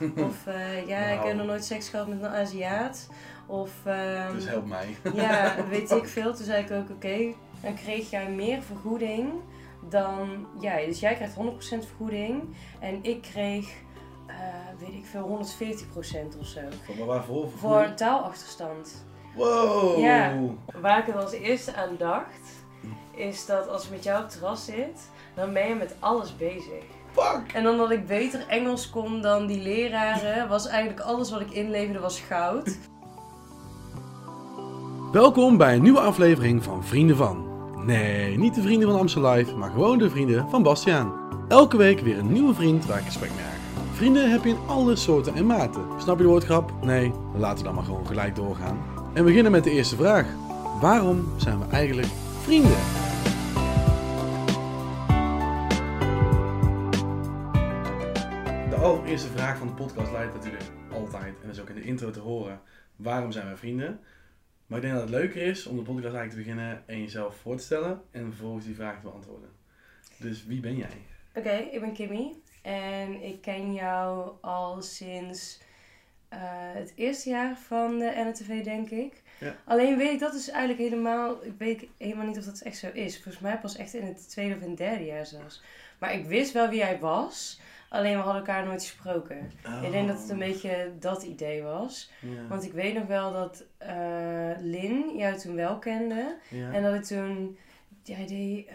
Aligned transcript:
Of 0.28 0.46
eh, 0.46 0.86
ja, 0.86 0.98
ik 0.98 1.14
heb 1.14 1.22
Wauw. 1.22 1.34
nog 1.34 1.46
nooit 1.46 1.64
seks 1.64 1.88
gehad 1.88 2.06
met 2.08 2.22
een 2.22 2.28
Aziat. 2.28 3.08
Of 3.46 3.70
ehm, 3.84 4.34
Dus 4.34 4.48
help 4.48 4.66
mij. 4.66 4.96
ja, 5.14 5.54
weet 5.70 5.90
ik 5.90 6.06
veel. 6.06 6.34
Toen 6.34 6.44
zei 6.44 6.64
ik 6.64 6.70
ook, 6.70 6.90
oké, 6.90 7.34
dan 7.62 7.74
kreeg 7.74 8.10
jij 8.10 8.30
meer 8.30 8.62
vergoeding 8.62 9.32
dan 9.88 10.46
jij. 10.60 10.86
Dus 10.86 11.00
jij 11.00 11.14
krijgt 11.14 11.34
100% 11.36 11.38
vergoeding 11.86 12.42
en 12.80 12.98
ik 13.02 13.22
kreeg, 13.22 13.68
eh, 14.26 14.36
weet 14.78 14.94
ik 14.94 15.06
veel, 15.06 15.26
140% 15.26 16.38
of 16.38 16.46
zo. 16.46 16.60
Maar 16.98 17.06
waarvoor? 17.06 17.50
Voor 17.56 17.80
een 17.82 17.96
taalachterstand. 17.96 19.04
Wow! 19.34 19.98
Ja. 19.98 20.38
Waar 20.80 20.98
ik 20.98 21.06
het 21.06 21.16
als 21.16 21.32
eerste 21.32 21.74
aan 21.74 21.96
dacht, 21.98 22.64
is 23.14 23.46
dat 23.46 23.68
als 23.68 23.84
ik 23.84 23.90
met 23.90 24.04
jou 24.04 24.18
op 24.18 24.24
het 24.24 24.32
terras 24.32 24.64
zit, 24.64 25.08
dan 25.34 25.52
ben 25.52 25.68
je 25.68 25.74
met 25.74 25.94
alles 25.98 26.36
bezig. 26.36 26.84
Fuck! 27.12 27.52
En 27.54 27.68
omdat 27.68 27.90
ik 27.90 28.06
beter 28.06 28.44
Engels 28.48 28.90
kon 28.90 29.22
dan 29.22 29.46
die 29.46 29.62
leraren, 29.62 30.48
was 30.48 30.66
eigenlijk 30.66 31.00
alles 31.00 31.30
wat 31.30 31.40
ik 31.40 31.50
inleverde 31.50 32.00
was 32.00 32.20
goud. 32.20 32.78
Welkom 35.12 35.56
bij 35.56 35.74
een 35.74 35.82
nieuwe 35.82 36.00
aflevering 36.00 36.62
van 36.62 36.84
Vrienden 36.84 37.16
van. 37.16 37.48
Nee, 37.86 38.38
niet 38.38 38.54
de 38.54 38.62
vrienden 38.62 38.88
van 38.88 38.98
Amstel 38.98 39.30
Live, 39.30 39.56
maar 39.56 39.70
gewoon 39.70 39.98
de 39.98 40.10
vrienden 40.10 40.48
van 40.50 40.62
Bastiaan. 40.62 41.12
Elke 41.48 41.76
week 41.76 42.00
weer 42.00 42.18
een 42.18 42.32
nieuwe 42.32 42.54
vriend 42.54 42.86
waar 42.86 42.98
ik 42.98 43.04
gesprek 43.04 43.30
mee 43.30 43.44
aanga. 43.44 43.94
Vrienden 43.94 44.30
heb 44.30 44.44
je 44.44 44.50
in 44.50 44.58
alle 44.66 44.96
soorten 44.96 45.34
en 45.34 45.46
maten. 45.46 45.84
Snap 45.98 46.16
je 46.16 46.22
de 46.22 46.28
woordgrap? 46.28 46.72
Nee, 46.82 47.12
laten 47.36 47.58
we 47.58 47.64
dan 47.64 47.74
maar 47.74 47.84
gewoon 47.84 48.06
gelijk 48.06 48.36
doorgaan. 48.36 48.78
En 48.96 49.14
we 49.14 49.22
beginnen 49.22 49.52
met 49.52 49.64
de 49.64 49.70
eerste 49.70 49.96
vraag. 49.96 50.26
Waarom 50.80 51.28
zijn 51.36 51.58
we 51.58 51.64
eigenlijk 51.70 52.08
vrienden? 52.42 52.99
De 58.80 58.86
allereerste 58.86 59.28
vraag 59.28 59.58
van 59.58 59.66
de 59.66 59.72
podcast 59.72 60.12
leidt 60.12 60.34
natuurlijk 60.34 60.64
altijd, 60.92 61.34
en 61.40 61.46
dat 61.46 61.54
is 61.54 61.60
ook 61.60 61.68
in 61.68 61.74
de 61.74 61.82
intro 61.82 62.10
te 62.10 62.20
horen, 62.20 62.60
waarom 62.96 63.32
zijn 63.32 63.48
we 63.48 63.56
vrienden? 63.56 64.00
Maar 64.66 64.78
ik 64.78 64.84
denk 64.84 64.96
dat 64.96 65.08
het 65.08 65.18
leuker 65.18 65.42
is 65.42 65.66
om 65.66 65.76
de 65.76 65.82
podcast 65.82 66.14
eigenlijk 66.14 66.30
te 66.30 66.36
beginnen 66.36 66.82
en 66.86 67.00
jezelf 67.00 67.36
voor 67.36 67.56
te 67.56 67.62
stellen 67.62 68.02
en 68.10 68.24
vervolgens 68.24 68.64
die 68.64 68.74
vraag 68.74 68.94
te 68.94 69.00
beantwoorden. 69.02 69.48
Dus 70.16 70.44
wie 70.44 70.60
ben 70.60 70.76
jij? 70.76 71.06
Oké, 71.34 71.50
ik 71.50 71.80
ben 71.80 71.92
Kimmy 71.92 72.32
en 72.62 73.22
ik 73.22 73.40
ken 73.40 73.72
jou 73.72 74.32
al 74.40 74.82
sinds 74.82 75.60
eh, 76.28 76.38
het 76.74 76.92
eerste 76.94 77.30
jaar 77.30 77.56
van 77.56 77.98
de 77.98 78.12
NTV, 78.32 78.64
denk 78.64 78.90
ik. 78.90 79.22
Ja. 79.40 79.56
Alleen 79.64 79.96
weet 79.96 80.12
ik 80.12 80.20
dat 80.20 80.32
dus 80.32 80.48
eigenlijk 80.48 80.90
helemaal, 80.90 81.44
ik 81.44 81.54
weet 81.58 81.86
helemaal 81.96 82.26
niet 82.26 82.38
of 82.38 82.44
dat 82.44 82.60
echt 82.60 82.78
zo 82.78 82.90
is. 82.92 83.14
Volgens 83.14 83.42
mij 83.42 83.58
pas 83.58 83.76
echt 83.76 83.94
in 83.94 84.06
het 84.06 84.28
tweede 84.28 84.54
of 84.54 84.60
in 84.60 84.68
het 84.68 84.78
derde 84.78 85.04
jaar 85.04 85.26
zelfs. 85.26 85.62
Maar 85.98 86.14
ik 86.14 86.26
wist 86.26 86.52
wel 86.52 86.68
wie 86.68 86.82
hij 86.82 86.98
was, 86.98 87.60
alleen 87.90 88.16
we 88.16 88.22
hadden 88.22 88.46
elkaar 88.46 88.64
nooit 88.66 88.82
gesproken. 88.82 89.50
Ik 89.82 89.90
denk 89.90 90.08
dat 90.08 90.18
het 90.20 90.30
een 90.30 90.38
beetje 90.38 90.92
dat 91.00 91.22
idee 91.22 91.62
was. 91.62 92.10
Ja. 92.20 92.46
Want 92.48 92.64
ik 92.64 92.72
weet 92.72 92.94
nog 92.94 93.06
wel 93.06 93.32
dat 93.32 93.64
eh 93.78 94.50
Lin 94.58 95.16
jou 95.16 95.36
toen 95.36 95.54
wel 95.54 95.78
kende. 95.78 96.36
Ja. 96.48 96.72
En 96.72 96.82
dat 96.82 96.94
ik 96.94 97.02
toen, 97.04 97.58
jij 98.02 98.26
deed, 98.26 98.66
eh, 98.66 98.74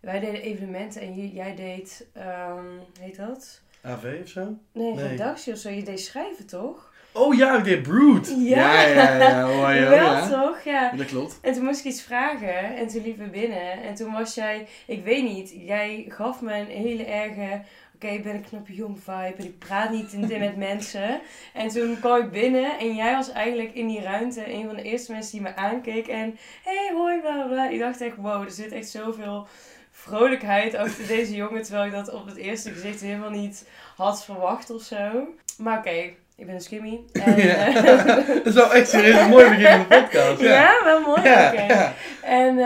wij 0.00 0.20
deden 0.20 0.42
evenementen 0.42 1.00
en 1.00 1.28
jij 1.28 1.54
deed, 1.54 2.06
ehm 2.12 2.64
heet 3.00 3.16
dat? 3.16 3.60
AV 3.82 4.18
of 4.22 4.28
zo? 4.28 4.56
Nee, 4.72 4.94
Nee. 4.94 5.08
redactie 5.08 5.52
of 5.52 5.58
zo. 5.58 5.70
Je 5.70 5.82
deed 5.82 6.00
schrijven 6.00 6.46
toch? 6.46 6.88
Oh 7.12 7.34
ja, 7.34 7.58
ik 7.58 7.64
deed 7.64 7.82
Brood! 7.82 8.34
Ja. 8.38 8.82
ja, 8.82 8.88
ja, 8.88 9.16
ja, 9.18 9.42
hoor 9.46 9.70
je, 9.72 9.80
wel 9.88 10.12
ja. 10.12 10.28
toch? 10.28 10.60
Ja. 10.62 10.92
Dat 10.92 11.06
klopt. 11.06 11.38
En 11.42 11.52
toen 11.52 11.64
moest 11.64 11.78
ik 11.80 11.84
iets 11.86 12.02
vragen 12.02 12.76
en 12.76 12.86
toen 12.88 13.02
liepen 13.02 13.24
we 13.24 13.30
binnen. 13.30 13.82
En 13.82 13.94
toen 13.94 14.12
was 14.12 14.34
jij, 14.34 14.66
ik 14.86 15.04
weet 15.04 15.22
niet, 15.22 15.54
jij 15.56 16.04
gaf 16.08 16.40
me 16.40 16.54
een 16.54 16.66
hele 16.66 17.04
erge, 17.04 17.60
oké, 18.04 18.12
ik 18.12 18.22
ben 18.22 18.34
een 18.34 18.44
knappe 18.48 18.74
jong 18.74 18.98
vibe 19.04 19.34
en 19.38 19.44
ik 19.44 19.58
praat 19.58 19.90
niet 19.90 20.38
met 20.38 20.56
mensen. 20.56 21.20
En 21.54 21.68
toen 21.68 21.98
kwam 22.00 22.16
ik 22.22 22.30
binnen 22.30 22.78
en 22.78 22.94
jij 22.94 23.14
was 23.14 23.32
eigenlijk 23.32 23.74
in 23.74 23.86
die 23.86 24.02
ruimte 24.02 24.52
een 24.52 24.66
van 24.66 24.76
de 24.76 24.82
eerste 24.82 25.12
mensen 25.12 25.32
die 25.32 25.40
me 25.40 25.56
aankeek. 25.56 26.06
En 26.06 26.38
hey, 26.64 26.90
hoi, 26.94 27.20
bla 27.20 27.46
bla. 27.48 27.68
Ik 27.68 27.78
dacht 27.78 28.00
echt, 28.00 28.16
wow, 28.16 28.42
er 28.42 28.50
zit 28.50 28.72
echt 28.72 28.88
zoveel 28.88 29.46
vrolijkheid 29.90 30.74
achter 30.74 31.06
deze 31.06 31.34
jongen. 31.34 31.62
Terwijl 31.62 31.86
ik 31.86 31.92
dat 31.92 32.12
op 32.12 32.26
het 32.26 32.36
eerste 32.36 32.70
gezicht 32.70 33.00
helemaal 33.00 33.30
niet 33.30 33.68
had 33.96 34.24
verwacht 34.24 34.70
of 34.70 34.82
zo. 34.82 35.28
Maar 35.58 35.78
oké, 35.78 35.90
ik 36.36 36.46
ben 36.46 36.54
een 36.54 36.60
skimmy. 36.60 37.00
En, 37.12 37.36
Ja. 37.36 37.66
eh, 37.66 38.26
Dat 38.26 38.46
is 38.46 38.54
wel 38.54 38.74
echt 38.74 38.88
serieus 38.88 39.20
een 39.20 39.28
mooi 39.28 39.48
begin 39.48 39.66
van 39.66 39.78
de 39.78 39.84
podcast. 40.00 40.40
Ja, 40.40 40.48
ja, 40.52 40.84
wel 40.84 41.00
mooi. 41.00 41.22
ja. 41.22 41.52
Oké. 41.52 41.62
ja. 41.62 41.92
En 42.22 42.56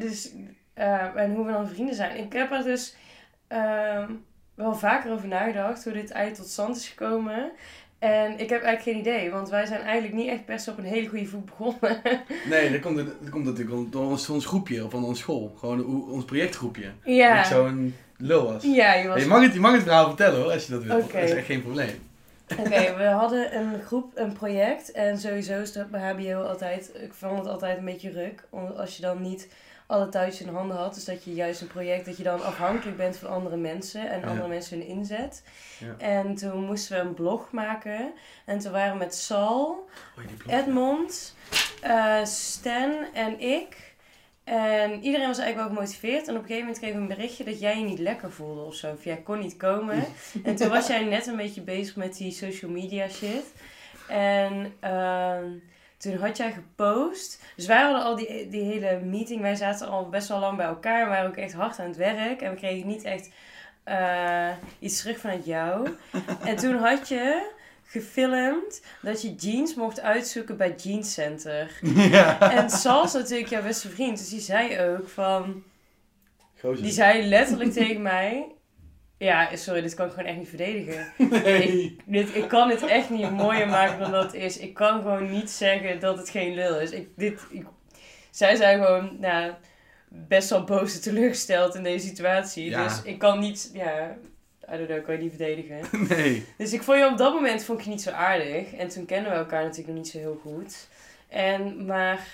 dus, 0.00 0.22
dus 0.22 0.32
eh, 0.74 1.16
en 1.16 1.34
hoe 1.34 1.46
we 1.46 1.52
dan 1.52 1.68
vrienden 1.68 1.94
zijn. 1.94 2.16
Ik 2.18 2.32
heb 2.32 2.52
er 2.52 2.62
dus 2.62 2.94
ehm, 3.48 4.10
wel 4.54 4.74
vaker 4.74 5.12
over 5.12 5.28
nagedacht 5.28 5.84
hoe 5.84 5.92
dit 5.92 6.10
eigenlijk 6.10 6.42
tot 6.42 6.52
stand 6.52 6.76
is 6.76 6.88
gekomen. 6.88 7.52
En 7.98 8.32
ik 8.38 8.50
heb 8.50 8.62
eigenlijk 8.62 8.82
geen 8.82 8.98
idee, 8.98 9.30
want 9.30 9.48
wij 9.48 9.66
zijn 9.66 9.80
eigenlijk 9.80 10.14
niet 10.14 10.28
echt 10.28 10.44
best 10.46 10.68
op 10.68 10.78
een 10.78 10.84
hele 10.84 11.08
goede 11.08 11.26
voet 11.26 11.44
begonnen. 11.44 12.00
Nee, 12.50 12.70
dat 12.70 12.80
komt, 12.80 12.96
dat 12.96 13.30
komt 13.30 13.44
natuurlijk 13.44 13.92
door 13.92 14.06
ons, 14.06 14.28
ons 14.28 14.46
groepje, 14.46 14.84
of 14.84 14.90
van 14.90 15.04
ons 15.04 15.18
school. 15.18 15.54
Gewoon 15.58 16.08
ons 16.10 16.24
projectgroepje. 16.24 16.82
Dat 16.82 17.14
ja. 17.14 17.38
ik 17.38 17.44
zo'n 17.44 17.94
lul 18.16 18.44
was. 18.52 18.62
Ja, 18.62 18.94
je 18.94 19.08
was... 19.08 19.22
Je 19.22 19.28
mag, 19.28 19.42
het, 19.42 19.54
je 19.54 19.60
mag 19.60 19.72
het 19.72 19.82
verhaal 19.82 20.06
vertellen 20.06 20.42
hoor, 20.42 20.52
als 20.52 20.66
je 20.66 20.72
dat 20.72 20.82
wil. 20.82 20.98
Dat 20.98 21.14
is 21.14 21.30
echt 21.30 21.46
geen 21.46 21.62
probleem. 21.62 22.02
Oké, 22.58 22.94
we 22.98 23.04
hadden 23.04 23.56
een 23.56 23.82
groep, 23.82 24.12
een 24.14 24.32
project. 24.32 24.92
En 24.92 25.18
sowieso 25.18 25.60
is 25.60 25.72
dat 25.72 25.90
bij 25.90 26.12
HBO 26.12 26.42
altijd, 26.42 26.90
ik 27.02 27.12
vond 27.12 27.38
het 27.38 27.48
altijd 27.48 27.78
een 27.78 27.84
beetje 27.84 28.10
ruk. 28.10 28.44
Als 28.76 28.96
je 28.96 29.02
dan 29.02 29.22
niet 29.22 29.48
alle 29.86 30.08
touwtjes 30.08 30.40
in 30.46 30.54
handen 30.54 30.76
had. 30.76 30.94
Dus 30.94 31.04
dat 31.04 31.24
je 31.24 31.34
juist 31.34 31.60
een 31.60 31.66
project, 31.66 32.04
dat 32.06 32.16
je 32.16 32.22
dan 32.22 32.44
afhankelijk 32.44 32.96
bent 32.96 33.16
van 33.16 33.30
andere 33.30 33.56
mensen. 33.56 34.10
En 34.10 34.20
Ja. 34.20 34.26
andere 34.26 34.48
mensen 34.48 34.78
hun 34.78 34.86
inzet. 34.86 35.42
Ja. 35.78 35.94
En 35.98 36.34
toen 36.34 36.64
moesten 36.64 36.96
we 36.96 37.02
een 37.08 37.14
blog 37.14 37.50
maken. 37.52 38.12
En 38.44 38.58
toen 38.58 38.72
waren 38.72 38.92
we 38.92 38.98
met 38.98 39.14
Sal, 39.14 39.88
Oh. 40.18 40.54
Edmond, 40.54 41.34
eh, 41.82 42.24
Stan 42.24 42.92
en 43.14 43.40
ik. 43.40 43.92
En 44.44 45.02
iedereen 45.02 45.26
was 45.26 45.38
eigenlijk 45.38 45.56
wel 45.68 45.76
gemotiveerd. 45.76 46.28
En 46.28 46.34
op 46.34 46.40
een 46.40 46.46
gegeven 46.46 46.60
moment 46.60 46.78
kreeg 46.78 46.90
ik 46.94 46.96
een 46.96 47.06
berichtje 47.16 47.44
dat 47.44 47.60
jij 47.60 47.78
je 47.78 47.84
niet 47.84 47.98
lekker 47.98 48.32
voelde 48.32 48.60
of 48.62 48.74
zo. 48.74 48.92
Of 48.92 49.04
jij 49.04 49.16
kon 49.16 49.38
niet 49.38 49.56
komen. 49.56 50.04
en 50.44 50.56
toen 50.56 50.68
was 50.68 50.86
jij 50.86 51.04
net 51.04 51.26
een 51.26 51.36
beetje 51.36 51.60
bezig 51.60 51.96
met 51.96 52.16
die 52.16 52.32
social 52.32 52.70
media 52.70 53.08
shit. 53.08 53.44
En 54.08 54.74
ehm, 54.80 55.44
toen 55.96 56.16
had 56.16 56.36
jij 56.36 56.52
gepost. 56.52 57.42
Dus 57.56 57.66
wij 57.66 57.82
hadden 57.82 58.02
al 58.02 58.16
die, 58.16 58.48
die 58.48 58.62
hele 58.62 59.00
meeting. 59.00 59.40
Wij 59.40 59.54
zaten 59.54 59.88
al 59.88 60.08
best 60.08 60.28
wel 60.28 60.38
lang 60.38 60.56
bij 60.56 60.66
elkaar. 60.66 61.04
We 61.04 61.10
waren 61.10 61.28
ook 61.28 61.36
echt 61.36 61.52
hard 61.52 61.78
aan 61.78 61.86
het 61.86 61.96
werk. 61.96 62.42
En 62.42 62.50
we 62.50 62.56
kregen 62.56 62.86
niet 62.86 63.04
echt 63.04 63.30
eh, 63.84 64.50
iets 64.78 65.00
terug 65.00 65.18
vanuit 65.18 65.44
jou. 65.44 65.88
en 66.44 66.56
toen 66.56 66.76
had 66.76 67.08
je 67.08 67.52
gefilmd 67.84 68.82
dat 69.02 69.22
je 69.22 69.34
jeans 69.34 69.74
mocht 69.74 70.00
uitzoeken 70.00 70.56
bij 70.56 70.74
Jeans 70.74 71.12
Center. 71.12 71.78
ja. 71.94 72.50
En 72.50 72.70
Sal 72.70 73.04
is 73.04 73.12
natuurlijk 73.12 73.50
jouw 73.50 73.62
beste 73.62 73.88
vriend. 73.88 74.18
Dus 74.18 74.28
die 74.28 74.40
zei 74.40 74.80
ook 74.80 75.08
van... 75.08 75.62
Gozer. 76.60 76.82
Die 76.82 76.92
zei 76.92 77.28
letterlijk 77.28 77.72
tegen 77.72 78.02
mij... 78.02 78.46
Ja, 79.18 79.56
sorry, 79.56 79.80
dit 79.80 79.94
kan 79.94 80.06
ik 80.06 80.12
gewoon 80.12 80.28
echt 80.28 80.38
niet 80.38 80.48
verdedigen. 80.48 81.12
Nee. 81.44 81.96
Dit, 82.04 82.34
ik 82.34 82.48
kan 82.48 82.70
het 82.70 82.86
echt 82.86 83.10
niet 83.10 83.30
mooier 83.30 83.68
maken 83.68 83.98
dan 83.98 84.10
dat 84.10 84.24
het 84.24 84.34
is. 84.34 84.58
Ik 84.58 84.74
kan 84.74 85.02
gewoon 85.02 85.30
niet 85.30 85.50
zeggen 85.50 86.00
dat 86.00 86.18
het 86.18 86.28
geen 86.28 86.54
lul 86.54 86.80
is. 86.80 86.90
Ik, 86.90 87.08
dit, 87.16 87.40
ik, 87.50 87.66
zij 88.30 88.56
zijn 88.56 88.84
gewoon 88.84 89.16
nou, 89.20 89.52
best 90.08 90.50
wel 90.50 90.64
boos 90.64 90.94
en 90.94 91.00
teleurgesteld 91.00 91.74
in 91.74 91.82
deze 91.82 92.06
situatie. 92.06 92.70
Ja. 92.70 92.82
Dus 92.84 93.02
ik 93.02 93.18
kan 93.18 93.40
niet... 93.40 93.70
Ja, 93.72 94.16
I 94.72 94.76
don't 94.76 94.86
know, 94.86 94.98
ik 94.98 95.04
kan 95.04 95.14
je 95.14 95.20
niet 95.20 95.34
verdedigen. 95.36 95.80
nee. 96.16 96.46
Dus 96.58 96.72
ik 96.72 96.82
vond 96.82 96.98
je 96.98 97.06
op 97.06 97.18
dat 97.18 97.34
moment 97.34 97.64
vond 97.64 97.78
ik 97.78 97.84
je 97.84 97.90
niet 97.90 98.02
zo 98.02 98.10
aardig. 98.10 98.74
En 98.74 98.88
toen 98.88 99.06
kennen 99.06 99.30
we 99.30 99.36
elkaar 99.36 99.62
natuurlijk 99.62 99.88
nog 99.88 99.96
niet 99.96 100.08
zo 100.08 100.18
heel 100.18 100.40
goed. 100.42 100.88
En, 101.28 101.86
maar 101.86 102.26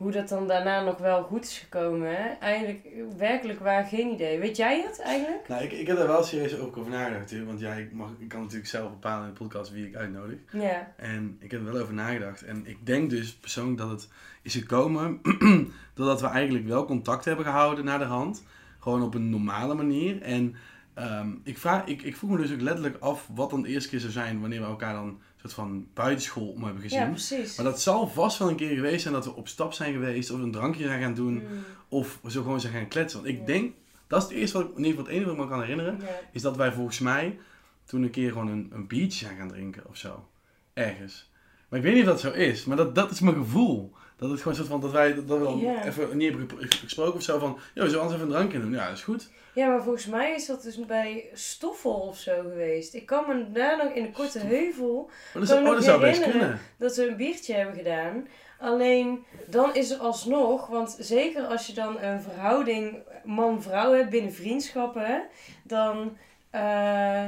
hoe 0.00 0.10
dat 0.10 0.28
dan 0.28 0.46
daarna 0.46 0.82
nog 0.82 0.98
wel 0.98 1.22
goed 1.22 1.44
is 1.44 1.58
gekomen, 1.58 2.40
eigenlijk 2.40 2.88
werkelijk 3.16 3.60
waar 3.60 3.84
geen 3.84 4.12
idee. 4.12 4.38
Weet 4.38 4.56
jij 4.56 4.82
het 4.82 5.00
eigenlijk? 5.00 5.48
Nou, 5.48 5.62
ik, 5.62 5.72
ik 5.72 5.86
heb 5.86 5.96
daar 5.96 6.06
wel 6.06 6.24
serieus 6.24 6.58
ook 6.58 6.76
over 6.76 6.90
nagedacht. 6.90 7.44
Want 7.44 7.60
ja, 7.60 7.72
ik, 7.72 7.92
mag, 7.92 8.10
ik 8.18 8.28
kan 8.28 8.40
natuurlijk 8.40 8.68
zelf 8.68 8.90
bepalen 8.90 9.26
in 9.26 9.32
de 9.32 9.38
podcast 9.38 9.72
wie 9.72 9.86
ik 9.86 9.96
uitnodig. 9.96 10.38
Ja. 10.52 10.92
En 10.96 11.36
ik 11.40 11.50
heb 11.50 11.60
er 11.66 11.72
wel 11.72 11.82
over 11.82 11.94
nagedacht. 11.94 12.42
En 12.42 12.66
ik 12.66 12.86
denk 12.86 13.10
dus 13.10 13.34
persoonlijk 13.36 13.78
dat 13.78 13.90
het 13.90 14.08
is 14.42 14.54
gekomen 14.54 15.20
doordat 15.94 16.20
we 16.20 16.26
eigenlijk 16.26 16.66
wel 16.66 16.84
contact 16.84 17.24
hebben 17.24 17.44
gehouden 17.44 17.84
naar 17.84 17.98
de 17.98 18.04
hand. 18.04 18.44
Gewoon 18.78 19.02
op 19.02 19.14
een 19.14 19.30
normale 19.30 19.74
manier. 19.74 20.22
En 20.22 20.54
ehm, 20.94 21.28
ik, 21.44 21.58
vraag, 21.58 21.84
ik, 21.86 22.02
ik 22.02 22.16
vroeg 22.16 22.30
me 22.30 22.36
dus 22.36 22.52
ook 22.52 22.60
letterlijk 22.60 22.96
af 23.00 23.28
wat 23.34 23.50
dan 23.50 23.62
de 23.62 23.68
eerste 23.68 23.90
keer 23.90 24.00
zou 24.00 24.12
zijn 24.12 24.40
wanneer 24.40 24.60
we 24.60 24.66
elkaar 24.66 24.94
dan 24.94 25.20
soort 25.40 25.52
van 25.52 25.86
buitenschool 25.94 26.48
om 26.48 26.64
hebben 26.64 26.82
gezien. 26.82 26.98
Ja, 27.00 27.08
precies. 27.08 27.56
maar 27.56 27.64
dat 27.64 27.80
zal 27.80 28.08
vast 28.08 28.38
wel 28.38 28.48
een 28.48 28.56
keer 28.56 28.74
geweest 28.74 29.02
zijn 29.02 29.14
dat 29.14 29.24
we 29.24 29.34
op 29.34 29.48
stap 29.48 29.72
zijn 29.72 29.92
geweest 29.92 30.30
of 30.30 30.40
een 30.40 30.52
drankje 30.52 30.84
zijn 30.84 31.02
gaan 31.02 31.14
doen. 31.14 31.34
Mm, 31.34 31.64
Of 31.88 32.20
zo 32.28 32.42
gewoon 32.42 32.60
zijn 32.60 32.72
gaan 32.72 32.88
kletsen. 32.88 33.22
Want 33.22 33.32
ik 33.32 33.38
Ja. 33.40 33.46
denk, 33.46 33.74
dat 34.06 34.22
is 34.22 34.28
het 34.28 34.36
eerste 34.38 34.56
wat 34.58 34.66
ik, 34.68 34.76
in 34.76 34.84
ieder 34.84 34.90
geval 34.90 35.04
het 35.06 35.14
enige 35.14 35.26
wat 35.30 35.38
ik 35.38 35.42
me 35.44 35.50
kan 35.56 35.60
herinneren 35.60 35.98
ja. 36.00 36.20
is 36.32 36.42
dat 36.42 36.56
wij 36.56 36.72
volgens 36.72 36.98
mij 36.98 37.38
toen 37.84 38.02
een 38.02 38.10
keer 38.10 38.32
gewoon 38.32 38.48
een, 38.48 38.70
een 38.72 38.86
biertje 38.86 39.24
zijn 39.24 39.36
gaan 39.36 39.48
drinken 39.48 39.82
of 39.88 39.96
zo. 39.96 40.28
Ergens. 40.72 41.30
Maar 41.70 41.78
ik 41.78 41.84
weet 41.84 41.94
niet 41.94 42.02
of 42.02 42.08
dat 42.08 42.20
zo 42.20 42.30
is. 42.30 42.64
Maar 42.64 42.76
dat, 42.76 42.94
dat 42.94 43.10
is 43.10 43.20
mijn 43.20 43.36
gevoel. 43.36 43.92
Dat 44.16 44.30
het 44.30 44.38
gewoon 44.40 44.56
soort 44.56 44.68
van, 44.68 44.80
dat 44.80 44.90
wij 44.92 45.14
dat 45.14 45.24
we 45.24 45.44
dan 45.44 45.58
Ja. 45.58 45.84
even 45.84 46.16
niet 46.16 46.28
hebben 46.36 46.48
gesproken 46.68 47.14
of 47.14 47.22
zo 47.22 47.38
van, 47.38 47.58
joh, 47.74 47.84
we 47.84 47.90
zullen 47.90 48.00
anders 48.00 48.14
even 48.20 48.26
een 48.26 48.32
drankje 48.36 48.60
doen? 48.60 48.72
Ja, 48.72 48.86
dat 48.88 48.96
is 48.96 49.02
goed. 49.02 49.28
Ja, 49.54 49.68
maar 49.68 49.82
volgens 49.82 50.06
mij 50.06 50.34
is 50.34 50.46
dat 50.46 50.62
dus 50.62 50.86
bij 50.86 51.24
Stoffel 51.32 51.90
of 51.92 52.18
zo 52.18 52.32
geweest. 52.42 52.94
Ik 52.94 53.06
kan 53.06 53.24
me 53.28 53.52
daar 53.52 53.76
nog 53.84 53.92
in 53.92 54.02
de 54.02 54.10
Korte 54.10 54.38
Heuvel 54.38 55.10
dat, 55.34 55.52
oh, 55.52 55.64
dat 55.64 55.84
zou 55.84 56.00
best 56.00 56.16
herinneren. 56.18 56.30
kunnen. 56.30 56.60
dat 56.78 56.96
we 56.96 57.08
een 57.08 57.16
biertje 57.16 57.54
hebben 57.54 57.74
gedaan. 57.76 58.26
Alleen 58.58 59.24
dan 59.46 59.74
is 59.74 59.90
er 59.90 59.98
alsnog, 59.98 60.66
want 60.66 60.96
zeker 60.98 61.42
als 61.46 61.66
je 61.66 61.72
dan 61.72 62.00
een 62.00 62.20
verhouding 62.22 62.96
man-vrouw 63.24 63.92
hebt 63.92 64.10
binnen 64.10 64.32
vriendschappen, 64.32 65.22
dan 65.62 66.16
eh, 66.50 67.26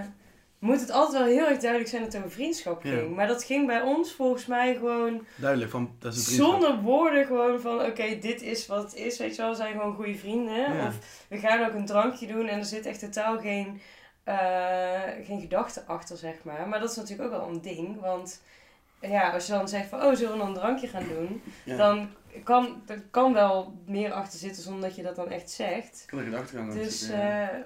moet 0.63 0.81
het 0.81 0.91
altijd 0.91 1.23
wel 1.23 1.33
heel 1.33 1.47
erg 1.49 1.59
duidelijk 1.59 1.91
zijn 1.91 2.03
dat 2.03 2.13
het 2.13 2.23
over 2.23 2.35
vriendschap 2.37 2.83
Ja. 2.83 2.91
ging. 2.91 3.15
Maar 3.17 3.27
dat 3.27 3.45
ging 3.45 3.67
bij 3.67 3.81
ons 3.81 4.13
volgens 4.13 4.47
mij 4.47 4.75
gewoon 4.75 5.27
Duidelijk, 5.37 5.71
van, 5.71 5.91
dat 5.99 6.15
is 6.15 6.27
een 6.27 6.35
zonder 6.35 6.81
woorden 6.81 7.27
gewoon 7.27 7.61
van 7.61 7.81
oké, 7.85 8.19
dit 8.19 8.43
is 8.43 8.67
wat 8.67 8.83
het 8.83 8.95
is, 8.95 9.19
weet 9.19 9.37
je 9.37 9.43
wel, 9.43 9.51
we 9.51 9.57
zijn 9.57 9.73
gewoon 9.73 9.95
goede 9.95 10.15
vrienden. 10.15 10.75
Ja. 10.75 10.87
Of 10.87 10.95
we 11.29 11.39
gaan 11.39 11.65
ook 11.67 11.75
een 11.75 11.87
drankje 11.87 12.27
doen 12.27 12.47
en 12.47 12.59
er 12.59 12.65
zit 12.65 12.87
echt 12.87 12.99
totaal 13.01 13.39
geen, 13.39 13.81
eh, 14.25 15.01
geen 15.25 15.41
gedachte 15.41 15.83
achter, 15.87 16.17
zeg 16.17 16.35
maar. 16.45 16.69
Maar 16.69 16.81
dat 16.81 16.91
is 16.91 16.97
natuurlijk 16.97 17.33
ook 17.33 17.39
wel 17.41 17.49
een 17.49 17.61
ding, 17.61 18.01
want 18.01 18.43
ja, 19.01 19.31
als 19.31 19.47
je 19.47 19.53
dan 19.53 19.69
zegt 19.69 19.89
van 19.89 20.03
oh, 20.03 20.15
zullen 20.15 20.33
we 20.33 20.39
dan 20.39 20.49
een 20.49 20.55
drankje 20.55 20.87
gaan 20.89 21.09
doen, 21.09 21.43
Ja. 21.65 21.77
dan 21.77 22.09
kan 22.45 22.83
er 22.87 23.03
kan 23.11 23.33
wel 23.33 23.75
meer 23.87 24.13
achter 24.13 24.39
zitten 24.39 24.63
zonder 24.63 24.83
dat 24.83 24.97
je 24.97 25.03
dat 25.03 25.17
dan 25.17 25.29
echt 25.31 25.51
zegt. 25.51 26.03
Kan 26.07 26.19
er 26.19 26.37
achtergang 26.37 26.71
aan 26.71 26.77
Dus 26.77 26.99
zitten, 27.01 27.19
ja. 27.19 27.65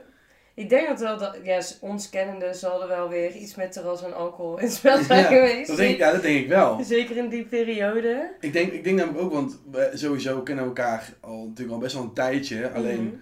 Eh, 0.57 0.63
ik 0.65 0.69
denk 0.69 0.89
dat 0.89 1.01
wel, 1.01 1.19
dat, 1.19 1.39
ja, 1.43 1.61
ons 1.81 2.11
kennende 2.11 2.55
zal 2.55 2.83
er 2.83 2.89
wel 2.89 3.09
weer 3.09 3.31
iets 3.37 3.55
met 3.55 3.73
terras 3.73 4.03
en 4.05 4.15
alcohol 4.15 4.59
in 4.59 4.71
spel 4.79 5.03
zijn 5.03 5.21
Ja, 5.21 5.27
geweest. 5.29 5.67
dat 5.69 5.77
denk, 5.77 5.91
ik- 5.93 5.99
ja, 5.99 6.13
dat 6.13 6.23
denk 6.23 6.39
ik 6.43 6.49
wel. 6.49 6.85
Zeker 6.85 7.17
in 7.17 7.29
die 7.29 7.45
periode. 7.45 8.33
Ik 8.41 8.53
denk, 8.53 8.73
ik 8.73 8.85
denk 8.85 8.99
namelijk 8.99 9.25
ook, 9.25 9.33
want 9.33 9.61
we 9.71 9.91
sowieso 9.95 10.43
kennen 10.43 10.65
we 10.65 10.71
elkaar 10.71 11.13
al, 11.21 11.45
natuurlijk 11.47 11.75
al 11.77 11.79
best 11.83 11.95
wel 11.95 12.03
een 12.05 12.13
tijdje. 12.15 12.71
Alleen, 12.71 13.05
Mhm. 13.05 13.15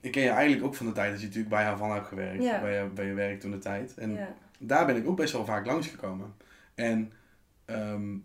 ik 0.00 0.12
ken 0.12 0.22
je 0.22 0.28
eigenlijk 0.30 0.64
ook 0.64 0.74
van 0.74 0.86
de 0.86 0.92
tijd 0.92 1.10
dat 1.10 1.20
je 1.20 1.26
natuurlijk 1.26 1.54
bij 1.54 1.64
Havan 1.64 1.92
hebt 1.92 2.06
gewerkt. 2.06 2.42
Ja. 2.42 2.60
Bij, 2.60 2.82
je, 2.82 2.88
bij 2.88 3.06
je 3.06 3.14
werk 3.14 3.40
toen 3.40 3.50
de 3.50 3.58
tijd. 3.58 3.94
En 3.96 4.12
Ja. 4.14 4.34
daar 4.58 4.86
ben 4.86 4.96
ik 4.96 5.08
ook 5.08 5.16
best 5.16 5.32
wel 5.32 5.44
vaak 5.44 5.66
langsgekomen. 5.66 6.34
En 6.74 7.12
ehm, 7.64 8.16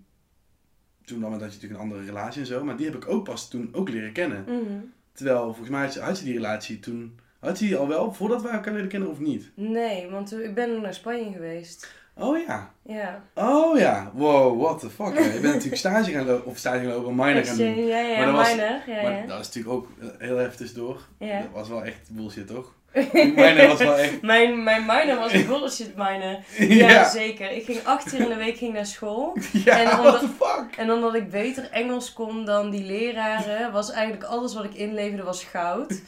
toen 1.06 1.20
dan 1.20 1.32
had 1.32 1.40
je 1.40 1.46
natuurlijk 1.46 1.74
een 1.74 1.80
andere 1.80 2.04
relatie 2.06 2.42
en 2.42 2.48
zo. 2.48 2.64
Maar 2.64 2.76
die 2.78 2.86
heb 2.86 2.96
ik 2.96 3.08
ook 3.10 3.24
pas 3.24 3.50
toen 3.50 3.70
ook 3.72 3.90
leren 3.90 4.12
kennen. 4.12 4.44
Mhm. 4.48 4.80
Terwijl, 5.14 5.44
volgens 5.44 5.70
mij 5.70 5.92
had 6.06 6.20
je 6.20 6.26
die 6.26 6.34
relatie 6.34 6.80
toen... 6.80 7.20
Had 7.48 7.60
je 7.60 7.66
die 7.66 7.76
al 7.78 7.88
wel 7.88 8.14
voordat 8.14 8.42
we 8.42 8.50
elkaar 8.50 8.74
leren 8.74 8.88
kennen 8.90 9.10
of 9.10 9.20
niet? 9.20 9.52
Nee, 9.54 10.10
want 10.10 10.40
ik 10.40 10.54
ben 10.56 10.82
naar 10.82 10.94
Spanje 10.94 11.32
geweest. 11.32 11.96
Oh 12.20 12.38
ja. 12.48 12.72
Ja. 12.82 13.24
Oh 13.34 13.78
ja. 13.80 14.12
Wow, 14.14 14.62
what 14.62 14.80
the 14.80 14.90
fuck. 14.90 15.18
hè. 15.18 15.24
Je 15.24 15.32
bent 15.40 15.44
natuurlijk 15.54 15.76
stage 15.76 16.12
gaan 16.12 16.26
lopen, 16.26 16.46
of 16.46 16.58
stage 16.58 16.78
gaan 16.78 16.88
lopen, 16.94 17.16
minor 17.16 17.46
gaan 17.46 17.58
doen. 17.58 17.86
ja, 17.86 18.00
ja, 18.00 18.18
Maar 18.18 18.26
dat 18.26 18.36
was-. 18.36 18.56
Ja, 18.56 19.02
Maar 19.02 19.28
dat 19.28 19.40
is 19.40 19.46
natuurlijk 19.46 19.74
ook 19.76 19.88
eh, 20.02 20.08
heel 20.18 20.40
even 20.40 20.58
tussendoor. 20.58 21.02
ja. 21.20 21.40
Dat 21.42 21.50
was 21.54 21.70
wel 21.70 21.84
echt 21.84 22.10
bullshit, 22.12 22.48
toch? 22.48 22.74
Was 22.94 23.78
wel 23.80 23.96
echt... 23.98 24.22
Mijn, 24.32 24.64
mijn 24.64 24.86
minor 24.86 25.16
was 25.16 25.34
een 25.34 25.46
bullshit 25.48 25.96
minor. 25.96 26.38
Ja, 26.58 26.90
ja. 26.90 27.10
zeker. 27.10 27.52
Ik 27.52 27.66
ging 27.66 27.80
acht 27.84 28.14
uur 28.14 28.20
in 28.20 28.30
de 28.30 28.36
week 28.36 28.58
ging 28.58 28.74
naar 28.74 28.86
school. 28.86 29.38
Ja, 29.66 29.80
En 29.80 29.98
omdat- 29.98 30.20
fuck? 30.40 30.78
En 30.78 30.92
omdat 30.92 31.16
ik 31.16 31.30
beter 31.30 31.72
Engels 31.72 32.14
kon 32.14 32.46
dan 32.46 32.70
die 32.70 32.84
leraren, 32.86 33.72
was 33.72 33.92
eigenlijk 33.92 34.24
alles 34.24 34.54
wat 34.54 34.64
ik 34.64 34.74
inleverde 34.74 35.24
was 35.24 35.44
goud. 35.44 36.02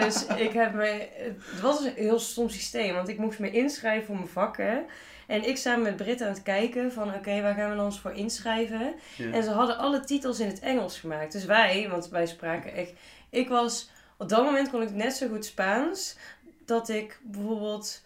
Dus 0.00 0.26
ik 0.36 0.52
heb 0.52 0.74
me... 0.74 1.08
Het 1.50 1.60
was 1.60 1.80
een 1.84 1.92
heel 1.96 2.18
stom 2.18 2.48
systeem, 2.48 2.94
want 2.94 3.08
ik 3.08 3.18
moest 3.18 3.38
me 3.38 3.50
inschrijven 3.50 4.06
voor 4.06 4.14
mijn 4.16 4.28
vakken. 4.28 4.84
En 5.26 5.48
ik 5.48 5.56
samen 5.56 5.82
met 5.82 5.96
Britt 5.96 6.22
aan 6.22 6.28
het 6.28 6.42
kijken 6.42 6.92
van, 6.92 7.14
oké, 7.14 7.42
waar 7.42 7.54
gaan 7.54 7.76
we 7.76 7.82
ons 7.82 8.00
voor 8.00 8.12
inschrijven? 8.12 8.94
Ja. 9.16 9.30
En 9.32 9.42
ze 9.42 9.50
hadden 9.50 9.78
alle 9.78 10.00
titels 10.04 10.40
in 10.40 10.46
het 10.46 10.60
Engels 10.60 10.98
gemaakt. 10.98 11.32
Dus 11.32 11.44
wij, 11.44 11.86
want 11.90 12.08
wij 12.08 12.26
spraken 12.26 12.74
echt... 12.74 12.92
Ik 13.30 13.48
was... 13.48 13.90
Op 14.18 14.28
dat 14.28 14.44
moment 14.44 14.70
kon 14.70 14.82
ik 14.82 14.90
net 14.90 15.12
zo 15.14 15.28
goed 15.28 15.44
Spaans... 15.44 16.16
dat 16.64 16.88
ik 16.88 17.18
bijvoorbeeld 17.22 18.02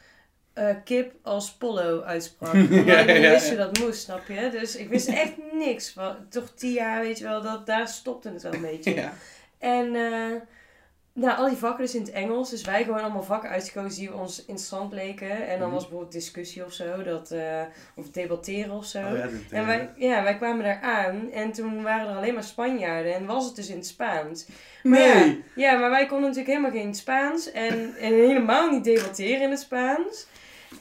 eh, 0.52 0.76
kip 0.84 1.14
als 1.22 1.52
pollo 1.52 2.02
uitsprak. 2.02 2.52
Omdat 2.54 2.76
ik 2.78 2.86
Ja, 2.86 3.30
wist 3.30 3.48
hoe 3.48 3.56
dat 3.56 3.78
moest, 3.78 4.02
snap 4.02 4.28
je? 4.28 4.48
Dus 4.50 4.76
ik 4.76 4.88
wist 4.88 5.08
echt 5.08 5.32
niks. 5.52 5.94
Toch 6.28 6.50
tien 6.54 6.72
jaar, 6.72 7.00
weet 7.00 7.18
je 7.18 7.24
wel, 7.24 7.42
dat, 7.42 7.66
daar 7.66 7.88
stopte 7.88 8.28
het 8.28 8.42
wel 8.42 8.52
een 8.54 8.60
beetje. 8.60 8.94
Ja. 8.94 9.12
En 9.58 9.94
eh, 9.94 10.40
nou, 11.14 11.38
al 11.38 11.48
die 11.48 11.56
vakken 11.56 11.84
dus 11.84 11.94
in 11.94 12.00
het 12.00 12.10
Engels. 12.10 12.50
Dus 12.50 12.62
wij 12.64 12.84
gewoon 12.84 13.00
allemaal 13.00 13.22
vakken 13.22 13.50
uitgekozen 13.50 14.00
die 14.00 14.14
ons 14.14 14.38
interessant 14.38 14.92
leken. 14.92 15.46
En 15.46 15.58
dan 15.58 15.66
Mhm. 15.66 15.70
was 15.74 15.82
bijvoorbeeld 15.82 16.12
discussie 16.12 16.64
of 16.64 16.72
zo. 16.72 17.02
Dat, 17.02 17.30
eh, 17.30 17.62
of 17.94 18.10
debatteren 18.10 18.70
of 18.76 18.84
zo. 18.84 18.98
Oh, 18.98 19.16
ja, 19.16 19.28
En 19.50 19.66
wij, 19.66 19.90
ja, 19.96 20.22
wij 20.22 20.36
kwamen 20.36 20.64
daar 20.64 20.80
aan 20.80 21.30
en 21.32 21.52
toen 21.52 21.82
waren 21.82 22.08
er 22.10 22.16
alleen 22.16 22.34
maar 22.34 22.42
Spanjaarden 22.44 23.14
en 23.14 23.26
was 23.26 23.44
het 23.46 23.56
dus 23.56 23.68
in 23.68 23.76
het 23.76 23.86
Spaans. 23.86 24.46
Maar 24.82 24.98
Nee! 24.98 25.44
Ja, 25.54 25.72
ja, 25.72 25.78
maar 25.78 25.90
wij 25.90 26.06
konden 26.06 26.28
natuurlijk 26.30 26.56
helemaal 26.56 26.80
geen 26.82 26.94
Spaans 26.94 27.50
en, 27.52 27.94
en 27.96 28.12
helemaal 28.12 28.70
niet 28.70 28.84
debatteren 28.84 29.42
in 29.42 29.50
het 29.50 29.60
Spaans. 29.60 30.26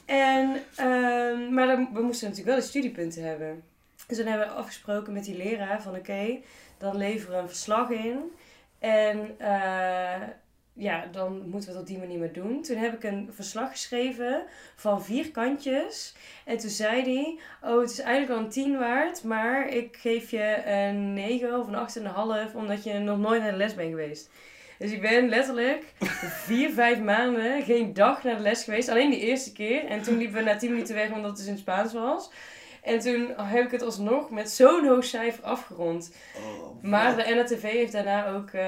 En, 0.04 0.62
ehm, 0.76 1.54
maar 1.54 1.66
dan, 1.66 1.88
we 1.92 2.00
moesten 2.02 2.28
natuurlijk 2.28 2.54
wel 2.56 2.64
de 2.64 2.70
studiepunten 2.70 3.22
hebben. 3.24 3.62
Dus 4.06 4.16
dan 4.16 4.26
hebben 4.26 4.46
we 4.46 4.52
afgesproken 4.52 5.12
met 5.12 5.24
die 5.24 5.36
leraar 5.36 5.82
van 5.82 5.94
oké, 5.96 6.38
dan 6.78 6.96
leveren 6.96 7.36
we 7.36 7.42
een 7.42 7.48
verslag 7.48 7.90
in. 7.90 8.18
En 8.82 9.34
eh, 9.38 10.28
ja, 10.72 11.06
dan 11.12 11.48
moeten 11.48 11.68
we 11.68 11.74
het 11.74 11.80
op 11.80 11.86
die 11.86 11.98
manier 11.98 12.18
maar 12.18 12.32
doen. 12.32 12.62
Toen 12.62 12.76
heb 12.76 12.94
ik 12.94 13.04
een 13.04 13.28
verslag 13.32 13.70
geschreven 13.70 14.42
van 14.76 15.04
vier 15.04 15.30
kantjes. 15.30 16.14
En 16.44 16.56
toen 16.56 16.70
zei 16.70 17.02
hij, 17.02 17.38
oh 17.70 17.80
het 17.80 17.90
is 17.90 18.00
eigenlijk 18.00 18.38
al 18.38 18.44
een 18.44 18.50
10 18.50 18.78
waard, 18.78 19.24
maar 19.24 19.68
ik 19.68 19.96
geef 19.96 20.30
je 20.30 20.62
een 20.66 21.12
9 21.12 21.58
of 21.58 21.94
een 21.94 22.48
8,5 22.50 22.54
omdat 22.54 22.84
je 22.84 22.98
nog 22.98 23.18
nooit 23.18 23.42
naar 23.42 23.50
de 23.50 23.56
les 23.56 23.74
bent 23.74 23.90
geweest. 23.90 24.30
Dus 24.78 24.92
ik 24.92 25.00
ben 25.00 25.28
letterlijk 25.28 25.84
vier, 26.46 26.70
vijf 26.70 27.00
maanden 27.00 27.62
geen 27.62 27.92
dag 27.92 28.22
naar 28.22 28.36
de 28.36 28.42
les 28.42 28.64
geweest. 28.64 28.88
Alleen 28.88 29.10
de 29.10 29.20
eerste 29.20 29.52
keer. 29.52 29.84
En 29.84 30.02
toen 30.02 30.16
liepen 30.16 30.36
we 30.36 30.42
na 30.42 30.56
10 30.56 30.70
minuten 30.70 30.94
weg 30.94 31.10
omdat 31.10 31.30
het 31.30 31.36
dus 31.36 31.46
in 31.46 31.58
Spaans 31.58 31.92
was. 31.92 32.30
En 32.82 32.98
toen 32.98 33.34
heb 33.36 33.64
ik 33.64 33.70
het 33.70 33.82
alsnog 33.82 34.30
met 34.30 34.50
zo'n 34.50 34.86
hoog 34.86 35.04
cijfer 35.04 35.44
afgerond. 35.44 36.12
Oh, 36.36 36.82
Maar 36.82 37.16
de 37.16 37.34
NRTV 37.34 37.62
heeft 37.62 37.92
daarna 37.92 38.28
ook 38.28 38.46
eh, 38.46 38.62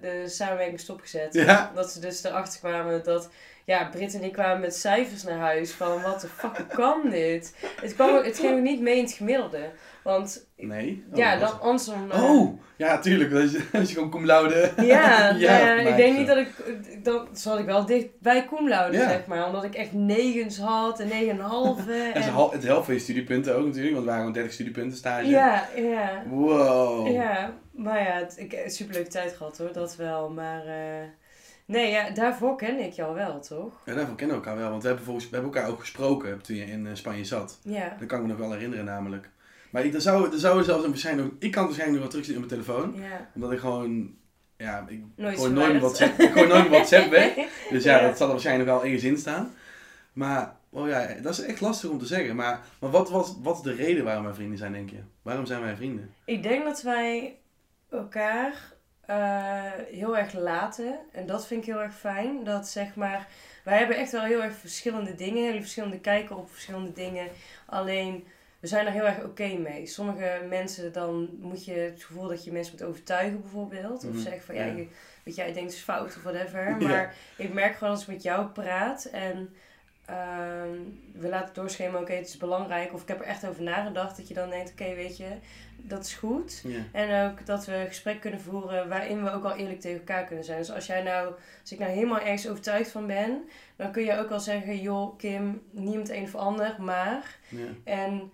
de 0.00 0.22
samenwerking 0.26 0.80
stopgezet. 0.80 1.34
Ja. 1.34 1.72
Dat 1.74 1.92
ze 1.92 2.00
dus 2.00 2.24
erachter 2.24 2.60
kwamen 2.60 3.04
dat... 3.04 3.28
Ja, 3.64 3.88
Britt 3.88 4.14
en 4.14 4.22
ik 4.22 4.32
kwamen 4.32 4.60
met 4.60 4.76
cijfers 4.76 5.22
naar 5.22 5.38
huis 5.38 5.72
van... 5.72 6.02
Wat 6.02 6.20
de 6.20 6.28
fuck, 6.28 6.56
hoe 6.56 6.66
kan 6.66 7.10
dit? 7.10 7.54
Het, 7.80 7.94
kwam, 7.94 8.24
het 8.24 8.38
ging 8.38 8.56
ook 8.56 8.62
niet 8.62 8.80
mee 8.80 8.96
in 8.96 9.04
het 9.04 9.12
gemiddelde. 9.12 9.70
Want 10.10 10.48
Nee? 10.56 11.04
Oh, 11.10 11.16
ja, 11.18 11.36
dan 11.36 11.60
anders 11.60 11.84
dan... 11.84 12.12
eh, 12.12 12.22
Oh! 12.30 12.60
Ja, 12.76 12.98
tuurlijk. 12.98 13.32
Als 13.32 13.50
je, 13.50 13.66
als 13.78 13.88
je 13.88 13.94
gewoon 13.94 14.10
cum 14.10 14.26
laude... 14.26 14.72
Ja, 14.76 15.30
ja, 15.38 15.58
maar 15.58 15.78
ik 15.86 15.96
denk 15.96 16.12
zo. 16.12 16.18
niet 16.18 16.26
dat 16.26 16.36
ik... 16.36 16.48
Dan 17.04 17.28
zat 17.32 17.58
ik 17.58 17.64
wel 17.64 17.86
dicht 17.86 18.08
bij 18.20 18.46
cum 18.46 18.68
laude, 18.68 18.96
Ja. 18.96 19.08
zeg 19.08 19.26
maar. 19.26 19.46
Omdat 19.46 19.64
ik 19.64 19.74
echt 19.74 19.92
negens 19.92 20.58
had 20.58 21.00
en 21.00 21.08
negen 21.08 21.30
en 21.38 21.40
halve. 21.40 21.92
En 22.14 22.22
het 22.50 22.62
helft 22.64 22.84
van 22.84 22.94
je 22.94 23.00
studiepunten 23.00 23.56
ook 23.56 23.64
natuurlijk, 23.66 23.94
want 23.94 23.96
het 23.96 24.14
waren 24.14 24.18
gewoon 24.18 24.32
30 24.32 24.52
studiepunten 24.52 24.96
stage. 24.98 25.26
Ja, 25.28 25.68
ja. 25.76 26.22
Wow. 26.28 27.12
Ja, 27.12 27.52
maar 27.72 28.02
ja, 28.02 28.12
het, 28.18 28.34
ik 28.38 28.50
heb 28.52 28.64
een 28.64 28.70
superleuke 28.70 29.08
tijd 29.10 29.32
gehad 29.32 29.58
hoor, 29.58 29.72
dat 29.72 29.96
wel. 29.96 30.30
Maar 30.30 30.66
eh, 30.66 31.08
nee, 31.66 31.90
ja, 31.90 32.10
daarvoor 32.10 32.56
kende 32.56 32.82
ik 32.82 32.92
jou 32.92 33.14
wel, 33.14 33.40
toch? 33.40 33.72
Ja, 33.84 33.94
daarvan 33.94 34.16
kennen 34.16 34.36
we 34.36 34.42
elkaar 34.42 34.60
wel, 34.60 34.70
want 34.70 34.82
we 34.82 34.88
hebben, 34.88 35.06
volgens, 35.06 35.28
we 35.30 35.36
hebben 35.36 35.54
elkaar 35.54 35.70
ook 35.70 35.80
gesproken 35.80 36.40
toen 36.42 36.56
je 36.56 36.64
in 36.64 36.86
eh, 36.86 36.94
Spanje 36.94 37.24
zat. 37.24 37.58
Ja. 37.62 37.96
Dat 37.98 38.08
kan 38.08 38.18
ik 38.18 38.24
me 38.24 38.30
nog 38.30 38.38
wel 38.40 38.52
herinneren 38.52 38.84
namelijk. 38.84 39.30
Maar 39.70 39.84
ik, 39.84 39.94
er, 39.94 40.00
zou, 40.00 40.32
er 40.32 40.38
zou 40.38 40.62
zelfs 40.64 40.84
een 40.84 40.90
waarschijnlijk 40.90 41.32
ik 41.38 41.50
kan 41.50 41.64
waarschijnlijk 41.64 42.02
nog 42.02 42.12
wel 42.12 42.22
terugzien 42.22 42.42
op 42.42 42.50
mijn 42.50 42.62
telefoon. 42.62 42.94
Ja. 43.00 43.30
Omdat 43.34 43.52
ik 43.52 43.58
gewoon, 43.58 44.14
ja, 44.56 44.84
ik 44.88 45.00
Nooit 45.16 45.38
gooi 45.38 45.52
nooit. 45.52 45.80
WhatsApp, 45.80 46.18
ik 46.20 46.30
gooi 46.30 46.46
nooit 46.46 46.68
WhatsApp 46.68 47.10
weg. 47.10 47.34
Dus 47.70 47.84
ja, 47.84 47.96
Ja. 48.00 48.06
dat 48.06 48.16
zal 48.16 48.26
er 48.26 48.32
waarschijnlijk 48.32 48.68
wel 48.68 48.84
ergens 48.84 49.02
in 49.04 49.18
staan. 49.18 49.54
Maar, 50.12 50.56
oh 50.70 50.88
ja, 50.88 51.06
dat 51.22 51.32
is 51.32 51.40
echt 51.40 51.60
lastig 51.60 51.90
om 51.90 51.98
te 51.98 52.06
zeggen. 52.06 52.36
Maar, 52.36 52.60
maar 52.80 52.90
wat, 52.90 53.10
was, 53.10 53.34
wat 53.42 53.56
is 53.56 53.62
de 53.62 53.74
reden 53.74 54.04
waarom 54.04 54.24
wij 54.24 54.34
vrienden 54.34 54.58
zijn, 54.58 54.72
denk 54.72 54.90
je? 54.90 55.00
Waarom 55.22 55.46
zijn 55.46 55.60
wij 55.60 55.76
vrienden? 55.76 56.14
Ik 56.24 56.42
denk 56.42 56.64
dat 56.64 56.82
wij 56.82 57.38
elkaar 57.90 58.54
eh, 59.06 59.62
heel 59.90 60.18
erg 60.18 60.32
laten. 60.32 60.98
En 61.12 61.26
dat 61.26 61.46
vind 61.46 61.60
ik 61.66 61.72
heel 61.72 61.82
erg 61.82 61.94
fijn. 61.94 62.44
Dat 62.44 62.68
zeg 62.68 62.94
maar, 62.94 63.26
wij 63.64 63.78
hebben 63.78 63.96
echt 63.96 64.12
wel 64.12 64.22
heel 64.22 64.42
erg 64.42 64.54
verschillende 64.54 65.14
dingen. 65.14 65.44
Hele 65.44 65.60
verschillende 65.60 65.98
kijken 66.00 66.36
op 66.36 66.50
verschillende 66.50 66.92
dingen. 66.92 67.28
Alleen, 67.66 68.26
we 68.60 68.66
zijn 68.66 68.86
er 68.86 68.92
heel 68.92 69.06
erg 69.06 69.24
oké 69.24 69.56
mee. 69.56 69.86
Sommige 69.86 70.46
mensen, 70.48 70.92
dan 70.92 71.28
moet 71.40 71.64
je 71.64 71.72
het 71.72 72.04
gevoel 72.04 72.28
dat 72.28 72.44
je 72.44 72.52
mensen 72.52 72.74
moet 72.78 72.88
overtuigen 72.88 73.40
bijvoorbeeld. 73.40 74.04
Of 74.04 74.10
Mhm, 74.12 74.18
zeggen 74.22 74.42
van, 74.42 74.54
ja, 74.54 74.64
ja. 74.64 74.72
je, 74.72 74.86
wat 75.24 75.34
jij 75.34 75.52
denkt 75.52 75.72
is 75.72 75.80
fout 75.80 76.16
of 76.16 76.22
whatever. 76.22 76.76
Ja. 76.80 76.88
Maar 76.88 77.14
ik 77.36 77.52
merk 77.52 77.74
gewoon 77.76 77.92
als 77.92 78.02
ik 78.02 78.08
met 78.08 78.22
jou 78.22 78.46
praat 78.46 79.04
en... 79.04 79.54
ehm, 80.04 80.78
we 81.12 81.28
laten 81.28 81.54
doorschemeren, 81.54 82.00
oké, 82.00 82.12
het 82.12 82.26
is 82.28 82.36
belangrijk. 82.36 82.92
Of 82.94 83.02
ik 83.02 83.08
heb 83.08 83.20
er 83.20 83.26
echt 83.26 83.46
over 83.46 83.62
nagedacht. 83.62 84.16
Dat 84.16 84.28
je 84.28 84.34
dan 84.34 84.50
denkt, 84.50 84.70
oké, 84.70 84.94
weet 84.94 85.16
je, 85.16 85.28
dat 85.76 86.04
is 86.04 86.14
goed. 86.14 86.60
Ja. 86.64 86.80
En 86.92 87.30
ook 87.30 87.46
dat 87.46 87.66
we 87.66 87.74
een 87.74 87.86
gesprek 87.86 88.20
kunnen 88.20 88.40
voeren 88.40 88.88
waarin 88.88 89.24
we 89.24 89.30
ook 89.32 89.44
al 89.44 89.56
eerlijk 89.56 89.80
tegen 89.80 89.98
elkaar 89.98 90.24
kunnen 90.24 90.44
zijn. 90.44 90.58
Dus 90.58 90.72
als 90.72 90.86
jij 90.86 91.02
nou, 91.02 91.34
als 91.60 91.72
ik 91.72 91.78
nou 91.78 91.90
helemaal 91.92 92.20
ergens 92.20 92.48
overtuigd 92.48 92.90
van 92.90 93.06
ben, 93.06 93.42
dan 93.76 93.92
kun 93.92 94.02
je 94.04 94.18
ook 94.18 94.28
wel 94.28 94.40
zeggen, 94.40 94.80
joh, 94.80 95.18
Kim, 95.18 95.62
niet 95.70 95.96
met 95.96 96.08
een 96.08 96.22
of 96.22 96.34
ander, 96.34 96.74
maar. 96.78 97.36
Ja. 97.48 97.66
En 97.84 98.30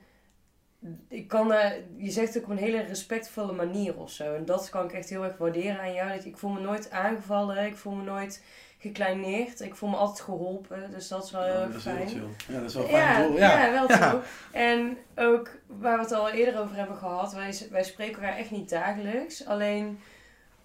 ik 1.08 1.28
kan, 1.28 1.52
eh, 1.52 1.70
je 1.96 2.10
zegt 2.10 2.34
het 2.34 2.42
ook 2.42 2.50
op 2.50 2.56
een 2.56 2.62
hele 2.64 2.80
respectvolle 2.82 3.52
manier 3.52 3.96
of 3.96 4.10
zo. 4.10 4.34
En 4.34 4.44
dat 4.44 4.68
kan 4.68 4.84
ik 4.84 4.92
echt 4.92 5.08
heel 5.08 5.24
erg 5.24 5.36
waarderen 5.38 5.80
aan 5.80 5.92
jou. 5.92 6.12
Dat 6.16 6.24
ik 6.24 6.36
voel 6.38 6.50
me 6.50 6.60
nooit 6.60 6.90
aangevallen, 6.90 7.66
ik 7.66 7.76
voel 7.76 7.92
me 7.94 8.02
nooit 8.02 8.42
gekleineerd. 8.78 9.60
Ik 9.60 9.74
voel 9.74 9.88
me 9.88 9.96
altijd 9.96 10.20
geholpen, 10.20 10.90
dus 10.90 11.08
dat 11.08 11.24
is 11.24 11.30
wel 11.30 11.42
heel 11.42 11.52
Ja, 11.52 11.60
erg 11.60 11.70
dat 11.72 11.76
is 11.76 11.84
heel 11.84 11.94
fijn. 11.96 12.08
chill. 12.08 12.54
Ja, 12.54 12.60
dat 12.60 12.68
is 12.68 12.74
wel 12.74 12.84
fijn. 12.86 13.32
Ja, 13.32 13.38
ja. 13.38 13.64
Ja. 13.66 13.86
wel 13.86 13.96
zo. 14.10 14.20
En 14.52 14.96
ook 15.16 15.50
waar 15.66 15.96
we 15.96 16.02
het 16.02 16.12
al 16.12 16.30
eerder 16.30 16.60
over 16.60 16.76
hebben 16.76 16.96
gehad, 16.96 17.32
wij, 17.32 17.54
wij 17.70 17.84
spreken 17.84 18.22
elkaar 18.22 18.38
echt 18.38 18.50
niet 18.50 18.68
dagelijks. 18.68 19.46
Alleen 19.46 20.00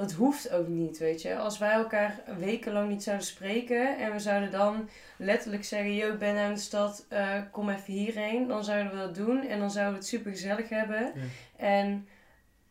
dat 0.01 0.11
hoeft 0.11 0.49
ook 0.51 0.67
niet, 0.67 0.97
weet 0.97 1.21
je. 1.21 1.35
Als 1.37 1.57
wij 1.57 1.71
elkaar 1.71 2.19
wekenlang 2.37 2.89
niet 2.89 3.03
zouden 3.03 3.25
spreken 3.25 3.97
en 3.97 4.11
we 4.11 4.19
zouden 4.19 4.51
dan 4.51 4.89
letterlijk 5.17 5.63
zeggen: 5.63 5.95
Yo, 5.95 6.11
ik 6.13 6.19
ben 6.19 6.37
aan 6.37 6.53
de 6.53 6.59
stad, 6.59 7.05
eh, 7.09 7.41
kom 7.51 7.69
even 7.69 7.93
hierheen. 7.93 8.47
Dan 8.47 8.63
zouden 8.63 8.91
we 8.91 8.97
dat 8.97 9.15
doen 9.15 9.47
en 9.47 9.59
dan 9.59 9.71
zouden 9.71 9.93
we 9.93 9.99
het 9.99 10.07
super 10.09 10.31
gezellig 10.31 10.69
hebben. 10.69 11.11
En 11.57 12.07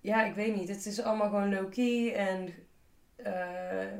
ja, 0.00 0.24
ik 0.24 0.34
weet 0.34 0.54
niet, 0.56 0.68
het 0.68 0.86
is 0.86 1.02
allemaal 1.02 1.28
gewoon 1.28 1.54
low-key 1.54 2.14
en. 2.14 2.54
eh, 3.16 3.92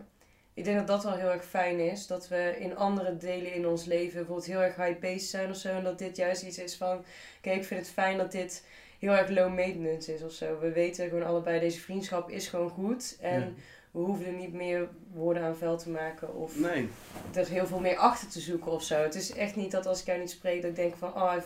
ik 0.55 0.65
denk 0.65 0.79
dat 0.79 0.87
dat 0.87 1.05
wel 1.05 1.15
heel 1.17 1.31
erg 1.31 1.45
fijn 1.45 1.79
is. 1.81 2.07
Dat 2.07 2.29
we 2.29 2.57
in 2.59 2.77
andere 2.77 3.17
delen 3.17 3.53
in 3.55 3.67
ons 3.67 3.85
leven 3.85 4.15
bijvoorbeeld 4.17 4.47
heel 4.47 4.63
erg 4.63 4.77
high-paced 4.77 5.29
zijn 5.29 5.51
of 5.51 5.57
zo. 5.57 5.69
En 5.69 5.85
dat 5.85 5.99
dit 5.99 6.17
juist 6.17 6.43
iets 6.43 6.59
is 6.59 6.77
van... 6.77 7.05
Kijk, 7.41 7.57
ik 7.57 7.65
vind 7.65 7.81
het 7.81 7.91
fijn 7.91 8.19
dat 8.19 8.33
dit 8.33 8.65
heel 9.01 9.13
erg 9.13 9.29
low 9.31 9.55
maintenance 9.55 10.15
is 10.15 10.23
of 10.23 10.33
zo. 10.33 10.59
We 10.61 10.73
weten 10.73 11.09
gewoon 11.09 11.27
allebei, 11.27 11.61
deze 11.61 11.81
vriendschap 11.81 12.31
is 12.31 12.49
gewoon 12.49 12.71
goed. 12.71 13.17
En 13.21 13.41
Ja. 13.41 13.49
we 13.91 13.99
hoeven 13.99 14.27
er 14.27 14.33
niet 14.33 14.53
meer 14.53 14.89
woorden 15.13 15.43
aan 15.43 15.57
vuil 15.57 15.77
te 15.79 15.91
maken. 15.91 16.35
Of 16.35 16.59
Nee. 16.59 16.89
er 17.35 17.47
heel 17.49 17.67
veel 17.67 17.81
meer 17.81 17.97
achter 17.97 18.29
te 18.29 18.41
zoeken 18.41 18.71
of 18.73 18.83
zo. 18.83 19.03
Het 19.03 19.15
is 19.15 19.33
echt 19.33 19.57
niet 19.57 19.71
dat 19.71 19.87
als 19.87 20.01
ik 20.01 20.07
jou 20.07 20.19
niet 20.19 20.31
spreek, 20.31 20.61
dat 20.63 20.71
ik 20.71 20.77
denk 20.77 20.97
van... 20.97 21.15
Oh, 21.15 21.31
hij, 21.31 21.43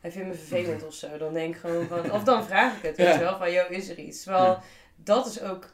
hij 0.00 0.10
vindt 0.10 0.28
me 0.28 0.34
vervelend 0.34 0.86
of 0.86 0.94
zo. 0.94 1.18
Dan 1.18 1.32
denk 1.34 1.54
ik 1.54 1.60
gewoon 1.60 1.86
van... 1.86 2.12
Of 2.12 2.22
dan 2.24 2.44
vraag 2.44 2.76
ik 2.76 2.82
het, 2.82 2.96
weet 2.96 3.06
Ja. 3.06 3.12
je 3.12 3.18
wel. 3.18 3.38
Van, 3.38 3.52
yo, 3.52 3.64
is 3.68 3.88
er 3.88 3.98
iets? 3.98 4.22
Terwijl, 4.22 4.44
Ja. 4.44 4.62
dat 4.96 5.26
is 5.26 5.42
ook... 5.42 5.70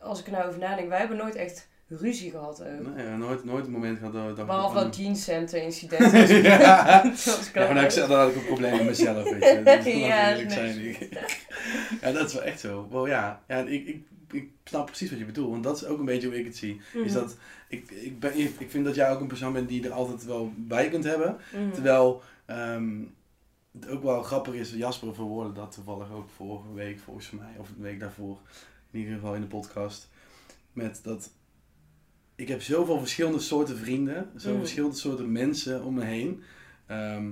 Als 0.00 0.20
ik 0.20 0.26
er 0.26 0.32
nou 0.32 0.46
over 0.48 0.58
nadenk, 0.60 0.88
wij 0.88 0.98
hebben 0.98 1.16
nooit 1.16 1.34
echt 1.34 1.67
ruzie 1.88 2.30
gehad 2.30 2.62
ook. 2.62 2.94
Nee, 2.94 3.06
ja, 3.06 3.16
nooit, 3.16 3.44
nooit 3.44 3.66
een 3.66 3.72
moment 3.72 3.98
gehad 3.98 4.12
dat 4.12 4.36
we 4.36 4.44
Behalve 4.44 4.74
dat 4.74 4.96
jeans 4.96 5.24
center 5.24 5.62
incident. 5.62 6.12
ja. 6.28 7.02
Dat 7.02 7.50
maar 7.54 7.66
dan, 7.66 7.74
leuk. 7.74 7.94
dan 7.94 8.10
had 8.10 8.28
ik 8.28 8.36
een 8.36 8.44
probleem 8.44 8.76
met 8.76 8.84
mezelf, 8.86 9.22
weet 9.30 9.44
je. 9.44 9.62
Dat 9.64 9.86
is 9.86 9.94
Ja, 9.94 10.30
eerlijk 10.30 10.48
nee. 10.48 10.94
zijn. 10.94 11.08
Ja, 12.00 12.12
dat 12.12 12.26
is 12.26 12.34
wel 12.34 12.42
echt 12.42 12.60
zo. 12.60 12.88
Wel 12.90 13.06
ja, 13.06 13.42
ja 13.48 13.56
ik, 13.58 13.86
ik, 13.86 14.02
ik 14.30 14.48
snap 14.64 14.86
precies 14.86 15.10
wat 15.10 15.18
je 15.18 15.24
bedoelt. 15.24 15.50
Want 15.50 15.64
dat 15.64 15.76
is 15.76 15.84
ook 15.84 15.98
een 15.98 16.04
beetje 16.04 16.26
hoe 16.28 16.38
ik 16.38 16.44
het 16.44 16.56
zie. 16.56 16.80
Is 16.94 17.12
Mhm. 17.12 17.14
dat, 17.14 17.36
ik, 17.68 17.90
ik, 17.90 18.20
ben, 18.20 18.38
ik 18.38 18.70
vind 18.70 18.84
dat 18.84 18.94
jij 18.94 19.10
ook 19.10 19.20
een 19.20 19.26
persoon 19.26 19.52
bent 19.52 19.68
die 19.68 19.84
er 19.84 19.92
altijd 19.92 20.24
wel 20.24 20.52
bij 20.56 20.88
kunt 20.88 21.04
hebben. 21.04 21.36
Mhm. 21.52 21.70
Terwijl 21.72 22.22
ehm, 22.46 23.00
het 23.80 23.88
ook 23.88 24.02
wel 24.02 24.22
grappig 24.22 24.54
is, 24.54 24.72
Jasper 24.72 25.14
verwoordde 25.14 25.52
dat 25.60 25.72
toevallig 25.72 26.12
ook 26.12 26.28
vorige 26.36 26.72
week 26.74 26.98
volgens 26.98 27.30
mij, 27.30 27.54
of 27.58 27.68
de 27.76 27.82
week 27.82 28.00
daarvoor, 28.00 28.38
in 28.90 28.98
ieder 28.98 29.14
geval 29.14 29.34
in 29.34 29.40
de 29.40 29.46
podcast, 29.46 30.08
met 30.72 31.00
dat 31.02 31.30
ik 32.38 32.48
heb 32.48 32.62
zoveel 32.62 32.98
verschillende 32.98 33.38
soorten 33.38 33.76
vrienden, 33.78 34.30
zoveel 34.34 34.52
Mm. 34.52 34.58
verschillende 34.60 34.96
soorten 34.96 35.32
mensen 35.32 35.84
om 35.84 35.94
me 35.94 36.04
heen. 36.04 36.42
Ehm, 36.86 37.26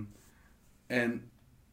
en 0.87 1.31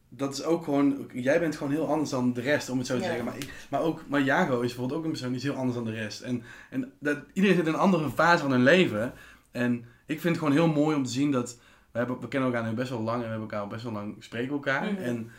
dat 0.08 0.32
is 0.32 0.42
ook 0.44 0.64
gewoon, 0.64 1.10
jij 1.12 1.40
bent 1.40 1.56
gewoon 1.56 1.72
heel 1.72 1.88
anders 1.88 2.10
dan 2.10 2.32
de 2.32 2.40
rest, 2.40 2.68
om 2.70 2.78
het 2.78 2.86
zo 2.86 2.94
te 2.96 3.00
Ja. 3.02 3.06
zeggen. 3.06 3.24
Maar, 3.24 3.36
ik, 3.36 3.48
maar 3.70 3.80
ook, 3.80 4.04
maar 4.08 4.20
Jago 4.20 4.60
is 4.60 4.66
bijvoorbeeld 4.66 4.98
ook 4.98 5.04
een 5.04 5.10
persoon 5.10 5.28
die 5.28 5.36
is 5.38 5.42
heel 5.44 5.54
anders 5.54 5.74
dan 5.76 5.84
de 5.84 5.90
rest. 5.92 6.20
En, 6.20 6.42
en 6.70 6.92
dat, 6.98 7.18
iedereen 7.32 7.56
zit 7.56 7.66
in 7.66 7.72
een 7.72 7.78
andere 7.78 8.10
fase 8.10 8.42
van 8.42 8.50
hun 8.50 8.62
leven. 8.62 9.12
En 9.50 9.84
ik 10.06 10.20
vind 10.20 10.36
het 10.36 10.38
gewoon 10.38 10.52
heel 10.52 10.82
mooi 10.82 10.96
om 10.96 11.04
te 11.04 11.10
zien 11.10 11.30
dat, 11.30 11.58
we, 11.92 11.98
hebben, 11.98 12.20
we 12.20 12.28
kennen 12.28 12.52
elkaar 12.52 12.68
nu 12.68 12.74
best 12.76 12.90
wel 12.90 13.00
lang 13.02 13.16
en 13.16 13.22
we 13.22 13.28
hebben 13.30 13.48
elkaar 13.48 13.60
al 13.60 13.66
best 13.68 13.82
wel 13.82 13.92
lang 13.92 14.16
spreken 14.18 14.52
elkaar. 14.52 14.92
Mhm. 14.92 15.02
En 15.02 15.30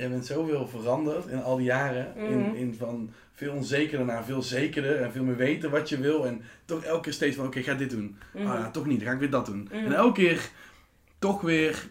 jij 0.00 0.10
bent 0.10 0.26
zoveel 0.26 0.68
veranderd 0.68 1.26
in 1.26 1.42
al 1.42 1.56
die 1.56 1.66
jaren. 1.66 2.12
Mhm. 2.16 2.24
In, 2.26 2.54
in 2.54 2.74
van 2.74 3.10
veel 3.32 3.52
onzekerder 3.54 4.06
naar 4.06 4.24
veel 4.24 4.42
zekerder 4.42 5.00
en 5.02 5.12
veel 5.12 5.24
meer 5.24 5.36
weten 5.36 5.70
wat 5.70 5.88
je 5.88 5.98
wil. 6.00 6.26
En 6.26 6.42
toch 6.64 6.82
elke 6.82 7.00
keer 7.02 7.12
steeds 7.12 7.36
van, 7.36 7.46
oké, 7.46 7.58
ik 7.58 7.64
ga 7.64 7.74
dit 7.74 7.90
doen. 7.90 8.16
Mhm. 8.34 8.46
Ah, 8.46 8.58
ja, 8.58 8.70
toch 8.70 8.86
niet, 8.86 8.98
dan 8.98 9.08
ga 9.08 9.14
ik 9.14 9.18
weer 9.20 9.30
dat 9.30 9.46
doen. 9.46 9.62
Mhm. 9.62 9.74
En 9.74 9.92
elke 9.92 10.20
keer 10.20 10.50
toch 11.18 11.40
weer 11.40 11.88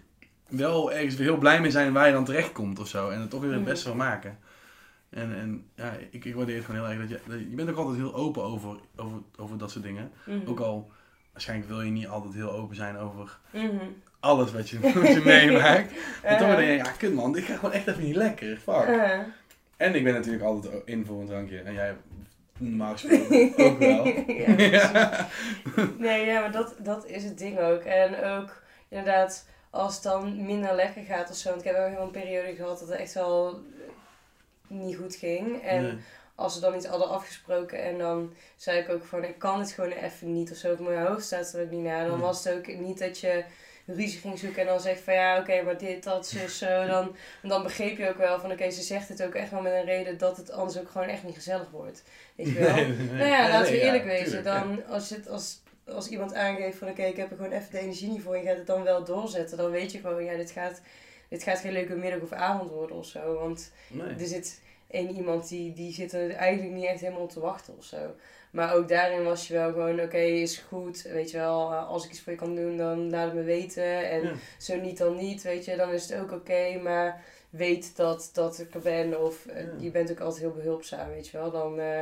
wel 0.48 0.94
ergens 0.94 1.16
weer 1.16 1.28
heel 1.28 1.38
blij 1.38 1.62
mee 1.62 1.72
zijn 1.72 1.94
waar 1.94 2.08
je 2.08 2.14
dan 2.14 2.26
terecht 2.26 2.52
komt 2.52 2.80
of 2.80 2.88
zo. 2.88 3.10
En 3.10 3.22
er 3.22 3.28
toch 3.28 3.42
weer 3.42 3.52
het 3.52 3.60
Mhm. 3.60 3.70
beste 3.70 3.88
van 3.88 3.98
maken. 3.98 4.38
En, 5.10 5.36
en 5.36 5.66
ja, 5.76 5.94
ik, 6.12 6.26
ik 6.26 6.36
waardeer 6.36 6.56
het 6.56 6.66
gewoon 6.66 6.82
heel 6.82 6.90
erg 6.90 7.00
dat 7.00 7.10
je, 7.10 7.20
dat 7.30 7.40
je... 7.40 7.56
bent 7.56 7.70
ook 7.70 7.78
altijd 7.78 7.98
heel 7.98 8.16
open 8.16 8.44
over, 8.44 8.80
over, 8.96 9.18
over 9.38 9.58
dat 9.58 9.72
soort 9.72 9.84
dingen. 9.84 10.12
Ook 10.46 10.60
al, 10.60 10.92
waarschijnlijk 11.32 11.70
wil 11.70 11.82
je 11.82 11.92
niet 11.92 12.08
altijd 12.08 12.34
heel 12.34 12.52
open 12.52 12.76
zijn 12.76 12.98
over. 12.98 13.40
Alles 14.20 14.52
wat 14.52 14.70
je, 14.70 14.80
wat 15.02 15.08
je 15.08 15.22
meemaakt. 15.26 15.92
Maar 16.24 16.38
toch 16.38 16.48
Eh, 16.48 16.56
denk 16.56 16.68
je, 16.70 16.76
ja 16.76 16.92
kut 16.98 17.14
man, 17.14 17.32
dit 17.32 17.44
gaat 17.44 17.56
gewoon 17.58 17.74
echt 17.74 17.88
even 17.88 18.04
niet 18.04 18.16
lekker. 18.16 18.58
Fuck. 18.58 18.88
En 19.78 19.96
ik 19.96 20.04
ben 20.04 20.14
natuurlijk 20.14 20.44
altijd 20.44 20.74
in 20.86 21.06
voor 21.06 21.20
een 21.22 21.28
drankje. 21.28 21.62
En 21.62 21.74
jij 21.74 21.96
normaal 22.58 22.92
gesproken 22.98 23.54
ook 23.66 23.80
wel. 23.80 24.08
ja. 24.78 25.28
Nee, 25.98 26.26
ja, 26.26 26.40
maar 26.40 26.52
dat, 26.52 26.76
dat 26.78 27.06
is 27.08 27.24
het 27.24 27.38
ding 27.38 27.60
ook. 27.60 27.82
En 27.82 28.24
ook 28.24 28.62
inderdaad, 28.90 29.46
als 29.70 29.94
het 29.94 30.04
dan 30.04 30.46
minder 30.46 30.76
lekker 30.76 31.04
gaat 31.04 31.30
of 31.30 31.36
zo. 31.36 31.50
Want 31.50 31.66
ik 31.66 31.72
heb 31.72 31.78
ook 31.86 31.94
wel 31.94 32.04
een 32.04 32.12
periode 32.12 32.56
gehad 32.56 32.80
dat 32.80 32.88
het 32.90 32.98
echt 32.98 33.14
wel 33.14 33.60
niet 34.68 34.96
goed 34.98 35.16
ging. 35.16 35.62
En 35.64 35.82
Nee. 35.84 35.98
als 36.36 36.56
we 36.56 36.62
dan 36.62 36.76
iets 36.76 36.86
hadden 36.86 37.10
afgesproken 37.10 37.84
en 37.84 37.98
dan 37.98 38.34
zei 38.56 38.80
ik 38.80 38.90
ook 38.90 39.04
van 39.06 39.24
ik 39.24 39.38
kan 39.40 39.60
het 39.60 39.72
gewoon 39.72 39.92
even 39.92 40.34
niet 40.34 40.52
of 40.52 40.58
zo. 40.58 40.72
Op 40.72 40.80
mijn 40.80 41.06
hoofd 41.06 41.26
staat 41.26 41.54
er 41.54 41.64
ook 41.64 41.72
niet 41.72 41.84
naar. 41.84 42.08
Dan 42.08 42.20
was 42.20 42.44
het 42.44 42.54
ook 42.54 42.68
niet 42.80 43.00
dat 43.00 43.20
je 43.20 43.44
ruzie 43.96 44.20
ging 44.20 44.40
zoeken 44.40 44.62
en 44.62 44.68
dan 44.68 44.80
zegt 44.80 45.02
van 45.02 45.14
ja 45.14 45.40
oké 45.40 45.62
maar 45.62 45.78
dit, 45.78 46.04
dat, 46.04 46.28
zus, 46.28 46.58
zo. 46.58 46.88
Dan, 46.88 47.16
dan 47.42 47.64
begreep 47.64 47.98
je 47.98 48.10
ook 48.10 48.18
wel 48.18 48.40
van 48.40 48.52
oké 48.52 48.70
ze 48.70 48.82
zegt 48.82 49.10
het 49.10 49.24
ook 49.24 49.34
echt 49.34 49.52
wel 49.52 49.62
met 49.62 49.74
een 49.74 49.86
reden 49.86 50.18
dat 50.18 50.38
het 50.38 50.52
anders 50.52 50.80
ook 50.80 50.90
gewoon 50.90 51.08
echt 51.08 51.24
niet 51.24 51.36
gezellig 51.36 51.70
wordt. 51.72 52.04
Weet 52.36 52.48
je 52.48 52.54
wel? 52.54 52.76
Nee, 52.76 52.86
nee, 52.88 53.08
Nou 53.08 53.30
ja, 53.30 53.42
nee, 53.42 53.52
laten 53.52 53.72
we 53.72 53.82
eerlijk 53.82 54.04
ja, 54.04 54.10
wezen. 54.10 54.26
tuurlijk, 54.26 54.46
ja. 54.46 54.60
Dan, 54.60 54.86
als, 54.86 55.10
het, 55.10 55.28
als, 55.30 55.62
als 55.88 56.08
iemand 56.08 56.34
aangeeft 56.34 56.78
van 56.78 56.90
oké, 56.90 57.04
ik 57.04 57.18
heb 57.18 57.30
er 57.30 57.36
gewoon 57.38 57.52
even 57.52 57.72
de 57.72 57.80
energie 57.80 58.10
niet 58.10 58.22
voor 58.22 58.34
en 58.34 58.42
je 58.42 58.48
gaat 58.48 58.58
het 58.58 58.68
dan 58.68 58.84
wel 58.84 59.04
doorzetten, 59.04 59.58
dan 59.58 59.72
weet 59.72 59.92
je 59.92 60.00
gewoon, 60.00 60.24
ja, 60.24 60.36
dit 60.36 60.52
gaat, 60.52 60.82
dit 61.30 61.44
gaat 61.44 61.60
geen 61.60 61.72
leuke 61.74 61.96
middag 61.96 62.22
of 62.22 62.32
avond 62.32 62.70
worden 62.70 62.96
of 62.98 63.06
zo. 63.06 63.34
Want 63.34 63.72
er 64.20 64.28
zit 64.28 64.62
één 64.90 65.16
iemand 65.16 65.48
die, 65.50 65.74
die 65.74 65.94
zit 65.94 66.14
er 66.14 66.32
eigenlijk 66.32 66.74
niet 66.76 66.86
echt 66.86 67.00
helemaal 67.00 67.22
op 67.22 67.30
te 67.32 67.40
wachten 67.40 67.74
of 67.78 67.84
zo. 67.84 67.98
Maar 68.52 68.76
ook 68.76 68.88
daarin 68.88 69.24
was 69.24 69.48
je 69.48 69.54
wel 69.54 69.72
gewoon, 69.72 70.00
oké, 70.02 70.18
is 70.18 70.58
goed, 70.58 71.02
weet 71.02 71.32
je 71.32 71.38
wel, 71.38 71.72
eh, 71.72 71.88
als 71.90 72.06
ik 72.06 72.12
iets 72.12 72.22
voor 72.22 72.32
je 72.32 72.38
kan 72.38 72.56
doen, 72.56 72.78
dan 72.78 73.10
laat 73.10 73.26
het 73.26 73.34
me 73.34 73.44
weten. 73.44 74.10
En 74.10 74.22
Ja. 74.22 74.32
zo 74.58 74.76
niet, 74.76 74.98
dan 74.98 75.16
niet, 75.16 75.42
weet 75.42 75.66
je, 75.66 75.76
dan 75.76 75.90
is 75.92 76.10
het 76.10 76.20
ook 76.22 76.32
oké, 76.32 76.80
maar 76.84 77.22
weet 77.50 77.96
dat, 77.96 78.30
dat 78.34 78.60
ik 78.60 78.74
er 78.74 78.80
ben. 78.82 79.22
Of 79.26 79.46
eh, 79.46 79.62
Ja. 79.64 79.70
je 79.80 79.92
bent 79.92 80.12
ook 80.12 80.20
altijd 80.20 80.42
heel 80.42 80.54
behulpzaam, 80.54 81.10
weet 81.10 81.28
je 81.28 81.38
wel. 81.38 81.52
Dan, 81.52 81.80
eh, 81.80 82.02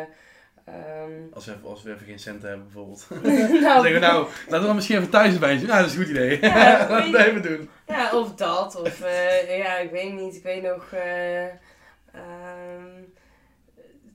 ehm, 0.66 1.12
Als 1.34 1.46
we, 1.46 1.52
even, 1.54 1.70
als 1.70 1.84
we 1.84 1.94
even 1.94 2.06
geen 2.06 2.20
centen 2.20 2.48
hebben 2.50 2.66
bijvoorbeeld. 2.66 3.08
nou, 3.12 3.24
Dan 3.62 3.62
zeggen 3.62 3.94
we 3.94 4.00
nou, 4.00 4.24
laten 4.46 4.60
we 4.60 4.66
dan 4.66 4.76
misschien 4.76 4.98
even 4.98 5.10
thuis 5.10 5.34
een 5.34 5.40
bijtje. 5.40 5.68
Nou, 5.68 5.80
dat 5.82 5.90
is 5.90 5.96
een 5.96 6.02
goed 6.04 6.12
idee. 6.12 6.42
Ja, 6.42 6.78
Laten 6.90 7.12
we 7.12 7.18
je. 7.18 7.26
even 7.26 7.42
doen. 7.42 7.70
Ja, 7.88 8.20
of 8.20 8.34
dat. 8.36 8.82
Of 8.82 9.00
ja, 9.48 9.78
ik 9.78 9.92
weet 9.92 10.14
niet. 10.14 10.36
Ik 10.36 10.44
weet 10.44 10.64
nog. 10.64 10.94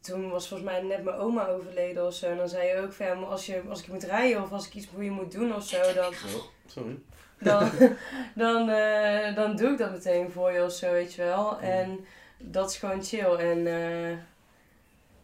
Toen 0.03 0.31
was 0.31 0.49
volgens 0.49 0.71
mij 0.71 0.83
net 0.83 1.05
mijn 1.05 1.17
oma 1.17 1.47
overleden 1.47 2.07
of 2.07 2.15
zo. 2.15 2.27
En 2.31 2.37
dan 2.37 2.49
zei 2.49 2.69
je 2.69 2.77
ook 2.77 2.93
van 2.93 3.07
ja, 3.07 3.13
als, 3.15 3.47
je, 3.47 3.63
als 3.69 3.81
ik 3.83 3.89
moet 3.89 4.03
rijden 4.03 4.43
of 4.43 4.53
als 4.53 4.67
ik 4.67 4.75
iets 4.75 4.87
voor 4.95 5.05
je 5.05 5.11
moet 5.11 5.33
doen 5.33 5.55
of 5.55 5.65
zo, 5.65 5.93
dan, 5.95 6.07
Oh, 6.13 6.43
sorry. 6.67 6.99
dan, 7.39 7.71
dan, 8.35 8.69
eh, 8.71 9.35
dan 9.35 9.57
doe 9.57 9.71
ik 9.73 9.79
dat 9.79 9.91
meteen 9.93 10.31
voor 10.31 10.53
je 10.53 10.65
of 10.65 10.73
zo, 10.73 10.93
weet 10.93 11.15
je 11.15 11.23
wel. 11.23 11.61
En 11.61 12.07
dat 12.39 12.71
is 12.71 12.77
gewoon 12.77 13.05
chill. 13.05 13.35
En 13.35 13.67
eh, 13.67 14.19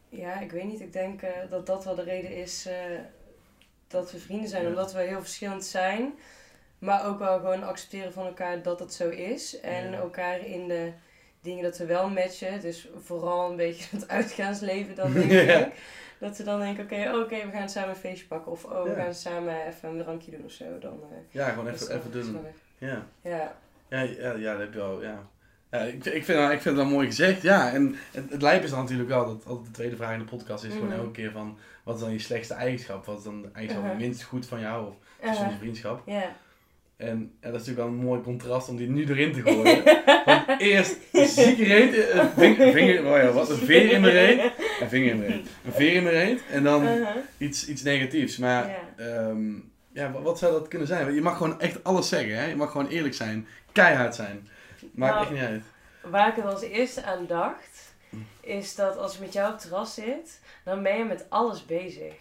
ja, 0.08 0.40
ik 0.40 0.50
weet 0.50 0.64
niet. 0.64 0.80
Ik 0.80 0.92
denk 0.92 1.22
eh, 1.22 1.30
dat 1.50 1.66
dat 1.66 1.84
wel 1.84 1.94
de 1.94 2.02
reden 2.02 2.36
is 2.36 2.68
dat 3.88 4.12
we 4.12 4.18
vrienden 4.18 4.48
zijn. 4.48 4.62
Ja. 4.62 4.68
Omdat 4.68 4.92
we 4.92 5.00
heel 5.00 5.20
verschillend 5.20 5.64
zijn. 5.64 6.14
Maar 6.78 7.06
ook 7.06 7.18
wel 7.18 7.38
gewoon 7.38 7.62
accepteren 7.62 8.12
van 8.12 8.26
elkaar 8.26 8.62
dat 8.62 8.78
het 8.80 8.94
zo 8.94 9.08
is. 9.08 9.60
En 9.60 9.90
Ja. 9.90 9.96
elkaar 9.98 10.46
in 10.46 10.68
de 10.68 10.92
dingen 11.40 11.62
dat 11.62 11.78
we 11.78 11.86
wel 11.86 12.08
matchen. 12.08 12.60
Dus 12.60 12.88
vooral 12.96 13.50
een 13.50 13.56
beetje 13.56 13.84
het 13.96 14.08
uitgaansleven 14.08 14.94
dan 14.94 15.12
denk 15.14 15.30
Ja. 15.30 15.40
ik. 15.40 15.72
Dat 16.20 16.36
we 16.36 16.44
dan 16.44 16.60
denken, 16.60 16.84
oké, 16.84 17.10
oké, 17.24 17.46
we 17.46 17.50
gaan 17.52 17.68
samen 17.68 17.88
een 17.90 17.96
feestje 17.96 18.26
pakken. 18.26 18.52
Of 18.52 18.64
oh, 18.64 18.82
we 18.82 18.94
gaan 18.94 19.14
samen 19.14 19.66
even 19.66 19.88
een 19.88 19.98
drankje 20.02 20.30
doen 20.30 20.44
of 20.44 20.50
zo. 20.52 20.78
Dan, 20.80 21.00
eh, 21.10 21.16
Ja, 21.30 21.48
gewoon 21.48 21.68
even, 21.68 21.96
even 21.96 22.10
doen. 22.10 22.38
Ja. 22.78 23.06
Ja. 23.22 23.56
Ja, 23.88 24.00
ja, 24.00 24.32
ja, 24.32 24.52
dat 24.52 24.60
heb 24.60 24.72
je 24.72 24.78
wel, 24.78 25.02
ja. 25.02 25.28
ja 25.70 25.78
ik, 25.78 26.04
ik, 26.04 26.24
vind, 26.24 26.52
ik 26.52 26.60
vind 26.60 26.76
dat 26.76 26.86
mooi 26.86 27.06
gezegd, 27.06 27.42
ja. 27.42 27.72
En 27.72 27.96
het, 28.12 28.30
het 28.30 28.42
lijp 28.42 28.62
is 28.62 28.70
dan 28.70 28.78
natuurlijk 28.80 29.08
wel, 29.08 29.26
dat 29.26 29.46
altijd 29.46 29.66
de 29.66 29.72
tweede 29.72 29.96
vraag 29.96 30.12
in 30.12 30.18
de 30.18 30.24
podcast 30.24 30.64
is 30.64 30.70
Mhm. 30.72 30.78
gewoon 30.78 30.94
elke 30.98 31.10
keer 31.10 31.30
van, 31.30 31.58
wat 31.84 31.94
is 31.94 32.00
dan 32.00 32.12
je 32.12 32.18
slechtste 32.18 32.54
eigenschap? 32.54 33.04
Wat 33.04 33.18
is 33.18 33.24
dan 33.24 33.42
de 33.42 33.48
eigenschap 33.52 33.84
Uh-huh. 33.84 34.00
minst 34.00 34.22
goed 34.22 34.46
van 34.46 34.60
jou 34.60 34.86
of 34.88 34.94
tussen 35.20 35.44
onze 35.46 35.58
vriendschap? 35.58 36.02
ja. 36.06 36.36
En 36.98 37.32
ja, 37.40 37.50
dat 37.50 37.60
is 37.60 37.66
natuurlijk 37.66 37.78
wel 37.78 37.86
een 37.98 38.04
mooi 38.06 38.20
contrast 38.22 38.68
om 38.68 38.76
die 38.76 38.88
nu 38.88 39.06
erin 39.08 39.32
te 39.32 39.42
gooien. 39.42 39.82
Want 40.24 40.60
eerst 40.60 40.96
zieke 41.12 41.64
reet, 41.64 42.10
een 42.12 42.30
vinger, 42.36 42.72
vinger, 42.72 42.98
oh 43.06 43.16
ja, 43.16 43.30
wat, 43.32 43.50
een 43.50 43.56
veer 43.56 43.90
in 43.92 44.02
de 44.02 44.10
reet. 44.10 44.40
Een 44.80 44.88
vinger 44.88 45.10
in 45.10 45.20
de 45.20 45.26
reet. 45.26 45.46
Een 45.64 45.72
veer 45.72 45.92
in 45.94 46.04
de 46.04 46.10
reet. 46.10 46.42
En 46.50 46.62
dan 46.62 46.82
Uh-huh. 46.86 47.08
iets, 47.38 47.66
iets 47.68 47.82
negatiefs. 47.82 48.36
Maar 48.36 48.68
Ja. 48.68 49.04
ehm, 49.04 49.52
ja, 49.92 50.12
wat, 50.22 50.38
zou 50.38 50.52
dat 50.52 50.68
kunnen 50.68 50.86
zijn? 50.88 51.14
Je 51.14 51.20
mag 51.20 51.36
gewoon 51.36 51.60
echt 51.60 51.84
alles 51.84 52.08
zeggen. 52.08 52.34
Hè? 52.38 52.44
Je 52.46 52.56
mag 52.56 52.70
gewoon 52.70 52.88
eerlijk 52.88 53.14
zijn. 53.14 53.46
Keihard 53.72 54.14
zijn. 54.14 54.48
Maakt 54.94 55.12
Nou, 55.14 55.22
echt 55.24 55.32
niet 55.34 55.42
uit. 55.50 55.62
waar 56.12 56.28
ik 56.28 56.34
het 56.36 56.44
als 56.44 56.62
eerste 56.62 57.02
aan 57.04 57.26
dacht, 57.26 57.94
is 58.40 58.74
dat 58.74 58.96
als 58.96 59.14
ik 59.14 59.20
met 59.20 59.32
jou 59.32 59.46
op 59.46 59.52
het 59.52 59.62
terras 59.62 59.94
zit, 59.94 60.40
dan 60.64 60.82
ben 60.82 60.98
je 60.98 61.04
met 61.04 61.26
alles 61.28 61.66
bezig. 61.66 62.12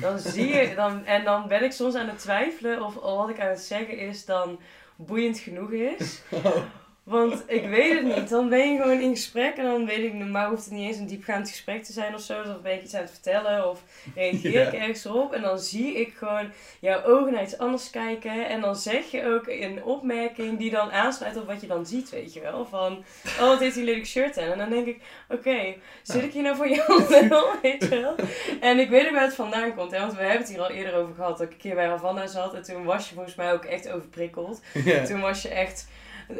Dan 0.00 0.18
zie 0.18 0.46
je, 0.46 0.74
dan, 0.74 1.04
en 1.04 1.24
dan 1.24 1.48
ben 1.48 1.62
ik 1.62 1.72
soms 1.72 1.94
aan 1.94 2.08
het 2.08 2.18
twijfelen 2.18 2.82
of 2.82 2.94
wat 2.94 3.28
ik 3.28 3.40
aan 3.40 3.48
het 3.48 3.60
zeggen 3.60 3.98
is 3.98 4.24
dan 4.24 4.60
boeiend 4.96 5.38
genoeg 5.38 5.70
is. 5.70 6.20
Want 7.04 7.42
ik 7.46 7.68
weet 7.68 7.92
het 7.92 8.16
niet. 8.16 8.28
Dan 8.28 8.48
ben 8.48 8.72
je 8.72 8.80
gewoon 8.80 9.00
in 9.00 9.14
gesprek 9.14 9.56
en 9.56 9.64
dan 9.64 9.86
weet 9.86 10.04
ik, 10.04 10.12
normaal 10.12 10.48
hoeft 10.48 10.64
het 10.64 10.74
niet 10.74 10.88
eens 10.88 10.96
een 10.96 11.06
diepgaand 11.06 11.48
gesprek 11.48 11.84
te 11.84 11.92
zijn 11.92 12.14
of 12.14 12.20
zo. 12.20 12.38
Dus 12.38 12.46
dan 12.46 12.62
ben 12.62 12.74
ik 12.74 12.82
iets 12.82 12.94
aan 12.94 13.00
het 13.00 13.10
vertellen 13.10 13.70
of 13.70 13.82
reageer 14.14 14.66
ik 14.66 14.72
ergens 14.72 15.06
op. 15.06 15.32
En 15.32 15.42
dan 15.42 15.58
zie 15.58 15.94
ik 16.00 16.14
gewoon 16.16 16.50
jouw 16.80 17.04
ogen 17.04 17.32
naar 17.32 17.42
iets 17.42 17.58
anders 17.58 17.90
kijken. 17.90 18.48
En 18.48 18.60
dan 18.60 18.76
zeg 18.76 19.10
je 19.10 19.26
ook 19.26 19.46
een 19.46 19.84
opmerking 19.84 20.58
die 20.58 20.70
dan 20.70 20.92
aansluit 20.92 21.36
op 21.36 21.46
wat 21.46 21.60
je 21.60 21.66
dan 21.66 21.86
ziet, 21.86 22.10
weet 22.10 22.32
je 22.32 22.40
wel. 22.40 22.66
Van, 22.66 23.04
oh 23.40 23.48
wat 23.48 23.60
heeft 23.60 23.74
die 23.74 23.84
lelijk 23.84 24.06
shirt 24.06 24.38
aan? 24.38 24.52
En 24.52 24.58
dan 24.58 24.70
denk 24.70 24.86
ik, 24.86 25.00
oké, 25.28 25.74
zit 26.02 26.22
ik 26.22 26.32
hier 26.32 26.42
nou 26.42 26.56
voor 26.56 26.68
jou 26.68 27.04
wel, 27.28 27.46
weet 27.62 27.82
je 27.82 28.00
wel? 28.00 28.14
En 28.60 28.78
ik 28.78 28.90
weet 28.90 29.06
ook 29.06 29.12
waar 29.12 29.22
het 29.22 29.34
vandaan 29.34 29.74
komt, 29.74 29.90
hè. 29.90 29.98
Want 29.98 30.12
we 30.12 30.20
hebben 30.20 30.38
het 30.38 30.48
hier 30.48 30.60
al 30.60 30.70
eerder 30.70 30.94
over 30.94 31.14
gehad. 31.14 31.38
Dat 31.38 31.46
ik 31.46 31.52
een 31.52 31.58
keer 31.58 31.74
bij 31.74 31.86
Havana 31.86 32.26
zat 32.26 32.54
en 32.54 32.62
toen 32.62 32.84
was 32.84 33.08
je 33.08 33.14
volgens 33.14 33.34
mij 33.34 33.52
ook 33.52 33.64
echt 33.64 33.90
overprikkeld. 33.90 34.60
Toen 35.06 35.20
was 35.20 35.42
je 35.42 35.48
echt, 35.48 35.88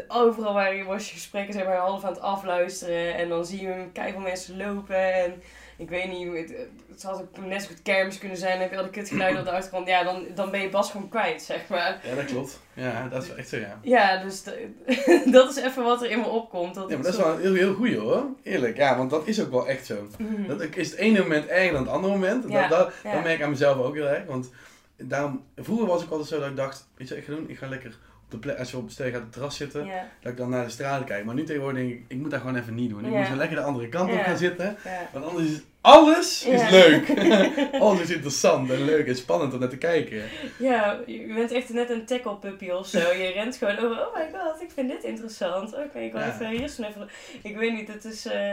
overal 0.08 0.54
waar 0.54 0.74
je 0.74 0.84
was 0.84 1.08
je 1.08 1.14
gesprekken 1.14 1.54
zeg 1.54 1.64
maar 1.64 1.76
half 1.76 2.04
aan 2.04 2.12
het 2.12 2.20
afluisteren. 2.20 3.14
En 3.14 3.28
dan 3.28 3.46
zie 3.46 3.62
je 3.62 3.86
keihard 3.92 4.22
mensen 4.22 4.56
lopen. 4.56 5.14
En 5.14 5.42
ik 5.76 5.88
weet 5.88 6.08
niet, 6.08 6.32
het, 6.32 6.54
het 6.90 7.02
had 7.02 7.20
ook 7.20 7.46
net 7.46 7.62
zo 7.62 7.68
goed 7.68 7.82
kermis 7.82 8.18
kunnen 8.18 8.38
zijn. 8.38 8.60
Heb 8.60 8.70
je 8.70 8.76
al 8.76 8.82
de 8.82 8.90
kutgeluiden 8.90 9.38
op 9.38 9.44
de 9.46 9.52
achtergrond. 9.52 9.88
Ja, 9.88 10.04
dan, 10.04 10.26
dan 10.34 10.50
ben 10.50 10.60
je 10.60 10.68
Bas 10.68 10.90
gewoon 10.90 11.08
kwijt, 11.08 11.42
zeg 11.42 11.68
maar. 11.68 12.00
ja, 12.04 12.14
dat 12.14 12.24
klopt. 12.24 12.60
Ja, 12.72 13.08
dat 13.08 13.22
is 13.22 13.34
echt 13.34 13.48
zo, 13.48 13.56
ja. 13.56 13.78
Ja, 13.82 14.22
dus 14.22 14.42
dat 15.36 15.56
is 15.56 15.62
even 15.62 15.84
wat 15.84 16.02
er 16.02 16.10
in 16.10 16.20
me 16.20 16.26
opkomt. 16.26 16.74
Dat 16.74 16.88
Ja, 16.88 16.94
maar 16.94 17.04
dat 17.04 17.14
is 17.14 17.20
wel 17.20 17.34
een 17.34 17.40
heel, 17.40 17.54
heel 17.54 17.74
goeie 17.74 17.98
hoor. 17.98 18.26
Eerlijk, 18.42 18.76
ja, 18.76 18.96
want 18.96 19.10
dat 19.10 19.26
is 19.26 19.40
ook 19.40 19.50
wel 19.50 19.68
echt 19.68 19.86
zo. 19.86 20.08
Mhm. 20.18 20.46
Dat 20.46 20.60
is 20.60 20.90
het 20.90 20.98
ene 20.98 21.20
moment 21.20 21.46
erger 21.46 21.72
dan 21.72 21.82
het 21.82 21.90
andere 21.90 22.12
moment. 22.12 22.44
Ja, 22.48 22.68
dat, 22.68 22.78
dat, 22.78 22.92
ja. 23.02 23.12
dat 23.12 23.22
merk 23.22 23.36
ik 23.36 23.44
aan 23.44 23.50
mezelf 23.50 23.78
ook 23.78 23.94
heel 23.94 24.08
erg. 24.08 24.26
Want 24.26 24.50
daarom, 24.96 25.44
vroeger 25.56 25.86
was 25.86 26.02
ik 26.02 26.10
altijd 26.10 26.28
zo 26.28 26.38
dat 26.40 26.48
ik 26.48 26.56
dacht, 26.56 26.88
weet 26.96 27.08
je 27.08 27.14
wat 27.14 27.22
ik 27.22 27.28
ga 27.28 27.36
doen? 27.36 27.48
Ik 27.50 27.58
ga 27.58 27.68
lekker 27.68 27.98
de 28.28 28.38
plek, 28.38 28.58
als 28.58 28.70
je 28.70 28.76
op 28.76 28.90
stel 28.90 29.06
je 29.06 29.10
gaat 29.12 29.20
op 29.20 29.26
het 29.26 29.34
terras 29.34 29.56
zitten, 29.56 29.88
dat 30.20 30.32
ik 30.32 30.38
dan 30.38 30.50
naar 30.50 30.64
de 30.64 30.70
straten 30.70 31.06
kijk. 31.06 31.24
Maar 31.24 31.34
nu 31.34 31.44
tegenwoordig 31.44 31.80
denk 31.80 31.92
ik, 31.92 32.04
ik 32.08 32.16
moet 32.16 32.30
dat 32.30 32.40
gewoon 32.40 32.56
even 32.56 32.74
niet 32.74 32.90
doen. 32.90 33.04
Ik 33.04 33.10
moet 33.12 33.26
zo 33.26 33.34
lekker 33.34 33.56
de 33.56 33.62
andere 33.62 33.88
kant 33.88 34.12
op 34.12 34.20
gaan 34.20 34.36
zitten. 34.38 34.76
Want 35.12 35.24
anders 35.24 35.48
is 35.50 35.62
alles 35.80 36.44
is 36.44 36.70
leuk. 36.70 37.08
alles 37.80 38.00
is 38.00 38.10
interessant 38.10 38.70
en 38.70 38.84
leuk 38.84 39.06
en 39.06 39.16
spannend 39.16 39.52
om 39.54 39.60
naar 39.60 39.68
te 39.68 39.76
kijken. 39.76 40.22
Ja, 40.58 41.00
je 41.06 41.32
bent 41.34 41.50
echt 41.52 41.68
net 41.72 41.90
een 41.90 42.04
tackle 42.06 42.36
puppy 42.36 42.70
of 42.70 42.86
zo. 42.86 42.98
Je 42.98 43.30
rent 43.34 43.56
gewoon 43.56 43.78
over, 43.78 44.06
oh 44.06 44.14
my 44.14 44.28
god, 44.32 44.62
ik 44.62 44.70
vind 44.70 44.88
dit 44.88 45.04
interessant. 45.04 45.74
Oké, 45.74 45.98
ik 45.98 46.12
wil 46.12 46.22
even 46.22 46.48
hier 46.48 46.68
snuffelen. 46.68 47.08
Ik 47.42 47.56
weet 47.56 47.72
niet, 47.72 47.88
het 47.88 48.04
is... 48.04 48.26
eh, 48.26 48.52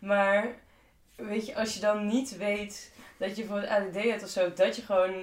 maar, 0.00 0.46
weet 1.16 1.46
je, 1.46 1.54
als 1.56 1.74
je 1.74 1.80
dan 1.80 2.06
niet 2.06 2.36
weet 2.36 2.92
dat 3.16 3.36
je 3.36 3.44
voor 3.44 3.60
het 3.60 3.68
ADD 3.68 4.02
hebt 4.02 4.22
of 4.22 4.28
zo, 4.28 4.52
dat 4.54 4.76
je 4.76 4.82
gewoon 4.82 5.14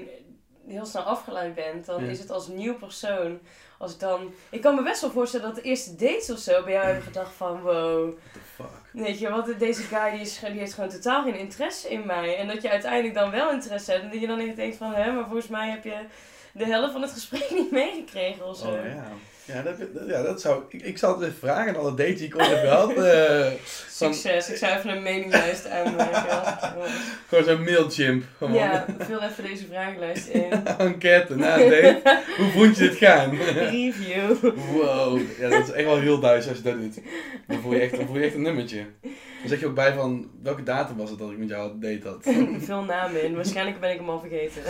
heel 0.68 0.86
snel 0.86 1.01
afgeleid 1.04 1.56
bent, 1.56 1.86
dan 1.86 2.04
is 2.04 2.20
het 2.20 2.32
als 2.32 2.48
nieuw 2.48 2.75
persoon, 2.77 3.39
als 3.77 3.93
ik 3.93 4.00
dan... 4.00 4.34
Ik 4.50 4.62
kan 4.62 4.75
me 4.75 4.84
best 4.84 5.01
wel 5.01 5.12
voorstellen 5.12 5.46
dat 5.46 5.55
de 5.55 5.62
eerste 5.62 5.96
dates 5.96 6.29
of 6.29 6.38
zo 6.38 6.63
bij 6.63 6.74
jou 6.74 6.86
hebben 6.86 7.03
gedacht 7.03 7.34
van, 7.34 7.62
wow, 7.62 8.03
What 8.03 8.34
the 8.34 8.39
fuck? 8.39 8.67
Weet 8.91 9.19
je, 9.19 9.29
wat 9.29 9.53
deze 9.57 9.81
guy 9.81 10.12
die, 10.12 10.19
is, 10.19 10.39
die 10.39 10.60
heeft 10.60 10.74
gewoon 10.74 10.89
totaal 10.89 11.24
geen 11.24 11.36
interesse 11.36 11.89
in 11.89 12.05
mij. 12.05 12.38
En 12.38 12.48
dat 12.48 12.62
je 12.62 12.69
uiteindelijk 12.69 13.13
dan 13.13 13.31
wel 13.31 13.51
interesse 13.51 13.91
hebt. 13.91 14.03
En 14.03 14.10
dat 14.10 14.19
je 14.22 14.27
dan 14.27 14.39
echt 14.39 14.55
denkt 14.55 14.77
van, 14.77 14.93
hè, 14.93 15.12
maar 15.12 15.25
volgens 15.25 15.48
mij 15.48 15.69
heb 15.69 15.84
je 15.84 16.05
de 16.51 16.65
helft 16.65 16.91
van 16.91 17.01
het 17.01 17.12
gesprek 17.12 17.50
niet 17.60 17.72
meegekregen 17.72 18.46
of 18.46 18.57
zo. 18.57 18.67
Oh 18.67 18.86
ja. 18.86 19.12
Ja, 19.48 19.62
dat, 19.62 19.77
dat- 19.94 20.08
ja, 20.08 20.22
dat 20.22 20.42
zou... 20.42 20.63
Ik, 20.70 20.82
ik 20.82 20.98
zal 20.98 21.13
het 21.13 21.22
even 21.22 21.39
vragen 21.39 21.70
aan 21.75 21.82
alle 21.82 21.94
dates 21.96 22.18
die 22.18 22.27
ik 22.27 22.36
ooit 22.38 22.48
heb 22.48 22.60
gehad. 22.60 22.94
eh, 23.06 23.51
van- 23.66 24.13
Succes, 24.13 24.50
ik 24.50 24.58
zou 24.58 24.77
even 24.77 24.89
een 24.89 25.04
meninglijst 25.04 25.68
aanmaken. 25.70 26.25
gewoon 27.30 27.44
zo'n 27.44 27.63
mailchimp. 27.63 28.24
Gewoon. 28.38 28.54
ja, 28.54 28.86
vul 29.00 29.22
even 29.22 29.44
deze 29.44 29.66
vragenlijst 29.68 30.27
in. 30.39 30.66
Enquête 30.77 31.36
na 31.36 31.60
een 31.60 31.70
date. 31.70 32.22
Hoe 32.38 32.51
vond 32.51 32.77
je 32.77 32.84
dit 32.89 32.98
gaan? 32.98 33.36
Review. 33.38 34.36
wow. 34.74 35.20
Ja, 35.39 35.50
dat 35.50 35.68
is 35.68 35.72
echt 35.72 35.86
wel 35.86 36.00
heel 36.00 36.20
duis 36.20 36.48
als 36.48 36.58
je 36.58 36.63
dat 36.63 36.80
doet. 36.82 37.00
Dan 37.48 37.60
voel 37.62 37.74
je 37.74 37.80
echt, 37.80 37.96
dan 37.96 38.06
voel 38.06 38.18
je 38.18 38.25
echt 38.25 38.36
een 38.36 38.42
nummertje. 38.42 38.86
Dan 39.39 39.50
zeg 39.50 39.60
je 39.60 39.68
ook 39.68 39.75
bij 39.75 39.94
van, 39.94 40.29
welke 40.44 40.64
datum 40.64 40.98
was 40.98 41.10
het 41.10 41.20
dat 41.20 41.31
ik 41.31 41.38
met 41.38 41.50
jou 41.50 41.72
date 41.79 42.07
had? 42.07 42.24
Vul 42.60 42.83
namen 42.83 43.24
in, 43.24 43.36
waarschijnlijk 43.36 43.79
ben 43.79 43.92
ik 43.92 43.98
hem 44.00 44.10
al 44.10 44.20
vergeten. 44.20 44.62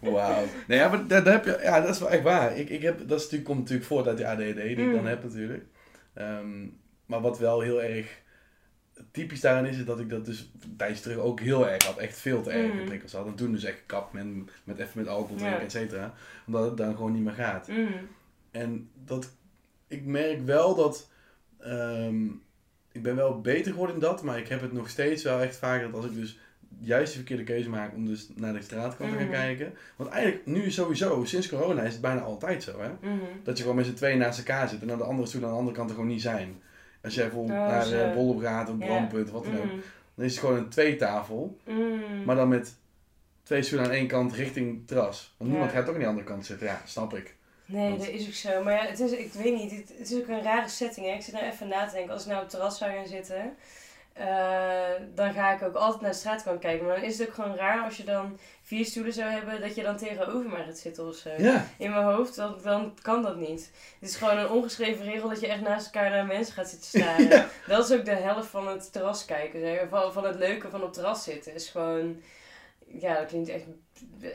Wauw. 0.00 0.42
Nee, 0.66 0.78
ja, 0.78 0.88
maar 0.88 1.06
daar, 1.06 1.24
daar 1.24 1.32
heb 1.32 1.44
je, 1.44 1.58
ja, 1.62 1.80
dat 1.80 1.94
is 1.94 1.98
wel 2.00 2.10
echt 2.10 2.22
waar. 2.22 2.56
Ik, 2.56 2.70
ik 2.70 2.82
heb, 2.82 3.08
dat 3.16 3.24
is 3.24 3.30
natuurlijk, 3.32 3.44
komt 3.44 3.58
natuurlijk 3.58 3.86
voort 3.88 4.06
uit 4.06 4.16
die 4.16 4.26
ADD 4.26 4.54
die 4.76 4.76
ik 4.86 4.92
dan 4.92 5.00
Mm. 5.00 5.06
heb 5.06 5.22
natuurlijk. 5.22 5.64
Ehm, 6.14 6.66
maar 7.06 7.20
wat 7.20 7.38
wel 7.38 7.60
heel 7.60 7.82
erg 7.82 8.24
typisch 9.10 9.40
daarin 9.40 9.70
is, 9.70 9.78
is 9.78 9.84
dat 9.84 10.00
ik 10.00 10.10
dat 10.10 10.24
dus 10.26 10.50
tijdje 10.76 11.02
terug 11.02 11.16
ook 11.18 11.40
heel 11.40 11.68
erg 11.68 11.84
had. 11.84 11.96
Echt 11.98 12.18
veel 12.18 12.42
te 12.42 12.50
erg 12.50 12.72
Mm. 12.72 12.84
prikkels 12.84 13.12
had. 13.12 13.26
En 13.26 13.34
toen 13.34 13.52
dus 13.52 13.64
echt 13.64 13.78
gekapt 13.78 14.12
met, 14.12 14.26
met 14.64 14.78
even 14.78 14.98
met 14.98 15.08
alcohol 15.08 15.36
Ja. 15.36 15.42
drinken, 15.42 15.64
et 15.64 15.72
cetera. 15.72 16.14
Omdat 16.46 16.64
het 16.64 16.76
dan 16.76 16.94
gewoon 16.96 17.12
niet 17.12 17.24
meer 17.24 17.32
gaat. 17.32 17.68
Mm. 17.68 17.88
En 18.50 18.90
dat, 19.04 19.32
ik 19.86 20.04
merk 20.04 20.44
wel 20.44 20.74
dat, 20.74 21.10
ehm, 21.58 22.24
ik 22.92 23.02
ben 23.02 23.16
wel 23.16 23.40
beter 23.40 23.70
geworden 23.72 23.94
in 23.94 24.00
dat, 24.00 24.22
maar 24.22 24.38
ik 24.38 24.48
heb 24.48 24.60
het 24.60 24.72
nog 24.72 24.88
steeds 24.88 25.22
wel 25.22 25.40
echt 25.40 25.56
vaak 25.56 25.80
dat 25.82 25.94
als 25.94 26.04
ik 26.04 26.14
dus 26.14 26.38
juist 26.80 27.10
de 27.12 27.16
verkeerde 27.18 27.44
keuze 27.44 27.68
maak 27.68 27.94
om 27.94 28.06
dus 28.06 28.28
naar 28.34 28.52
de 28.52 28.62
straatkant 28.62 29.10
te 29.10 29.16
gaan 29.16 29.26
Mhm. 29.26 29.34
kijken. 29.34 29.74
Want 29.96 30.10
eigenlijk 30.10 30.46
nu 30.46 30.70
sowieso, 30.70 31.24
sinds 31.24 31.48
corona 31.48 31.82
is 31.82 31.92
het 31.92 32.00
bijna 32.00 32.20
altijd 32.20 32.62
zo 32.62 32.80
hè. 32.80 32.88
Mhm. 33.00 33.18
Dat 33.42 33.56
je 33.56 33.62
gewoon 33.62 33.76
met 33.78 33.86
z'n 33.86 33.94
tweeën 33.94 34.18
naast 34.18 34.38
elkaar 34.38 34.68
zit 34.68 34.82
en 34.82 34.90
aan 34.90 34.98
de 34.98 35.04
andere 35.04 35.28
stoel 35.28 35.42
aan 35.44 35.50
de 35.50 35.56
andere 35.56 35.76
kant 35.76 35.88
er 35.88 35.94
gewoon 35.94 36.10
niet 36.10 36.22
zijn. 36.22 36.62
Als 37.02 37.14
jij 37.14 37.24
bijvoorbeeld 37.24 37.58
Oh, 37.58 37.66
naar 37.66 37.84
zo. 37.84 38.08
uh, 38.08 38.14
Bollop 38.14 38.40
gaat 38.42 38.68
of. 38.70 38.78
Brandpunt 38.78 39.26
of 39.26 39.32
wat 39.32 39.44
dan 39.44 39.56
ook. 39.58 39.64
Mm. 39.72 39.80
Dan 40.14 40.24
is 40.24 40.30
het 40.30 40.40
gewoon 40.40 40.56
een 40.58 40.68
tweetafel, 40.68 41.56
maar 42.24 42.36
dan 42.36 42.48
met 42.48 42.74
twee 43.42 43.62
stoelen 43.62 43.86
aan 43.88 43.92
één 43.94 44.06
kant 44.06 44.32
richting 44.32 44.74
het 44.76 44.88
terras. 44.88 45.34
Want 45.36 45.50
niemand 45.50 45.70
Ja. 45.72 45.76
gaat 45.78 45.86
ook 45.88 45.92
aan 45.94 45.98
die 46.00 46.08
andere 46.08 46.26
kant 46.26 46.46
zitten. 46.46 46.66
Ja, 46.66 46.80
snap 46.84 47.14
ik. 47.16 47.34
Nee, 47.66 47.88
Want- 47.88 47.98
dat 48.04 48.08
is 48.14 48.26
ook 48.26 48.32
zo. 48.32 48.62
Maar 48.62 48.72
ja, 48.72 48.86
het 48.90 49.00
is, 49.00 49.12
ik 49.12 49.32
weet 49.32 49.54
niet, 49.54 49.70
het, 49.70 49.92
het 49.98 50.10
is 50.10 50.16
ook 50.18 50.28
een 50.28 50.42
rare 50.42 50.68
setting. 50.68 51.06
Hè? 51.06 51.12
Ik 51.12 51.22
zit 51.22 51.34
nou 51.34 51.46
even 51.46 51.68
na 51.68 51.86
te 51.86 51.94
denken, 51.94 52.12
als 52.12 52.22
ik 52.22 52.28
nou 52.28 52.38
op 52.42 52.46
het 52.46 52.54
terras 52.54 52.78
zou 52.78 52.92
gaan 52.92 53.06
zitten, 53.06 53.52
eh, 54.16 54.90
dan 55.14 55.32
ga 55.32 55.52
ik 55.54 55.62
ook 55.62 55.74
altijd 55.74 56.00
naar 56.00 56.10
de 56.10 56.16
straatkant 56.16 56.60
kijken. 56.60 56.86
Maar 56.86 56.94
dan 56.96 57.04
is 57.04 57.18
het 57.18 57.28
ook 57.28 57.34
gewoon 57.34 57.56
raar 57.56 57.84
als 57.84 57.96
je 57.96 58.04
dan 58.04 58.38
vier 58.62 58.84
stoelen 58.84 59.12
zou 59.12 59.30
hebben, 59.30 59.60
dat 59.60 59.74
je 59.74 59.82
dan 59.82 59.96
tegenover 59.96 60.50
mij 60.50 60.64
gaat 60.64 60.78
zitten 60.78 61.06
of 61.08 61.14
zo. 61.16 61.30
Ja. 61.38 61.66
In 61.78 61.90
mijn 61.90 62.04
hoofd, 62.04 62.36
dan, 62.36 62.56
dan 62.62 62.94
kan 63.02 63.22
dat 63.22 63.36
niet. 63.36 63.70
Het 64.00 64.08
is 64.08 64.16
gewoon 64.16 64.38
een 64.38 64.48
ongeschreven 64.50 65.04
regel 65.04 65.28
dat 65.28 65.40
je 65.40 65.46
echt 65.46 65.60
naast 65.60 65.84
elkaar 65.86 66.10
naar 66.10 66.26
mensen 66.26 66.54
gaat 66.54 66.68
zitten 66.68 66.88
staren. 67.00 67.48
Dat 67.66 67.90
is 67.90 67.96
ook 67.98 68.04
de 68.04 68.14
helft 68.14 68.48
van 68.48 68.68
het 68.68 68.92
terras 68.92 69.24
kijken. 69.24 69.60
Zeg. 69.60 69.80
Van, 69.90 70.12
van 70.12 70.24
het 70.24 70.36
leuke 70.36 70.70
van 70.70 70.82
op 70.82 70.92
terras 70.92 71.24
zitten. 71.24 71.54
Is 71.54 71.68
gewoon, 71.68 72.20
ja, 72.86 73.14
dat 73.14 73.26
klinkt 73.26 73.48
echt 73.48 73.64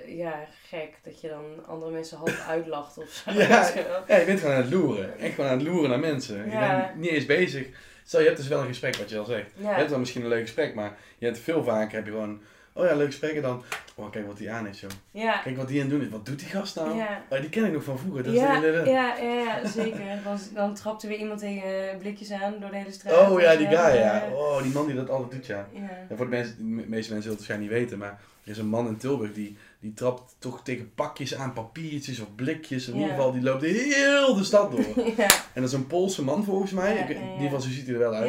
ja, 0.06 0.46
gek. 0.68 0.94
Dat 1.04 1.22
je 1.22 1.28
dan 1.30 1.66
andere 1.68 1.92
mensen 1.92 2.18
half 2.18 2.48
uitlacht 2.56 2.98
of 2.98 3.10
zo. 3.10 3.32
Ja. 3.32 3.68
Je. 3.68 4.02
Ja, 4.08 4.18
je 4.18 4.26
bent 4.26 4.40
gewoon 4.40 4.56
aan 4.56 4.62
het 4.62 4.72
loeren. 4.74 5.20
Echt 5.20 5.34
gewoon 5.36 5.50
aan 5.50 5.58
het 5.58 5.68
loeren 5.68 5.90
naar 5.90 6.00
mensen. 6.00 6.46
Je 6.46 6.52
Ja. 6.52 6.78
bent 6.78 6.96
niet 7.00 7.12
eens 7.12 7.26
bezig. 7.26 7.68
Stel, 8.06 8.20
je 8.20 8.26
hebt 8.26 8.38
dus 8.38 8.48
wel 8.48 8.60
een 8.62 8.68
gesprek, 8.68 8.96
wat 8.96 9.10
je 9.10 9.18
al 9.18 9.26
zegt. 9.26 9.52
Je 9.58 9.68
hebt 9.68 9.90
wel 9.90 10.00
misschien 10.00 10.22
een 10.22 10.28
leuk 10.28 10.42
gesprek, 10.42 10.76
maar 10.76 10.98
je 11.18 11.26
hebt 11.26 11.40
veel 11.40 11.64
vaker 11.64 11.96
heb 11.96 12.06
je 12.06 12.12
gewoon... 12.12 12.42
Oh 12.74 12.86
ja, 12.86 12.96
leuk 12.96 13.06
gesprek 13.06 13.36
en 13.36 13.42
dan... 13.42 13.64
Oh, 13.96 14.12
kijk 14.12 14.28
wat 14.28 14.38
die 14.38 14.52
aan 14.52 14.68
is, 14.68 14.80
joh. 14.80 14.90
Ja. 15.12 15.38
Kijk 15.38 15.58
wat 15.58 15.68
die 15.68 15.82
aan 15.82 15.88
het 15.90 15.96
doen 15.98 16.06
is. 16.06 16.12
Wat 16.12 16.26
doet 16.26 16.40
die 16.40 16.48
gast 16.48 16.76
nou? 16.76 16.96
Ja. 16.98 17.24
Oh, 17.30 17.40
die 17.40 17.50
ken 17.50 17.66
ik 17.66 17.74
nog 17.74 17.84
van 17.84 18.00
vroeger. 18.00 18.24
Dat 18.24 18.34
Ja, 18.34 18.64
is 18.64 18.88
ja, 18.88 19.16
ja, 19.18 19.68
zeker. 19.68 20.00
Dan, 20.24 20.38
dan 20.54 20.74
trapte 20.76 21.08
weer 21.08 21.18
iemand 21.18 21.40
tegen 21.40 21.98
blikjes 22.00 22.32
aan 22.32 22.54
door 22.60 22.70
de 22.70 22.78
hele 22.78 22.92
straat. 22.92 23.30
Oh 23.32 23.42
ja, 23.42 23.56
die 23.56 23.68
guy, 23.68 23.98
ja. 24.00 24.24
Oh, 24.34 24.62
die 24.64 24.72
man 24.72 24.86
die 24.86 24.96
dat 24.96 25.10
altijd 25.10 25.32
doet, 25.32 25.46
ja. 25.46 25.68
Ja. 25.74 25.80
En 26.10 26.18
voor 26.18 26.26
de, 26.26 26.32
mensen, 26.36 26.58
de 26.58 26.64
me- 26.64 26.74
meeste 26.88 27.14
mensen 27.14 27.22
zullen 27.22 27.38
het 27.38 27.48
waarschijnlijk 27.48 27.72
niet 27.72 27.80
weten, 27.82 27.98
maar 27.98 28.20
er 28.44 28.52
is 28.52 28.58
een 28.58 28.68
man 28.68 28.88
in 28.88 28.98
Tilburg 28.98 29.34
die, 29.34 29.58
die 29.82 29.94
trapt 29.94 30.36
toch 30.40 30.64
tegen 30.64 30.94
pakjes 30.94 31.36
aan, 31.36 31.54
papiertjes 31.54 32.20
of 32.20 32.36
blikjes. 32.36 32.88
In 32.88 32.94
ieder 32.94 33.10
geval, 33.10 33.32
die 33.32 33.42
loopt 33.42 33.62
heel 33.64 34.36
de 34.36 34.44
stad 34.44 34.72
door. 34.72 34.86
Ja. 35.18 35.28
En 35.54 35.62
dat 35.62 35.64
is 35.64 35.74
een 35.74 35.88
Poolse 35.88 36.24
man 36.24 36.44
volgens 36.44 36.72
mij. 36.72 36.96
Ja, 36.96 37.04
Ik- 37.04 37.10
in 37.10 37.22
ieder 37.32 37.42
geval, 37.44 37.62
zo 37.62 37.70
ziet 37.70 37.86
hij 37.86 37.94
er 37.94 38.00
wel 38.00 38.14
uit. 38.14 38.28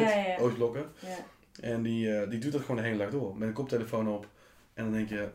Ja. 0.99 1.25
En 1.61 1.81
die, 1.83 2.15
eh, 2.17 2.29
die 2.29 2.39
doet 2.39 2.51
dat 2.51 2.61
gewoon 2.61 2.75
de 2.75 2.81
hele 2.81 2.97
dag 2.97 3.09
door. 3.09 3.37
Met 3.37 3.47
een 3.47 3.53
koptelefoon 3.53 4.07
op. 4.07 4.27
En 4.73 4.83
dan 4.83 4.93
denk 4.93 5.09
je, 5.09 5.29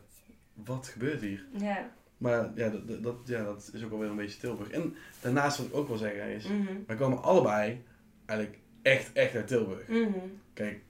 wat 0.54 0.86
gebeurt 0.88 1.20
hier? 1.20 1.44
Ja. 1.58 1.90
Maar 2.18 2.50
ja, 2.54 2.68
dat, 2.68 2.88
dat- 2.88 3.02
dat, 3.02 3.16
ja, 3.24 3.44
dat 3.44 3.70
is 3.72 3.84
ook 3.84 3.92
alweer 3.92 4.08
een 4.10 4.16
beetje 4.16 4.38
Tilburg. 4.40 4.70
En 4.70 4.96
daarnaast 5.20 5.58
wat 5.58 5.66
ik 5.66 5.74
ook 5.74 5.88
wil 5.88 5.96
zeggen 5.96 6.22
is, 6.34 6.44
Mhm. 6.48 6.72
wij 6.86 6.96
komen 6.96 7.22
allebei 7.22 7.82
eigenlijk 8.26 8.60
echt, 8.82 9.12
echt 9.12 9.34
uit 9.34 9.46
Tilburg. 9.46 9.88
Mhm. 9.88 10.08
Kijk, 10.54 10.80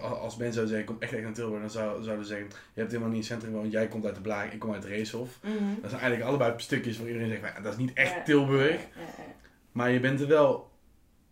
als- 0.00 0.36
mensen 0.36 0.52
zouden 0.54 0.68
zeggen, 0.68 0.84
kom 0.84 0.96
echt, 1.02 1.12
echt 1.12 1.24
uit 1.24 1.34
Tilburg, 1.34 1.60
dan 1.60 1.70
zou, 1.70 2.02
zouden 2.02 2.26
ze 2.26 2.30
zeggen, 2.32 2.48
je 2.48 2.80
hebt 2.80 2.92
helemaal 2.92 3.12
niet 3.12 3.22
in 3.24 3.30
het 3.30 3.32
centrum 3.32 3.52
gewoond, 3.52 3.72
jij 3.72 3.88
komt 3.88 4.04
uit 4.06 4.14
de 4.14 4.20
Blaak, 4.20 4.52
ik 4.52 4.58
kom 4.58 4.72
uit 4.72 4.84
Reeshof. 4.84 5.38
Mhm. 5.42 5.52
Dat 5.80 5.90
zijn 5.90 6.02
eigenlijk 6.02 6.22
allebei 6.30 6.52
stukjes 6.56 6.98
waar 6.98 7.06
iedereen 7.06 7.28
zegt, 7.28 7.40
"Maar 7.40 7.52
ja, 7.56 7.60
dat 7.60 7.72
is 7.72 7.78
niet 7.78 7.92
echt 7.92 8.14
Ja. 8.14 8.22
Tilburg. 8.22 8.70
Ja, 8.80 9.00
ja, 9.16 9.24
Maar 9.72 9.90
je 9.90 10.00
bent 10.00 10.20
er 10.20 10.26
wel 10.28 10.70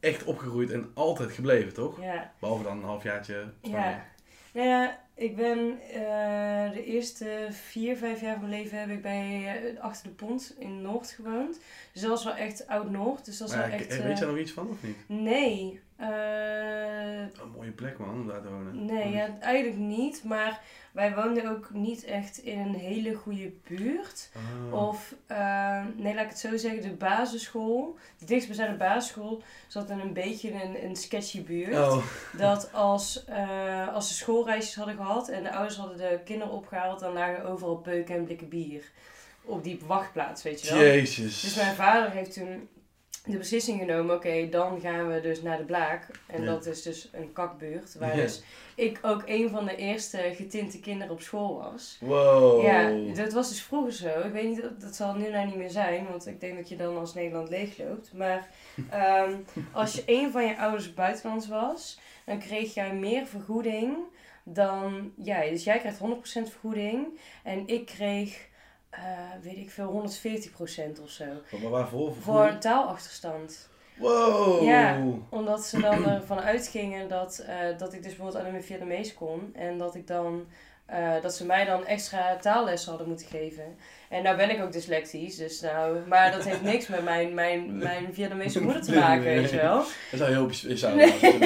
echt 0.00 0.24
opgegroeid 0.24 0.70
en 0.70 0.90
altijd 0.94 1.32
gebleven, 1.32 1.72
toch? 1.74 1.98
Behalve 2.40 2.62
dan 2.62 2.76
een 2.78 2.84
halfjaartje 2.84 3.44
Spanje. 3.62 3.76
Ja. 3.76 4.04
Nou 4.52 4.66
ja, 4.68 4.98
Ik 5.14 5.36
ben 5.36 5.78
eh, 5.90 6.72
de 6.72 6.84
eerste 6.84 7.46
vier, 7.50 7.96
vijf 7.96 8.20
jaar 8.20 8.38
van 8.38 8.48
mijn 8.48 8.62
leven 8.62 8.78
heb 8.80 8.88
ik 8.90 9.02
bij 9.02 9.60
eh, 9.74 9.80
achter 9.82 10.02
de 10.08 10.14
pont 10.14 10.54
in 10.58 10.82
Noord 10.82 11.10
gewoond. 11.10 11.60
Dus 11.92 12.02
dat 12.02 12.10
was 12.10 12.24
wel 12.24 12.34
echt 12.34 12.66
oud-Noord. 12.66 13.24
Dus 13.24 13.38
dat 13.38 13.48
was 13.48 13.56
wel 13.56 13.66
echt... 13.66 13.86
weet 13.88 13.96
je 14.02 14.08
eh, 14.08 14.18
daar 14.18 14.28
nog 14.28 14.38
iets 14.38 14.52
van 14.52 14.68
of 14.68 14.82
niet? 14.82 14.96
Nee. 15.06 15.80
Eh, 16.00 17.20
Een 17.20 17.50
mooie 17.56 17.70
plek 17.70 17.98
man, 17.98 18.08
om 18.08 18.26
daar 18.26 18.42
te 18.42 18.48
wonen. 18.48 18.84
nee, 18.84 19.10
ja, 19.10 19.28
eigenlijk 19.40 19.76
niet. 19.76 20.24
Maar 20.24 20.60
wij 20.92 21.14
woonden 21.14 21.50
ook 21.50 21.70
niet 21.72 22.04
echt 22.04 22.38
in 22.38 22.58
een 22.58 22.74
hele 22.74 23.14
goede 23.14 23.52
buurt. 23.68 24.30
Oh. 24.72 24.88
Of, 24.88 25.14
eh, 25.26 25.84
nee, 25.96 26.14
laat 26.14 26.24
ik 26.24 26.28
het 26.30 26.38
zo 26.38 26.56
zeggen, 26.56 26.82
de 26.82 26.90
basisschool, 26.90 27.98
de 28.18 28.24
dichtstbijzijnde 28.24 28.76
basisschool, 28.76 29.42
zat 29.66 29.90
in 29.90 29.98
een 29.98 30.12
beetje 30.12 30.52
een, 30.62 30.84
een 30.84 30.96
sketchy 30.96 31.42
buurt. 31.44 31.76
Oh. 31.76 32.04
Dat 32.36 32.72
als, 32.72 33.24
eh, 33.24 33.94
als 33.94 34.08
ze 34.08 34.14
schoolreisjes 34.14 34.74
hadden 34.74 34.96
gehad 34.96 35.28
en 35.28 35.42
de 35.42 35.52
ouders 35.52 35.76
hadden 35.76 35.96
de 35.96 36.20
kinderen 36.24 36.54
opgehaald, 36.54 37.00
dan 37.00 37.12
lagen 37.12 37.44
overal 37.44 37.76
peuken 37.76 38.14
en 38.14 38.24
blikken 38.24 38.48
bier. 38.48 38.82
Op 39.42 39.64
die 39.64 39.80
wachtplaats, 39.86 40.42
weet 40.42 40.60
je 40.62 40.74
wel. 40.74 40.82
Jezus. 40.82 41.40
Dus 41.40 41.56
mijn 41.56 41.74
vader 41.74 42.10
heeft 42.10 42.32
toen 42.32 42.68
de 43.24 43.36
beslissing 43.36 43.78
genomen, 43.80 44.14
oké, 44.16 44.48
dan 44.48 44.80
gaan 44.80 45.08
we 45.08 45.20
dus 45.20 45.42
naar 45.42 45.56
de 45.56 45.64
Blaak. 45.64 46.06
En 46.26 46.42
Ja. 46.42 46.50
dat 46.50 46.66
is 46.66 46.82
dus 46.82 47.08
een 47.12 47.32
kakbuurt, 47.32 47.94
waar 47.98 48.16
Ja. 48.16 48.22
dus 48.22 48.42
ik 48.74 48.98
ook 49.02 49.22
een 49.26 49.50
van 49.50 49.64
de 49.64 49.76
eerste 49.76 50.32
getinte 50.36 50.80
kinderen 50.80 51.12
op 51.12 51.20
school 51.20 51.56
was. 51.72 51.98
Wow. 52.00 52.62
Ja, 52.62 52.90
dat 53.14 53.32
was 53.32 53.48
dus 53.48 53.62
vroeger 53.62 53.92
zo. 53.92 54.20
Ik 54.20 54.32
weet 54.32 54.48
niet, 54.48 54.62
dat 54.80 54.94
zal 54.94 55.14
nu 55.14 55.30
nou 55.30 55.46
niet 55.46 55.56
meer 55.56 55.70
zijn, 55.70 56.06
want 56.10 56.26
ik 56.26 56.40
denk 56.40 56.56
dat 56.56 56.68
je 56.68 56.76
dan 56.76 56.98
als 56.98 57.14
Nederland 57.14 57.48
leegloopt. 57.48 58.12
Maar 58.12 58.48
ehm, 58.90 59.32
als 59.72 59.94
je 59.94 60.02
een 60.06 60.30
van 60.30 60.46
je 60.46 60.58
ouders 60.58 60.94
buitenlands 60.94 61.48
was, 61.48 62.00
dan 62.24 62.38
kreeg 62.38 62.74
jij 62.74 62.94
meer 62.94 63.26
vergoeding 63.26 63.96
dan 64.44 65.12
jij. 65.16 65.50
Dus 65.50 65.64
jij 65.64 65.78
krijgt 65.78 65.98
100% 65.98 66.02
vergoeding 66.50 67.06
en 67.42 67.62
ik 67.68 67.86
kreeg, 67.86 68.48
eh, 68.90 69.00
weet 69.42 69.56
ik 69.56 69.70
veel, 69.70 70.08
140% 70.98 71.02
of 71.02 71.10
zo. 71.10 71.24
Maar 71.60 71.70
waarvoor? 71.70 72.14
Voor 72.14 72.44
een 72.46 72.58
taalachterstand. 72.60 73.68
Wow. 73.96 74.62
Ja. 74.64 75.02
Omdat 75.28 75.64
ze 75.66 75.80
dan 75.80 76.08
ervan 76.08 76.40
uitgingen 76.40 77.08
dat, 77.08 77.38
eh, 77.38 77.56
dat 77.78 77.92
ik 77.92 78.02
dus 78.02 78.12
bijvoorbeeld 78.12 78.38
alleen 78.40 78.52
maar 78.52 78.62
Vietnamees 78.62 79.14
kon. 79.14 79.50
En 79.54 79.78
dat 79.78 79.94
ik 79.94 80.06
dan... 80.06 80.46
eh, 80.86 81.20
dat 81.22 81.34
ze 81.34 81.46
mij 81.46 81.64
dan 81.64 81.86
extra 81.86 82.36
taallessen 82.36 82.88
hadden 82.90 83.08
moeten 83.08 83.26
geven. 83.26 83.76
En 84.08 84.22
nou 84.22 84.36
ben 84.36 84.50
ik 84.50 84.62
ook 84.62 84.72
dyslectisch, 84.72 85.36
dus 85.36 85.60
nou... 85.60 85.98
Maar 86.06 86.32
dat 86.32 86.44
heeft 86.44 86.62
niks 86.62 86.86
met 86.88 87.04
mijn, 87.04 87.34
mijn, 87.34 87.78
mijn 87.78 88.14
Vietnamese 88.14 88.62
moeder 88.62 88.82
te 88.82 88.94
maken, 88.94 89.24
Nee, 89.24 89.32
nee, 89.32 89.40
weet 89.40 89.50
je 89.50 89.56
wel. 89.56 89.76
Dat 90.10 90.20
is 90.20 90.26
heel 90.26 90.52
speciaal. 90.52 90.94
Nee. 90.94 91.20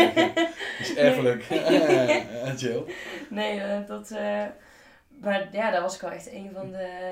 Dat 0.79 0.87
is 0.89 0.95
erfelijk. 0.95 1.45
Nee, 3.31 3.85
dat... 3.87 4.13
maar 5.25 5.49
ja, 5.53 5.71
dat 5.71 5.83
was 5.83 5.95
ik 5.95 6.01
wel 6.01 6.11
echt 6.11 6.33
een 6.33 6.51
van 6.55 6.71
de... 6.71 7.07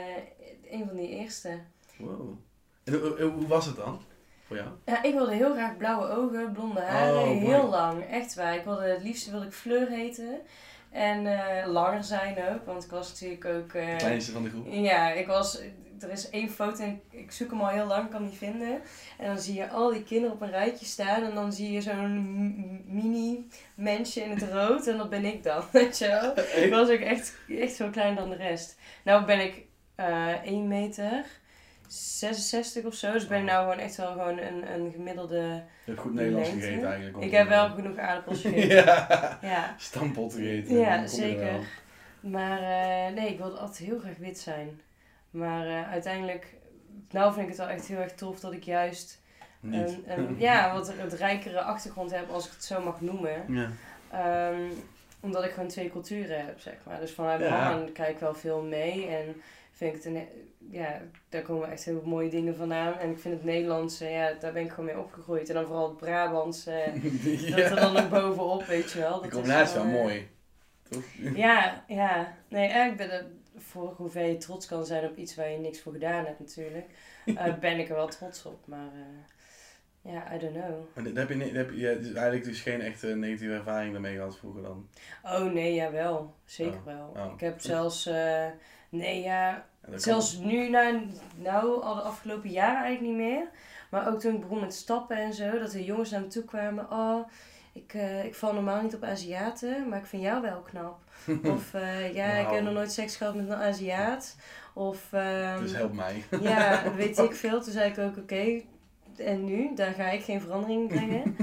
Een 0.70 0.86
van 0.86 0.96
die 0.96 1.08
eerste. 1.08 1.58
Wow. 1.96 2.38
En 2.84 2.94
hoe, 3.20 3.46
was 3.46 3.66
het 3.66 3.76
dan? 3.76 4.00
Voor 4.46 4.56
jou? 4.56 4.68
Ja, 4.84 5.02
ik 5.02 5.14
wilde 5.14 5.34
heel 5.34 5.52
graag 5.52 5.76
blauwe 5.76 6.06
ogen, 6.08 6.52
blonde 6.52 6.80
haren, 6.80 7.18
Oh, 7.18 7.24
mooi. 7.26 7.38
heel 7.38 7.68
lang. 7.68 8.04
Echt 8.10 8.34
waar. 8.34 8.54
Ik 8.54 8.64
wilde, 8.64 8.84
het 8.84 9.02
liefste 9.02 9.30
wilde 9.30 9.46
ik 9.46 9.52
Fleur 9.52 9.88
heten. 9.88 10.40
En 10.90 11.26
eh, 11.26 11.66
langer 11.66 12.04
zijn 12.04 12.36
ook, 12.54 12.66
want 12.66 12.84
ik 12.84 12.90
was 12.90 13.08
natuurlijk 13.08 13.44
ook... 13.44 13.72
eh, 13.72 13.90
De 13.90 13.96
kleinste 13.96 14.32
van 14.32 14.42
de 14.42 14.48
groep. 14.50 14.66
ja, 14.70 15.10
ik 15.10 15.26
was... 15.26 15.60
Er 16.02 16.10
is 16.10 16.30
één 16.30 16.50
foto 16.50 16.82
en 16.84 17.00
ik 17.10 17.32
zoek 17.32 17.50
hem 17.50 17.60
al 17.60 17.68
heel 17.68 17.86
lang, 17.86 18.10
kan 18.10 18.22
niet 18.22 18.36
vinden. 18.36 18.80
En 19.18 19.26
dan 19.26 19.38
zie 19.38 19.54
je 19.54 19.68
al 19.68 19.92
die 19.92 20.02
kinderen 20.02 20.34
op 20.34 20.42
een 20.42 20.50
rijtje 20.50 20.86
staan 20.86 21.22
en 21.22 21.34
dan 21.34 21.52
zie 21.52 21.72
je 21.72 21.80
zo'n 21.80 22.84
mini 22.86 23.46
mensje 23.74 24.20
in 24.20 24.30
het 24.30 24.42
rood 24.42 24.86
en 24.86 24.96
dat 24.96 25.10
ben 25.10 25.24
ik 25.24 25.42
dan, 25.42 25.62
weet 25.72 25.98
je 25.98 26.06
wel. 26.06 26.38
Ik 26.64 26.70
was 26.70 26.88
ook 26.88 27.00
echt, 27.00 27.36
echt 27.48 27.76
veel 27.76 27.90
kleiner 27.90 28.20
dan 28.20 28.30
de 28.30 28.36
rest. 28.36 28.78
Nou 29.04 29.24
ben 29.24 29.40
ik 29.40 29.64
eh 29.94 30.44
1 30.44 30.68
meter 30.68 31.24
66 31.92 32.84
of 32.84 32.94
zo. 32.94 33.12
Dus 33.12 33.26
ben 33.26 33.38
ik 33.38 33.44
nou 33.44 33.62
gewoon 33.62 33.84
echt 33.84 33.96
wel 33.96 34.12
gewoon 34.12 34.38
een, 34.38 34.72
een 34.74 34.92
gemiddelde... 34.92 35.36
Je 35.36 35.90
hebt 35.90 36.00
goed 36.00 36.14
Nederlands 36.14 36.48
gegeten 36.48 36.86
eigenlijk. 36.86 37.24
Ik 37.24 37.30
heb 37.30 37.48
wel 37.48 37.68
genoeg 37.70 37.96
aardappels 37.98 38.40
gegeten. 38.42 38.76
ja. 38.76 39.38
ja. 39.42 39.74
Stampot 39.78 40.34
gegeten. 40.34 40.78
Ja, 40.78 41.02
er 41.02 41.08
zeker. 41.08 41.66
Maar 42.20 42.58
eh, 42.58 43.14
nee, 43.14 43.28
ik 43.28 43.38
wilde 43.38 43.56
altijd 43.56 43.88
heel 43.88 43.98
graag 43.98 44.16
wit 44.16 44.38
zijn. 44.38 44.80
Maar 45.32 45.66
eh, 45.66 45.90
uiteindelijk... 45.90 46.46
Nou 47.10 47.32
vind 47.32 47.42
ik 47.42 47.48
het 47.48 47.58
wel 47.58 47.68
echt 47.68 47.86
heel 47.86 47.98
erg 47.98 48.12
tof 48.14 48.40
dat 48.40 48.52
ik 48.52 48.64
juist... 48.64 49.20
Een, 49.62 50.04
een, 50.06 50.36
ja, 50.38 50.72
wat 50.74 50.92
het 50.96 51.12
rijkere 51.12 51.60
achtergrond 51.60 52.10
heb, 52.10 52.30
als 52.30 52.46
ik 52.46 52.52
het 52.52 52.64
zo 52.64 52.80
mag 52.82 53.00
noemen. 53.00 53.44
Ja. 53.48 53.70
Ehm, 54.10 54.70
omdat 55.20 55.44
ik 55.44 55.50
gewoon 55.50 55.68
twee 55.68 55.90
culturen 55.90 56.46
heb, 56.46 56.60
zeg 56.60 56.74
maar. 56.86 57.00
Dus 57.00 57.12
vanuit 57.12 57.40
mijn 57.40 57.52
Ja. 57.52 57.70
mama 57.70 57.86
krijg 57.92 58.10
ik 58.10 58.18
wel 58.18 58.34
veel 58.34 58.62
mee. 58.62 59.06
En 59.06 59.42
vind 59.72 59.94
ik 59.96 60.02
het 60.02 60.14
een, 60.14 60.28
ja, 60.70 61.00
daar 61.28 61.42
komen 61.42 61.70
echt 61.70 61.84
heel 61.84 62.02
mooie 62.04 62.30
dingen 62.30 62.56
vandaan. 62.56 62.98
En 62.98 63.10
ik 63.10 63.18
vind 63.18 63.34
het 63.34 63.44
Nederlandse, 63.44 64.08
ja, 64.08 64.32
daar 64.40 64.52
ben 64.52 64.62
ik 64.64 64.70
gewoon 64.70 64.84
mee 64.84 64.98
opgegroeid. 64.98 65.48
En 65.48 65.54
dan 65.54 65.66
vooral 65.66 65.88
het 65.88 65.96
Brabantse, 65.96 66.92
dat 67.50 67.58
er 67.58 67.76
dan 67.76 67.96
ook 67.96 68.10
bovenop, 68.10 68.64
weet 68.64 68.92
je 68.92 68.98
wel. 68.98 69.14
Dat 69.14 69.24
is 69.24 69.30
combinatie 69.30 69.76
is 69.78 69.82
wel 69.82 69.92
eh, 69.92 70.00
mooi. 70.00 70.28
Toch? 70.90 71.02
Ja, 71.34 71.84
ja. 71.86 72.34
Nee, 72.48 72.68
eigenlijk 72.68 73.10
ben 73.10 73.41
voor 73.56 73.94
hoeveel 73.96 74.24
je 74.26 74.36
trots 74.36 74.66
kan 74.66 74.86
zijn 74.86 75.04
op 75.04 75.16
iets 75.16 75.34
waar 75.34 75.50
je 75.50 75.58
niks 75.58 75.80
voor 75.80 75.92
gedaan 75.92 76.24
hebt 76.24 76.38
natuurlijk, 76.38 76.86
eh, 77.24 77.54
ben 77.60 77.78
ik 77.78 77.88
er 77.88 77.94
wel 77.94 78.08
trots 78.08 78.44
op. 78.46 78.66
Maar 78.66 78.88
eh, 78.94 80.12
ja, 80.12 80.34
I 80.34 80.38
don't 80.38 80.52
know. 80.54 80.84
Maar 80.94 81.04
heb 81.04 81.28
je, 81.28 81.44
heb 81.44 81.70
je, 81.70 81.98
dus 82.00 82.12
eigenlijk 82.12 82.44
dus 82.44 82.60
geen 82.60 82.80
echte 82.80 83.06
negatieve 83.06 83.54
ervaring 83.54 83.92
daarmee 83.92 84.14
gehad 84.16 84.38
vroeger 84.38 84.62
dan. 84.62 84.88
Oh 85.22 85.52
nee, 85.52 85.74
jawel. 85.74 86.34
Zeker 86.44 86.78
Oh, 86.78 86.84
wel. 86.84 87.12
oh. 87.16 87.32
Ik 87.34 87.40
heb 87.40 87.60
zelfs, 87.60 88.06
eh, 88.06 88.46
nee 88.88 89.20
ja, 89.20 89.48
Ja, 89.50 89.88
kan- 89.90 90.00
zelfs 90.00 90.36
nu, 90.38 90.68
nou, 90.68 91.06
nou 91.36 91.82
al 91.82 91.94
de 91.94 92.00
afgelopen 92.00 92.50
jaren 92.50 92.82
eigenlijk 92.82 93.16
niet 93.16 93.26
meer. 93.28 93.48
Maar 93.90 94.08
ook 94.12 94.20
toen 94.20 94.34
ik 94.34 94.40
begon 94.40 94.60
met 94.60 94.74
stappen 94.74 95.16
en 95.16 95.32
zo, 95.32 95.58
dat 95.58 95.72
er 95.74 95.80
jongens 95.80 96.10
naar 96.10 96.20
me 96.20 96.26
toe 96.26 96.44
kwamen. 96.44 96.90
Oh, 96.90 97.28
ik, 97.72 97.94
eh, 97.94 98.24
ik 98.24 98.34
val 98.34 98.52
normaal 98.52 98.82
niet 98.82 98.94
op 98.94 99.04
Aziaten, 99.04 99.88
maar 99.88 99.98
ik 99.98 100.06
vind 100.06 100.22
jou 100.22 100.42
wel 100.42 100.60
knap. 100.60 100.98
Of 101.54 101.74
eh, 101.74 102.14
ja, 102.14 102.26
ik 102.26 102.36
heb 102.36 102.50
Wauw. 102.50 102.62
nog 102.62 102.72
nooit 102.72 102.92
seks 102.92 103.16
gehad 103.16 103.34
met 103.34 103.48
een 103.48 103.54
Aziat. 103.54 104.36
Of 104.72 105.12
ehm, 105.12 105.60
Dus 105.60 105.72
help 105.72 105.92
mij. 105.92 106.24
ja, 106.40 106.82
weet 106.96 107.18
ik 107.18 107.34
veel. 107.34 107.62
Toen 107.62 107.72
zei 107.72 107.90
ik 107.90 107.98
ook, 107.98 108.16
oké, 108.16 108.60
en 109.16 109.44
nu? 109.44 109.74
Daar 109.74 109.92
ga 109.92 110.10
ik 110.10 110.22
geen 110.22 110.40
verandering 110.40 110.80
in 110.80 110.96
brengen. 110.96 111.36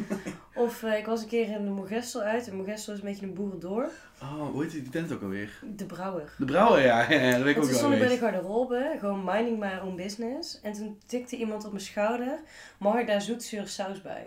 of 0.56 0.84
eh, 0.84 0.98
ik 0.98 1.06
was 1.06 1.22
een 1.22 1.28
keer 1.28 1.50
in 1.50 1.64
de 1.64 1.72
Mogestel 1.72 2.22
uit. 2.22 2.48
En 2.48 2.56
Mogestel 2.56 2.94
is 2.94 3.00
een 3.00 3.06
beetje 3.06 3.26
een 3.26 3.34
boerendorp. 3.34 3.92
Oh, 4.22 4.52
hoe 4.52 4.62
heet 4.64 4.72
die 4.72 4.90
tent 4.90 5.12
ook 5.12 5.22
alweer? 5.22 5.60
De 5.76 5.86
Brouwer. 5.86 6.34
De 6.38 6.46
Brouwer, 6.46 6.82
ja. 6.82 7.12
ja, 7.12 7.32
dat 7.32 7.42
weet 7.42 7.56
ik 7.56 7.56
En 7.56 7.62
ook 7.62 7.64
toen 7.64 7.66
wel 7.70 7.74
stond 7.78 7.94
ik 7.94 8.00
bij 8.00 8.08
de 8.08 8.18
garderobe, 8.18 8.96
gewoon 9.00 9.24
minding 9.24 9.60
my 9.60 9.80
own 9.84 9.96
business. 9.96 10.62
En 10.62 10.74
toen 10.74 11.00
tikte 11.06 11.36
iemand 11.36 11.66
op 11.66 11.72
mijn 11.72 11.84
schouder, 11.84 12.40
mag 12.78 13.00
ik 13.00 13.08
daar 13.08 13.22
zoetzure 13.22 13.66
saus 13.68 14.02
bij? 14.02 14.26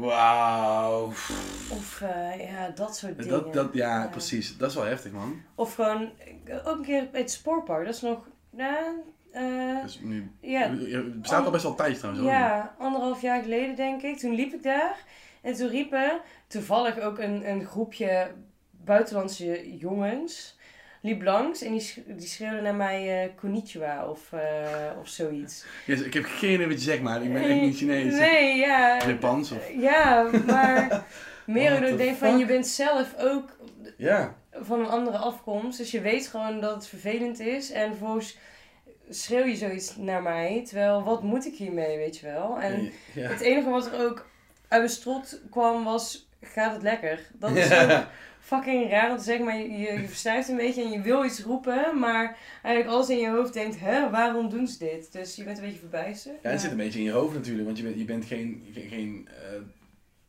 Wauw. 0.00 1.06
Of 1.70 2.00
eh, 2.00 2.50
ja, 2.50 2.68
dat 2.74 2.96
soort 2.96 3.16
dingen. 3.18 3.32
Dat, 3.32 3.52
dat, 3.52 3.68
ja, 3.72 4.02
Ja. 4.02 4.08
precies. 4.08 4.56
Dat 4.56 4.68
is 4.70 4.74
wel 4.76 4.84
heftig, 4.84 5.12
man. 5.12 5.42
Of 5.54 5.74
gewoon, 5.74 6.10
eh, 6.44 6.56
ook 6.68 6.76
een 6.76 6.84
keer 6.84 7.08
bij 7.10 7.20
het 7.20 7.30
spoorpark, 7.30 7.84
dat 7.84 7.94
is 7.94 8.00
nog, 8.00 8.28
nou, 8.50 8.94
eh, 9.32 9.82
Dus 9.82 10.00
nu, 10.00 10.30
ja, 10.40 10.60
het 10.70 11.20
bestaat 11.20 11.44
al 11.44 11.50
best 11.50 11.62
wel 11.62 11.74
tijd 11.74 11.98
trouwens. 11.98 12.26
Ja, 12.26 12.74
anderhalf 12.78 13.22
jaar 13.22 13.42
geleden 13.42 13.76
denk 13.76 14.02
ik. 14.02 14.18
Toen 14.18 14.34
liep 14.34 14.52
ik 14.52 14.62
daar. 14.62 15.04
En 15.42 15.54
toen 15.54 15.68
riepen 15.68 16.20
toevallig 16.46 16.98
ook 16.98 17.18
een, 17.18 17.50
een 17.50 17.64
groepje 17.66 18.30
buitenlandse 18.70 19.76
jongens. 19.78 20.57
Liep 21.02 21.22
langs 21.22 21.62
en 21.62 21.70
die, 21.72 21.80
sch- 21.80 21.98
die 22.06 22.26
schreeuwden 22.28 22.62
naar 22.62 22.74
mij 22.74 23.22
eh 23.24 23.30
konnichiwa 23.40 24.06
of, 24.10 24.32
eh, 24.32 24.98
of 25.00 25.08
zoiets. 25.08 25.64
Yes, 25.86 26.00
ik 26.00 26.14
heb 26.14 26.24
geen 26.24 26.52
idee 26.52 26.66
wat 26.66 26.74
je 26.78 26.90
zegt, 26.90 27.02
maar 27.02 27.22
ik 27.22 27.32
ben 27.32 27.42
echt 27.42 27.60
niet 27.60 27.76
Chinees. 27.76 28.14
Nee, 28.14 28.56
ja. 28.56 29.06
Japans 29.06 29.50
of... 29.52 29.70
Ja, 29.80 30.30
maar 30.46 31.04
meer 31.46 31.96
denk 31.96 32.16
van 32.16 32.38
je 32.38 32.46
bent 32.46 32.66
zelf 32.66 33.14
ook 33.18 33.56
Ja. 33.96 34.34
van 34.52 34.80
een 34.80 34.88
andere 34.88 35.16
afkomst. 35.18 35.78
Dus 35.78 35.90
je 35.90 36.00
weet 36.00 36.26
gewoon 36.26 36.60
dat 36.60 36.74
het 36.74 36.86
vervelend 36.86 37.40
is. 37.40 37.70
En 37.70 37.88
vervolgens 37.88 38.38
schreeuw 39.10 39.44
je 39.44 39.56
zoiets 39.56 39.96
naar 39.96 40.22
mij. 40.22 40.62
Terwijl, 40.66 41.02
wat 41.02 41.22
moet 41.22 41.46
ik 41.46 41.54
hiermee, 41.54 41.96
weet 41.96 42.18
je 42.18 42.26
wel? 42.26 42.58
En 42.60 42.92
ja. 43.14 43.28
het 43.28 43.40
enige 43.40 43.68
wat 43.70 43.86
er 43.92 44.04
ook 44.06 44.26
uit 44.68 44.80
mijn 44.80 44.92
strot 44.94 45.40
kwam 45.50 45.84
was, 45.84 46.28
gaat 46.40 46.72
het 46.72 46.82
lekker? 46.82 47.20
Dat 47.32 47.50
is 47.56 47.68
Ja. 47.74 47.82
ook 47.98 48.06
fucking 48.48 48.90
raar 48.90 49.10
om 49.10 49.16
te 49.16 49.22
zeggen, 49.24 49.44
maar 49.44 49.56
je, 49.58 49.70
je, 49.72 50.08
een 50.48 50.56
beetje 50.56 50.82
en 50.82 50.90
je 50.90 51.00
wil 51.00 51.24
iets 51.24 51.42
roepen, 51.42 51.98
maar 51.98 52.36
eigenlijk 52.62 52.94
alles 52.94 53.08
in 53.10 53.18
je 53.18 53.28
hoofd 53.30 53.52
denkt, 53.52 53.80
hè, 53.80 54.10
waarom 54.10 54.48
doen 54.50 54.66
ze 54.68 54.78
dit? 54.78 55.12
Dus 55.12 55.36
je 55.36 55.44
bent 55.44 55.58
een 55.58 55.64
beetje 55.64 55.78
verbijsterd. 55.78 56.36
Ja, 56.42 56.50
het 56.50 56.60
zit 56.60 56.70
een 56.70 56.76
beetje 56.76 56.98
in 56.98 57.04
je 57.04 57.10
hoofd 57.10 57.34
natuurlijk, 57.34 57.64
want 57.66 57.78
je 57.78 57.84
bent, 57.84 57.98
je 57.98 58.04
bent 58.04 58.24
geen, 58.24 58.62
geen, 58.72 58.88
geen 58.88 59.28
eh, 59.28 59.60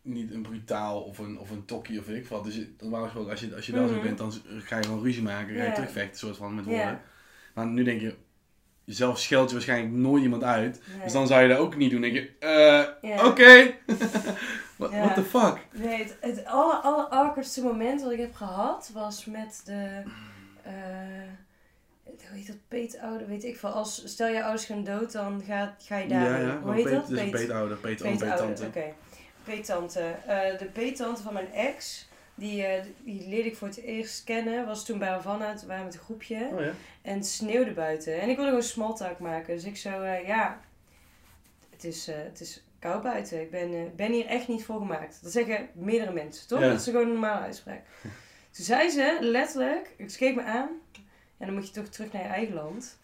niet 0.01 0.33
een 0.33 0.41
brutaal 0.41 1.01
of 1.01 1.17
een, 1.17 1.39
of 1.39 1.49
een 1.49 1.65
tokkie 1.65 1.99
of 1.99 2.05
weet 2.05 2.17
ik 2.17 2.27
wat. 2.27 2.43
Dus 2.43 2.55
je- 2.55 2.73
normaal 2.79 3.03
gesproken, 3.03 3.31
als 3.31 3.39
je, 3.39 3.55
als 3.55 3.65
je 3.65 3.71
daar 3.71 3.87
zo 3.87 3.93
Mhm. 3.93 4.03
bent, 4.03 4.17
dan 4.17 4.33
ga 4.45 4.77
je 4.77 4.83
gewoon 4.83 5.03
ruzie 5.03 5.23
maken, 5.23 5.55
ga 5.55 5.61
je 5.61 5.67
Ja. 5.67 5.73
terugvechten, 5.73 6.17
soort 6.19 6.37
van, 6.37 6.55
met 6.55 6.65
Ja. 6.65 6.71
woorden. 6.71 7.01
Maar 7.53 7.65
nu 7.67 7.83
denk 7.83 8.01
je, 8.01 8.15
jezelf 8.83 9.19
scheld 9.19 9.47
je 9.49 9.55
waarschijnlijk 9.55 9.93
nooit 9.93 10.23
iemand 10.23 10.43
uit. 10.43 10.81
Nee. 10.93 11.03
Dus 11.03 11.13
dan 11.13 11.27
zou 11.27 11.41
je 11.41 11.47
dat 11.47 11.57
ook 11.57 11.75
niet 11.75 11.91
doen. 11.91 12.01
Denk 12.01 12.13
je, 12.13 12.29
eh, 12.39 13.25
oké. 13.25 13.71
What, 14.87 15.15
the 15.15 15.23
fuck? 15.23 15.57
Nee, 15.71 16.03
het, 16.03 16.17
het 16.21 16.45
aller, 16.45 16.75
aller 17.09 17.63
moment 17.63 18.01
wat 18.01 18.11
ik 18.11 18.19
heb 18.19 18.35
gehad 18.35 18.89
was 18.93 19.25
met 19.25 19.61
de. 19.65 20.03
eh 20.63 20.73
hoe 22.29 22.37
heet 22.37 22.47
dat? 22.47 22.55
Peetouder, 22.67 23.27
weet 23.27 23.43
ik 23.43 23.57
veel. 23.57 23.69
Als, 23.69 24.01
stel 24.05 24.27
je 24.27 24.43
ouders 24.43 24.65
gaan 24.65 24.83
dood, 24.83 25.11
dan 25.11 25.41
ga, 25.45 25.75
ga 25.79 25.97
je 25.97 26.07
daar. 26.07 26.41
ja, 26.41 26.47
ja. 26.47 26.59
Hoe 26.59 26.73
heet 26.73 26.83
peet- 26.83 26.93
dat? 26.93 27.07
Dus 27.07 27.19
een 27.19 27.29
peetouder, 27.31 27.77
peet, 27.77 28.03
oom, 28.03 28.17
Peetouder, 28.17 28.45
peettante. 28.47 28.79
Oké. 28.79 28.93
Peettante. 29.43 29.99
Eh, 30.01 30.57
de 30.57 30.65
peettante 30.65 31.21
van 31.21 31.33
mijn 31.33 31.53
ex, 31.53 32.07
die, 32.35 32.63
eh, 32.65 32.83
die 33.03 33.27
leerde 33.27 33.49
ik 33.49 33.55
voor 33.57 33.67
het 33.67 33.77
eerst 33.77 34.23
kennen, 34.23 34.65
was 34.65 34.85
toen 34.85 34.99
bij 34.99 35.09
Havana, 35.09 35.53
toen 35.55 35.67
waren 35.67 35.83
we 35.83 35.89
met 35.89 35.93
een 35.99 36.05
groepje. 36.05 36.49
Oh 36.53 36.59
ja? 36.59 36.71
En 37.01 37.13
het 37.15 37.27
sneeuwde 37.27 37.71
buiten. 37.71 38.21
En 38.21 38.29
ik 38.29 38.35
wilde 38.35 38.49
gewoon 38.49 38.63
small 38.63 38.95
talk 38.95 39.19
maken. 39.19 39.55
Dus 39.55 39.63
ik 39.63 39.77
zo, 39.77 40.03
ja, 40.05 40.59
het 41.69 41.83
is, 41.83 42.07
het 42.07 42.39
is 42.39 42.63
koud 42.79 43.03
buiten. 43.03 43.41
Ik 43.41 43.51
ben, 43.51 43.73
eh, 43.73 43.81
ben 43.95 44.11
hier 44.11 44.25
echt 44.25 44.47
niet 44.47 44.65
voor 44.65 44.79
gemaakt. 44.79 45.19
Dat 45.21 45.31
zeggen 45.31 45.69
meerdere 45.73 46.11
mensen, 46.11 46.47
toch? 46.47 46.59
Ja. 46.59 46.67
Dat 46.67 46.79
is 46.79 46.85
gewoon 46.85 47.01
een 47.01 47.11
normale 47.11 47.45
uitspraak. 47.45 47.81
Toen 48.51 48.65
zei 48.65 48.89
ze, 48.89 49.17
letterlijk, 49.21 49.93
ik 49.97 50.15
keek 50.17 50.35
me 50.35 50.43
aan. 50.43 50.69
En 51.37 51.45
dan 51.45 51.53
moet 51.53 51.67
je 51.67 51.73
toch 51.73 51.87
terug 51.87 52.11
naar 52.11 52.21
je 52.21 52.27
eigen 52.27 52.53
land. 52.55 52.97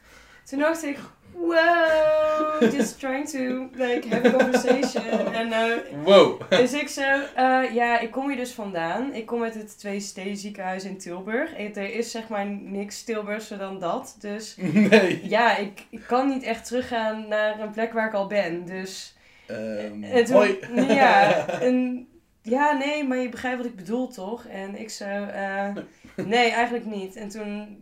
Toen 0.46 0.60
dacht 0.60 0.84
ik, 0.84 0.98
wow, 1.32 2.72
just 2.74 3.00
trying 3.00 3.30
to 3.30 3.70
like 3.74 4.08
have 4.10 4.28
a 4.28 4.32
conversation. 4.32 5.04
En 5.34 5.52
eh, 5.52 6.04
Wow! 6.04 6.42
dus 6.50 6.74
ik 6.74 6.88
zo, 6.88 7.02
eh, 7.36 7.74
ja, 7.74 8.00
ik 8.00 8.12
kom 8.12 8.28
hier 8.28 8.38
dus 8.38 8.52
vandaan. 8.52 9.14
Ik 9.14 9.26
kom 9.26 9.44
uit 9.44 9.54
het 9.54 9.80
Twee 9.80 10.00
Steden 10.00 10.38
ziekenhuis 10.38 10.84
in 10.84 10.98
Tilburg. 10.98 11.54
En 11.54 11.76
Er 11.76 11.94
is 11.94 12.12
zeg 12.12 12.28
maar 12.28 12.46
niks 12.46 13.04
Tilburgser 13.04 13.58
dan 13.58 13.80
dat. 13.80 14.16
Dus 14.20 14.56
nee. 14.90 15.28
ja, 15.30 15.58
ik, 15.58 15.86
ik 15.90 16.04
kan 16.08 16.28
niet 16.28 16.44
echt 16.44 16.66
teruggaan 16.66 17.28
naar 17.28 17.60
een 17.60 17.72
plek 17.72 17.94
waar 17.94 18.08
ik 18.08 18.14
al 18.14 18.28
ben. 18.28 18.66
Dus, 18.66 19.14
Ehm, 19.47 20.03
en 20.03 20.25
toen- 20.25 20.36
hoi. 20.36 20.60
ja, 21.01 21.47
en, 21.60 22.08
ja, 22.41 22.71
nee, 22.77 23.03
maar 23.03 23.17
je 23.17 23.29
begrijpt 23.29 23.58
wat 23.58 23.65
ik 23.65 23.75
bedoel 23.75 24.08
toch? 24.08 24.45
En 24.45 24.79
ik 24.79 24.89
zo, 24.89 25.05
eh, 25.05 25.69
nee, 26.15 26.49
eigenlijk 26.51 26.86
niet. 26.86 27.15
En 27.15 27.29
toen 27.29 27.77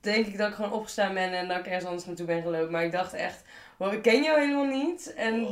denk 0.00 0.26
ik 0.26 0.38
dat 0.38 0.48
ik 0.48 0.54
gewoon 0.54 0.72
opgestaan 0.72 1.14
ben 1.14 1.32
en 1.32 1.48
dat 1.48 1.58
ik 1.58 1.66
ergens 1.66 1.84
anders 1.84 2.04
naartoe 2.04 2.26
ben 2.26 2.42
gelopen. 2.42 2.70
Maar 2.70 2.84
ik 2.84 2.92
dacht 2.92 3.12
echt, 3.12 3.42
wow, 3.76 3.92
ik 3.92 4.02
ken 4.02 4.22
jou 4.22 4.40
helemaal 4.40 4.64
niet. 4.84 5.14
En 5.16 5.46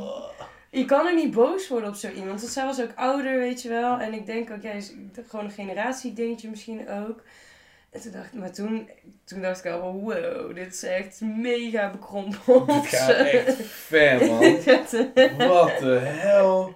je 0.71 0.85
kan 0.85 1.05
er 1.05 1.15
niet 1.15 1.31
boos 1.33 1.67
worden 1.67 1.89
op 1.89 1.95
zo 1.95 2.09
iemand. 2.09 2.39
Want 2.41 2.51
zij 2.53 2.65
was 2.65 2.81
ook 2.81 2.91
ouder, 2.95 3.37
weet 3.37 3.61
je 3.61 3.69
wel. 3.69 3.99
En 3.99 4.13
ik 4.13 4.25
denk 4.25 4.51
ook, 4.51 4.61
ja, 4.61 4.71
is 4.71 4.93
gewoon 5.27 5.45
een 5.45 5.51
generatiedingetje 5.51 6.49
misschien 6.49 6.89
ook. 6.89 7.23
En 7.97 8.03
toen 8.03 8.21
dacht 8.21 8.33
maar 8.33 8.51
toen, 8.51 8.89
toen 9.23 9.41
dacht 9.41 9.65
ik 9.65 9.71
al, 9.71 9.79
van, 9.79 9.99
wow, 9.99 10.55
dit 10.55 10.73
is 10.73 10.83
echt 10.83 11.21
mega 11.21 11.91
bekrompen. 11.91 12.65
Dit 12.65 12.87
gaat 12.87 13.09
echt 13.09 13.55
ver, 13.65 14.25
man. 14.27 15.47
Wat 15.47 15.77
de 15.79 15.99
hel. 16.01 16.73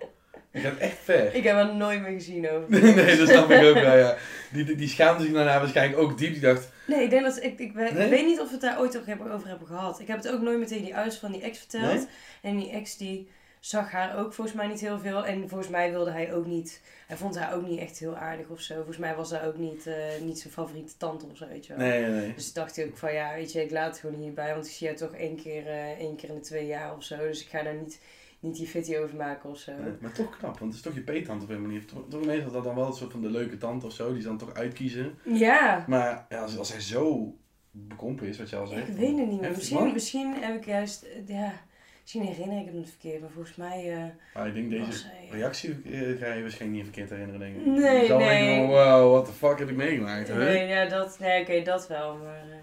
Dit 0.52 0.62
gaat 0.64 0.78
echt 0.78 0.98
ver. 1.04 1.36
ik 1.36 1.44
heb 1.44 1.56
haar 1.56 1.76
nooit 1.76 2.02
meer 2.02 2.12
gezien 2.12 2.50
over. 2.50 2.70
nee, 2.96 3.18
dat 3.18 3.30
snap 3.30 3.52
ik 3.52 3.64
ook 3.64 3.74
wel, 3.74 3.98
ja. 3.98 4.18
Die, 4.52 4.64
die, 4.64 4.76
die 4.76 4.88
schaamde 4.88 5.24
zich 5.24 5.34
daarna 5.34 5.60
waarschijnlijk 5.60 6.02
ook 6.02 6.18
diep. 6.18 6.32
Die 6.32 6.42
dacht, 6.42 6.70
Nee, 6.88 7.04
ik 7.04 7.10
denk 7.10 7.24
dat 7.24 7.44
ik, 7.44 7.60
ik, 7.60 7.74
weet 7.74 8.26
niet 8.26 8.40
of 8.40 8.46
we 8.46 8.52
het 8.52 8.62
daar 8.62 8.80
ooit 8.80 8.98
over 8.98 9.08
hebben, 9.08 9.32
over 9.32 9.48
hebben 9.48 9.68
gehad. 9.68 10.00
Ik 10.00 10.08
heb 10.08 10.18
het 10.18 10.32
ook 10.32 10.42
nooit 10.42 10.58
meer 10.58 10.68
tegen 10.68 10.84
die 10.84 10.96
ouders 10.96 11.18
van 11.18 11.32
die 11.32 11.42
ex 11.42 11.58
verteld. 11.58 11.94
Nee? 11.94 12.08
En 12.42 12.58
die 12.58 12.72
ex 12.72 12.98
die 12.98 13.30
zag 13.62 13.92
haar 13.92 14.18
ook 14.18 14.34
volgens 14.34 14.56
mij 14.58 14.68
niet 14.68 14.80
heel 14.80 15.00
veel. 15.00 15.26
En 15.26 15.50
volgens 15.50 15.70
mij 15.70 15.92
wilde 15.92 16.12
hij 16.12 16.34
ook 16.34 16.46
niet, 16.46 16.82
hij 17.08 17.18
vond 17.18 17.38
haar 17.40 17.54
ook 17.56 17.68
niet 17.68 17.80
echt 17.80 18.00
heel 18.00 18.16
aardig 18.18 18.48
of 18.48 18.60
zo. 18.62 18.76
Volgens 18.76 18.98
mij 18.98 19.16
was 19.16 19.30
zij 19.30 19.48
ook 19.48 19.58
niet, 19.58 19.88
eh, 19.88 19.96
niet 20.22 20.40
zijn 20.40 20.54
favoriete 20.54 20.98
tante 20.98 21.26
of 21.32 21.38
zo, 21.38 21.48
weet 21.48 21.66
je 21.66 21.76
wel. 21.76 21.88
nee, 21.88 22.02
nee, 22.02 22.12
nee. 22.12 22.34
Dus 22.34 22.54
dacht 22.54 22.78
ik 22.78 22.86
ook 22.88 22.98
van 22.98 23.14
ja, 23.14 23.34
weet 23.34 23.52
je, 23.52 23.64
ik 23.64 23.72
laat 23.72 23.88
het 23.88 23.98
gewoon 24.00 24.22
hierbij. 24.22 24.54
Want 24.54 24.66
ik 24.66 24.72
zie 24.72 24.86
jou 24.88 24.98
toch 25.00 25.14
één 25.14 25.36
keer, 25.36 25.68
eh, 25.68 25.90
één 25.92 26.16
keer 26.16 26.30
in 26.30 26.36
de 26.36 26.42
twee 26.42 26.66
jaar 26.68 26.96
of 26.96 27.04
zo. 27.04 27.18
Dus 27.18 27.42
ik 27.42 27.50
ga 27.50 27.64
daar 27.64 27.76
niet, 27.76 28.02
niet 28.40 28.56
die 28.56 28.68
fitty 28.68 28.96
over 28.98 29.16
maken 29.16 29.50
of 29.50 29.58
zo. 29.58 29.72
Nee, 29.72 29.94
Maar 30.00 30.12
toch 30.12 30.38
knap, 30.38 30.60
want 30.60 30.74
het 30.74 30.74
is 30.74 30.82
toch 30.82 30.94
je 30.94 31.02
peettante 31.02 31.44
op 31.46 31.50
een 31.52 31.62
manier. 31.62 31.86
Toch, 31.86 32.04
toch 32.10 32.26
meestal 32.26 32.52
dat 32.52 32.64
dan 32.64 32.76
wel 32.76 32.88
een 32.88 32.94
soort 32.94 33.12
van 33.12 33.22
de 33.22 33.30
leuke 33.32 33.58
tante 33.58 33.86
of 33.86 33.94
zo, 33.94 34.12
die 34.14 34.22
ze 34.22 34.28
dan 34.28 34.38
toch 34.38 34.54
uitkiezen. 34.54 35.18
Ja, 35.24 35.86
Maar 35.88 36.26
ja, 36.30 36.42
als, 36.42 36.58
als 36.58 36.72
hij 36.72 36.82
zo 36.82 37.36
bekrompen 37.72 38.28
is, 38.28 38.38
wat 38.38 38.50
je 38.50 38.56
al 38.56 38.68
zegt. 38.68 38.88
ik 38.88 38.96
weet 38.96 39.18
het 39.18 39.28
niet 39.30 39.42
meer. 39.42 39.52
Misschien, 39.52 39.94
misschien 39.94 40.34
heb 40.34 40.56
ik 40.56 40.66
juist, 40.66 41.04
eh, 41.04 41.28
ja, 41.28 41.54
misschien 42.02 42.22
herinner 42.22 42.60
ik 42.60 42.66
het 42.66 42.74
me 42.76 42.86
verkeerd. 42.86 43.22
Maar 43.22 43.30
volgens 43.30 43.56
mij 43.56 43.92
eh, 43.94 44.04
Maar 44.34 44.48
ik 44.48 44.54
denk 44.54 44.70
deze 44.70 45.06
hij... 45.08 45.28
reactie 45.40 45.70
eh, 45.86 45.92
ga 46.00 46.34
je 46.34 46.42
waarschijnlijk 46.42 46.72
niet 46.72 46.84
verkeerd 46.84 47.10
herinneren, 47.10 47.40
denk 47.40 47.56
ik. 47.56 47.66
Nee, 47.66 48.06
zal 48.08 48.18
nee. 48.20 48.46
denken 48.48 48.68
wow, 48.68 49.12
what 49.12 49.26
the 49.26 49.32
fuck 49.32 49.60
heb 49.60 49.70
ik 49.70 49.76
meegemaakt, 49.76 50.28
hè? 50.28 50.38
Nee, 50.38 50.68
ja, 50.68 50.86
dat, 50.86 51.18
nee, 51.20 51.42
oké, 51.42 51.62
dat 51.62 51.88
wel. 51.88 52.16
Maar, 52.18 52.36
eh, 52.42 52.56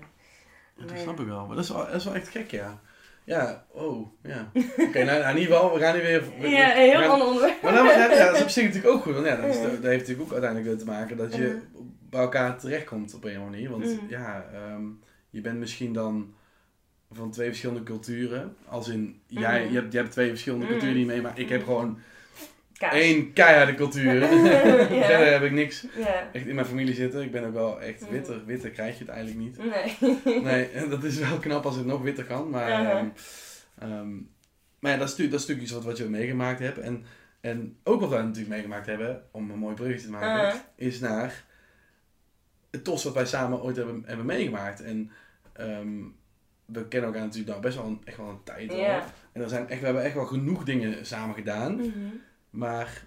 Dat 0.76 0.90
nee. 0.90 1.02
snap 1.02 1.20
ik 1.20 1.26
wel, 1.26 1.46
maar 1.46 1.56
dat 1.56 1.64
is 1.64 1.70
wel, 1.70 1.86
dat 1.86 1.94
is 1.94 2.04
wel 2.04 2.14
echt 2.14 2.28
gek, 2.28 2.50
ja. 2.50 2.80
Ja, 3.24 3.64
oh, 3.72 4.06
ja. 4.22 4.50
Oké, 4.76 5.04
nou, 5.04 5.18
nou, 5.18 5.30
in 5.36 5.38
ieder 5.40 5.54
geval, 5.54 5.74
we 5.74 5.80
gaan 5.80 5.96
nu 5.96 6.02
weer... 6.02 6.22
we- 6.40 6.48
ja, 6.48 6.70
een 6.76 6.90
heel 6.90 7.10
ander 7.10 7.26
onderwerp. 7.26 7.62
Maar 7.62 7.72
nou, 7.72 7.88
ja, 7.88 8.08
dat 8.08 8.36
is 8.36 8.42
op 8.42 8.48
zich 8.48 8.64
natuurlijk 8.64 8.94
ook 8.94 9.02
goed. 9.02 9.14
Want 9.14 9.26
ja, 9.26 9.36
dat, 9.36 9.44
is, 9.44 9.60
dat 9.60 9.70
heeft 9.70 9.82
natuurlijk 9.82 10.20
ook 10.20 10.32
uiteindelijk 10.32 10.78
te 10.78 10.84
maken 10.84 11.16
dat 11.16 11.34
je 11.34 11.60
bij 12.10 12.20
elkaar 12.20 12.58
terechtkomt 12.58 13.14
op 13.14 13.24
een 13.24 13.40
manier. 13.44 13.70
Want 13.70 13.84
Mhm. 13.84 14.08
ja, 14.08 14.46
ehm, 14.52 14.82
je 15.30 15.40
bent 15.40 15.58
misschien 15.58 15.92
dan 15.92 16.34
van 17.12 17.30
twee 17.30 17.48
verschillende 17.48 17.82
culturen. 17.82 18.56
Als 18.66 18.88
in, 18.88 19.20
jij, 19.26 19.62
Mhm. 19.64 19.72
je, 19.72 19.78
hebt, 19.80 19.92
je 19.92 19.98
hebt 19.98 20.10
twee 20.12 20.28
verschillende 20.28 20.64
Mhm. 20.64 20.72
culturen 20.72 20.96
die 20.96 21.04
je 21.06 21.10
mee, 21.12 21.22
maar 21.22 21.38
ik 21.38 21.48
heb 21.48 21.64
gewoon 21.64 21.98
Kaas. 22.78 22.92
één 22.94 23.32
keiharde 23.32 23.74
cultuur. 23.74 24.14
Ja. 24.94 25.04
Verder 25.06 25.32
heb 25.32 25.42
ik 25.42 25.52
niks 25.52 25.86
Ja. 25.96 26.28
echt 26.32 26.46
in 26.46 26.54
mijn 26.54 26.66
familie 26.66 26.94
zitten. 26.94 27.22
Ik 27.22 27.30
ben 27.32 27.44
ook 27.44 27.52
wel 27.52 27.80
echt 27.80 28.00
Mhm. 28.00 28.10
witter. 28.10 28.44
Witter 28.44 28.70
krijg 28.70 28.92
je 28.98 29.04
het 29.04 29.08
eigenlijk 29.12 29.40
niet. 29.40 29.58
Nee. 29.58 30.42
Nee, 30.42 30.68
en 30.68 30.88
dat 30.88 31.04
is 31.04 31.18
wel 31.18 31.38
knap 31.38 31.64
als 31.66 31.76
het 31.76 31.86
nog 31.86 32.02
witter 32.02 32.24
kan. 32.24 32.50
Maar, 32.50 32.72
Aha. 32.72 32.90
ehm, 32.98 33.08
ehm, 33.78 34.10
maar 34.78 34.92
ja, 34.92 34.96
dat 34.98 35.08
is, 35.08 35.16
natuurlijk- 35.16 35.30
dat 35.30 35.40
is 35.40 35.46
natuurlijk 35.46 35.62
iets 35.62 35.72
wat, 35.72 35.84
wat 35.84 35.96
je 35.96 36.04
meegemaakt 36.04 36.58
hebt. 36.58 36.78
En, 36.78 37.04
en 37.40 37.76
ook 37.84 38.00
wat 38.00 38.10
wij 38.10 38.22
natuurlijk 38.22 38.48
meegemaakt 38.48 38.86
hebben, 38.86 39.22
om 39.30 39.50
een 39.50 39.58
mooi 39.58 39.74
bruggetje 39.74 40.06
te 40.06 40.12
maken, 40.12 40.28
Aha. 40.48 40.64
is 40.76 41.00
naar 41.00 41.44
het 42.70 42.84
tos 42.84 43.04
wat 43.04 43.14
wij 43.14 43.26
samen 43.26 43.62
ooit 43.62 43.76
hebben, 43.76 44.02
hebben 44.06 44.26
meegemaakt. 44.26 44.82
En 44.82 45.10
ehm, 45.52 46.02
we 46.72 46.88
kennen 46.88 47.08
elkaar 47.08 47.24
natuurlijk 47.24 47.50
nou 47.50 47.60
best 47.60 47.76
wel 47.76 47.86
een, 47.86 48.00
echt 48.04 48.16
wel 48.16 48.28
een 48.28 48.42
tijd 48.44 48.72
al. 48.72 48.78
En 49.32 49.42
er 49.42 49.48
zijn 49.48 49.68
echt, 49.68 49.80
we 49.80 49.84
hebben 49.84 50.04
echt 50.04 50.14
wel 50.14 50.26
genoeg 50.26 50.64
dingen 50.64 51.06
samen 51.06 51.34
gedaan. 51.34 51.76
Mhm. 51.76 52.16
Maar 52.50 53.02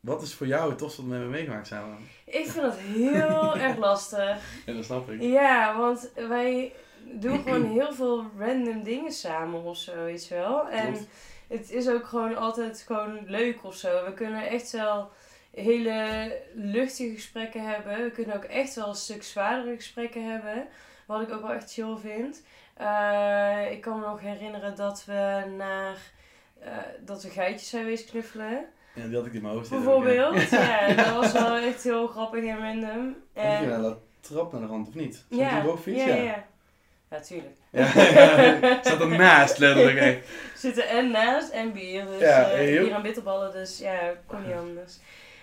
wat 0.00 0.22
is 0.22 0.34
voor 0.34 0.46
jou 0.46 0.68
het 0.68 0.78
tos 0.78 0.96
wat 0.96 1.06
we 1.06 1.12
hebben 1.12 1.30
meegemaakt 1.30 1.66
samen? 1.66 1.98
Ik 2.24 2.50
vind 2.50 2.64
dat 2.64 2.76
heel 2.76 3.56
erg 3.66 3.76
lastig. 3.76 4.38
Ja, 4.66 4.72
dat 4.72 4.84
snap 4.84 5.10
ik. 5.10 5.22
Ja, 5.22 5.78
want 5.78 6.10
wij 6.28 6.72
doen 7.04 7.42
gewoon 7.42 7.64
heel 7.64 7.92
veel 7.92 8.24
random 8.38 8.82
dingen 8.82 9.12
samen 9.12 9.62
of 9.62 9.76
zo, 9.76 10.04
weet 10.04 10.26
je 10.26 10.34
wel. 10.34 10.68
En 10.68 10.94
het 11.48 11.70
is 11.70 11.88
ook 11.88 12.06
gewoon 12.06 12.36
altijd 12.36 12.84
gewoon 12.86 13.18
leuk 13.26 13.64
of 13.64 13.74
zo. 13.74 14.04
We 14.04 14.14
kunnen 14.14 14.48
echt 14.48 14.70
wel 14.70 15.10
hele 15.50 16.32
luchtige 16.54 17.14
gesprekken 17.14 17.70
hebben. 17.70 18.04
We 18.04 18.10
kunnen 18.10 18.36
ook 18.36 18.44
echt 18.44 18.74
wel 18.74 18.88
een 18.88 18.94
stuk 18.94 19.22
zwaardere 19.22 19.74
gesprekken 19.74 20.30
hebben. 20.30 20.66
Wat 21.06 21.22
ik 21.22 21.32
ook 21.32 21.42
wel 21.42 21.52
echt 21.52 21.72
chill 21.72 21.96
vind. 21.96 22.42
Eh, 22.80 23.70
ik 23.72 23.80
kan 23.80 24.00
me 24.00 24.06
nog 24.06 24.20
herinneren 24.20 24.76
dat 24.76 25.04
we 25.06 25.44
naar... 25.56 25.96
eh, 26.60 26.70
dat 27.04 27.22
we 27.22 27.28
geitjes 27.30 27.68
zijn 27.68 27.82
geweest 27.82 28.10
knuffelen. 28.10 28.64
Ja, 28.94 29.06
die 29.06 29.16
had 29.16 29.26
ik 29.26 29.32
in 29.32 29.42
mijn 29.42 29.54
hoofd 29.54 29.72
ook, 29.72 29.78
ja. 29.78 29.84
Bijvoorbeeld. 29.84 30.48
Ja, 30.50 30.92
dat 30.92 31.14
was 31.14 31.32
wel 31.32 31.56
echt 31.56 31.82
heel 31.82 32.06
grappig 32.06 32.44
en 32.44 32.58
random. 32.58 33.16
Heb 33.32 33.60
je 33.64 33.70
En, 33.72 33.82
dat 33.82 33.98
trap 34.20 34.52
naar 34.52 34.60
de 34.60 34.66
rand 34.66 34.88
of 34.88 34.94
niet? 34.94 35.14
Stond 35.14 35.40
ja, 35.40 35.76
fiets? 35.76 36.04
ja, 36.04 36.14
ja. 36.14 36.44
Ja, 37.10 37.20
tuurlijk. 37.20 37.56
Ja, 37.70 37.92
ja. 38.60 38.78
Zat 38.82 39.00
ernaast 39.00 39.58
letterlijk. 39.58 39.98
echt. 39.98 40.28
Zitten 40.62 40.88
en 40.88 41.10
naast 41.10 41.50
en 41.50 41.72
bier. 41.72 42.06
Dus 42.06 42.20
Ja, 42.20 42.44
heel- 42.44 42.84
bier 42.84 42.94
en 42.94 43.02
bitterballen, 43.02 43.52
dus 43.52 43.78
ja, 43.78 43.98
kon 44.26 44.46
niet 44.46 44.56
anders. 44.56 44.98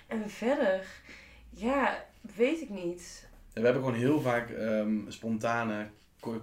En 0.08 0.30
verder, 0.30 0.82
ja, 1.50 2.04
weet 2.36 2.62
ik 2.62 2.70
niet. 2.70 3.28
En 3.54 3.62
we 3.62 3.68
hebben 3.68 3.84
gewoon 3.86 4.00
heel 4.00 4.22
vaak 4.22 4.50
ehm, 4.50 4.96
spontane, 5.08 5.88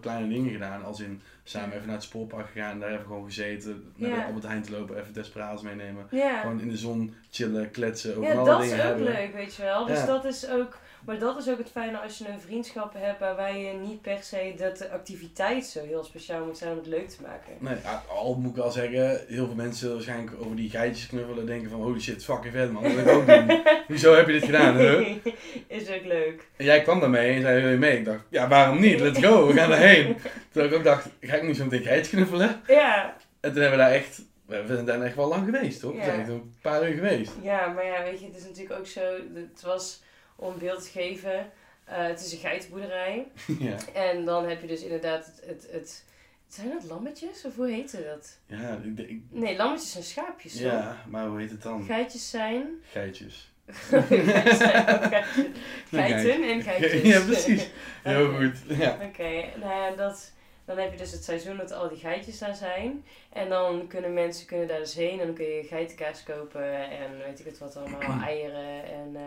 kleine 0.01 0.29
dingen 0.29 0.53
gedaan. 0.53 0.85
Als 0.85 1.01
in 1.01 1.21
samen 1.45 1.75
even 1.75 1.87
naar 1.87 1.95
het 1.95 2.05
spoorpark 2.05 2.47
gegaan, 2.51 2.81
daar 2.81 2.91
even 2.93 3.05
gewoon 3.07 3.25
gezeten. 3.25 3.93
Naar 3.97 4.11
Ja. 4.11 4.17
de 4.17 4.25
Albert 4.25 4.47
Heijn 4.47 4.63
te 4.63 4.71
lopen, 4.71 4.99
even 4.99 5.13
Desperados 5.13 5.63
meenemen. 5.63 6.07
Gewoon 6.41 6.61
in 6.61 6.69
de 6.69 6.77
zon 6.77 7.15
chillen, 7.31 7.71
kletsen, 7.71 8.11
over 8.17 8.31
ja 8.31 8.35
alle 8.39 8.49
dat 8.49 8.63
is 8.65 8.73
ook 8.73 8.77
hebben. 8.79 9.03
leuk, 9.05 9.33
weet 9.35 9.55
je 9.55 9.63
wel. 9.63 9.87
Dus 9.87 10.07
dat 10.07 10.25
is 10.25 10.49
ook, 10.49 10.79
maar 11.07 11.19
dat 11.19 11.39
is 11.39 11.49
ook 11.49 11.59
het 11.59 11.71
fijne 11.71 11.99
als 11.99 12.19
je 12.19 12.29
een 12.29 12.41
vriendschap 12.41 12.95
hebt 12.97 13.19
waarbij 13.21 13.61
je 13.63 13.73
niet 13.73 14.03
per 14.03 14.19
se 14.23 14.55
dat 14.57 14.79
de 14.79 14.91
activiteit 14.91 15.67
zo 15.67 15.81
heel 15.85 16.05
speciaal 16.05 16.45
moet 16.45 16.59
zijn 16.59 16.71
om 16.71 16.77
het 16.79 16.87
leuk 16.87 17.09
te 17.09 17.23
maken. 17.23 17.53
Nee, 17.59 17.77
ja, 17.83 18.03
al 18.09 18.35
moet 18.35 18.51
ik 18.51 18.57
wel 18.57 18.71
zeggen, 18.71 19.25
heel 19.29 19.47
veel 19.47 19.55
mensen 19.55 19.93
waarschijnlijk 19.93 20.37
over 20.41 20.57
die 20.57 20.71
geitjes 20.71 21.07
knuffelen 21.07 21.47
denken 21.47 21.71
van 21.71 21.81
holy 21.83 22.01
shit, 22.01 22.25
fucking 22.25 22.53
vet 22.55 22.73
man, 22.73 22.83
dat 22.83 22.93
wil 22.93 23.03
ik 23.07 23.09
ook 23.11 23.27
doen. 23.27 23.63
Hoezo 23.87 24.15
heb 24.15 24.27
je 24.27 24.33
dit 24.33 24.45
gedaan? 24.45 24.77
Huh? 24.77 25.17
is 25.67 25.91
ook 25.91 26.05
leuk. 26.05 26.49
En 26.57 26.65
jij 26.65 26.83
kwam 26.83 27.01
daarmee 27.01 27.35
en 27.35 27.43
zei, 27.43 27.61
wil 27.63 27.71
je 27.71 27.77
mee? 27.79 27.99
Ik 27.99 28.05
dacht, 28.05 28.25
ja 28.29 28.49
waarom 28.49 28.81
niet, 28.81 29.01
let's 29.01 29.19
go, 29.25 29.47
we 29.47 29.53
gaan 29.53 29.71
erheen. 29.73 30.17
Toen 30.53 30.65
ik 30.65 30.75
ook 30.75 30.85
dacht, 30.85 31.09
ga 31.21 31.35
ik 31.37 31.43
nu 31.43 31.55
zo 31.55 31.65
meteen 31.65 31.83
geitjes 31.83 32.09
knuffelen? 32.09 32.61
Ja, 32.67 33.17
En 33.41 33.53
toen 33.53 33.61
hebben 33.63 33.79
we 33.79 33.85
daar 33.85 33.95
echt, 33.95 34.23
we 34.47 34.63
zijn 34.67 34.85
daar 34.85 35.01
echt 35.03 35.17
wel 35.17 35.29
lang 35.29 35.45
geweest 35.45 35.81
toch? 35.81 35.91
We 35.93 35.97
Ja. 35.97 36.05
zijn 36.05 36.21
echt 36.21 36.29
een 36.29 36.55
paar 36.63 36.89
uur 36.89 36.95
geweest. 36.95 37.33
Ja, 37.43 37.67
maar 37.67 37.85
ja, 37.85 38.03
weet 38.03 38.21
je, 38.21 38.27
het 38.27 38.37
is 38.37 38.45
natuurlijk 38.45 38.79
ook 38.79 38.87
zo. 38.87 39.01
Het 39.35 39.63
was 39.63 40.03
om 40.37 40.59
beeld 40.59 40.83
te 40.85 40.91
geven. 40.91 41.51
eh, 41.85 42.07
het 42.07 42.21
is 42.25 42.33
een 42.33 42.39
geitenboerderij. 42.39 43.27
ja. 43.59 43.77
En 43.95 44.25
dan 44.25 44.49
heb 44.49 44.61
je 44.61 44.67
dus 44.67 44.83
inderdaad 44.83 45.27
het, 45.27 45.43
het, 45.47 45.69
het 45.71 46.05
Zijn 46.49 46.69
dat 46.71 46.85
lammetjes? 46.85 47.45
Of 47.45 47.55
hoe 47.57 47.69
heette 47.69 48.05
dat? 48.05 48.39
Ja, 48.47 48.81
ik, 48.85 48.99
ik- 49.09 49.23
Nee, 49.31 49.57
lammetjes 49.57 49.93
zijn 49.93 50.05
schaapjes, 50.05 50.53
toch? 50.53 50.61
ja, 50.63 50.97
maar 51.09 51.27
hoe 51.27 51.41
heet 51.41 51.51
het 51.51 51.63
dan? 51.63 51.85
Geitjes 51.85 52.31
zijn... 52.31 52.67
Geitjes. 52.93 53.53
Geitjes 53.67 54.57
zijn 54.59 54.89
ook 54.89 55.03
geitjes. 55.15 55.47
Geiten 55.91 56.43
en 56.51 56.63
geitjes. 56.63 57.03
Ja, 57.03 57.21
precies. 57.21 57.69
Heel 58.03 58.35
goed. 58.35 58.57
Ja. 58.79 58.99
Oké, 59.03 59.31
nou 59.59 59.73
ja, 59.75 59.91
dat, 59.97 60.33
dan 60.65 60.79
heb 60.79 60.91
je 60.93 60.99
dus 60.99 61.13
het 61.13 61.25
seizoen 61.25 61.57
dat 61.57 61.73
al 61.73 61.89
die 61.89 61.99
geitjes 61.99 62.39
daar 62.39 62.55
zijn. 62.55 63.05
En 63.33 63.49
dan 63.49 63.87
kunnen 63.87 64.15
mensen 64.15 64.47
kunnen 64.47 64.69
daar 64.69 64.79
dus 64.79 64.95
heen 64.95 65.21
en 65.21 65.27
dan 65.27 65.35
kun 65.35 65.45
je 65.45 65.63
geitenkaas 65.63 66.23
kopen 66.23 66.91
en 66.91 67.19
weet 67.27 67.39
ik 67.41 67.45
het 67.47 67.59
wat 67.59 67.77
allemaal, 67.77 68.21
eieren 68.23 68.85
en... 68.85 69.11
eh, 69.17 69.23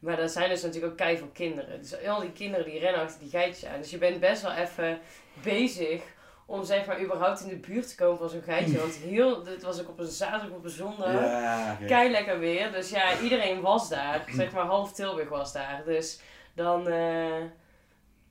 maar 0.00 0.18
er 0.18 0.28
zijn 0.28 0.48
dus 0.48 0.62
natuurlijk 0.62 0.92
ook 0.92 0.98
keiveel 0.98 1.30
kinderen. 1.32 1.78
Dus 1.80 2.06
al 2.06 2.20
die 2.20 2.32
kinderen 2.32 2.64
die 2.64 2.78
rennen 2.78 3.00
achter 3.00 3.20
die 3.20 3.30
geitjes 3.30 3.70
aan. 3.70 3.80
Dus 3.80 3.90
je 3.90 3.98
bent 3.98 4.20
best 4.20 4.42
wel 4.42 4.52
even 4.52 4.98
bezig 5.42 6.02
om 6.46 6.64
zeg 6.64 6.86
maar 6.86 7.02
überhaupt 7.02 7.40
in 7.40 7.48
de 7.48 7.56
buurt 7.56 7.88
te 7.88 7.94
komen 7.94 8.18
van 8.18 8.28
zo'n 8.28 8.42
geitje. 8.42 8.78
Want 8.84 8.94
heel, 8.94 9.46
het 9.46 9.62
was 9.62 9.80
ook 9.80 9.88
op 9.88 9.98
een 9.98 10.06
zaterdag, 10.06 10.56
op 10.56 10.64
een 10.64 10.70
zondag. 10.70 11.12
Ja. 11.12 11.78
Kei 11.86 12.10
lekker 12.10 12.38
weer. 12.38 12.72
Dus 12.72 12.90
ja, 12.90 13.20
iedereen 13.20 13.60
was 13.60 13.88
daar. 13.88 14.24
Zeg 14.36 14.52
maar 14.52 14.64
half 14.64 14.92
Tilburg 14.92 15.28
was 15.28 15.52
daar. 15.52 15.82
Dus 15.84 16.20
dan, 16.54 16.88
eh, 16.88 17.42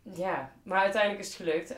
ja. 0.01 0.51
Maar 0.63 0.79
uiteindelijk 0.81 1.21
is 1.21 1.27
het 1.27 1.35
gelukt. 1.35 1.75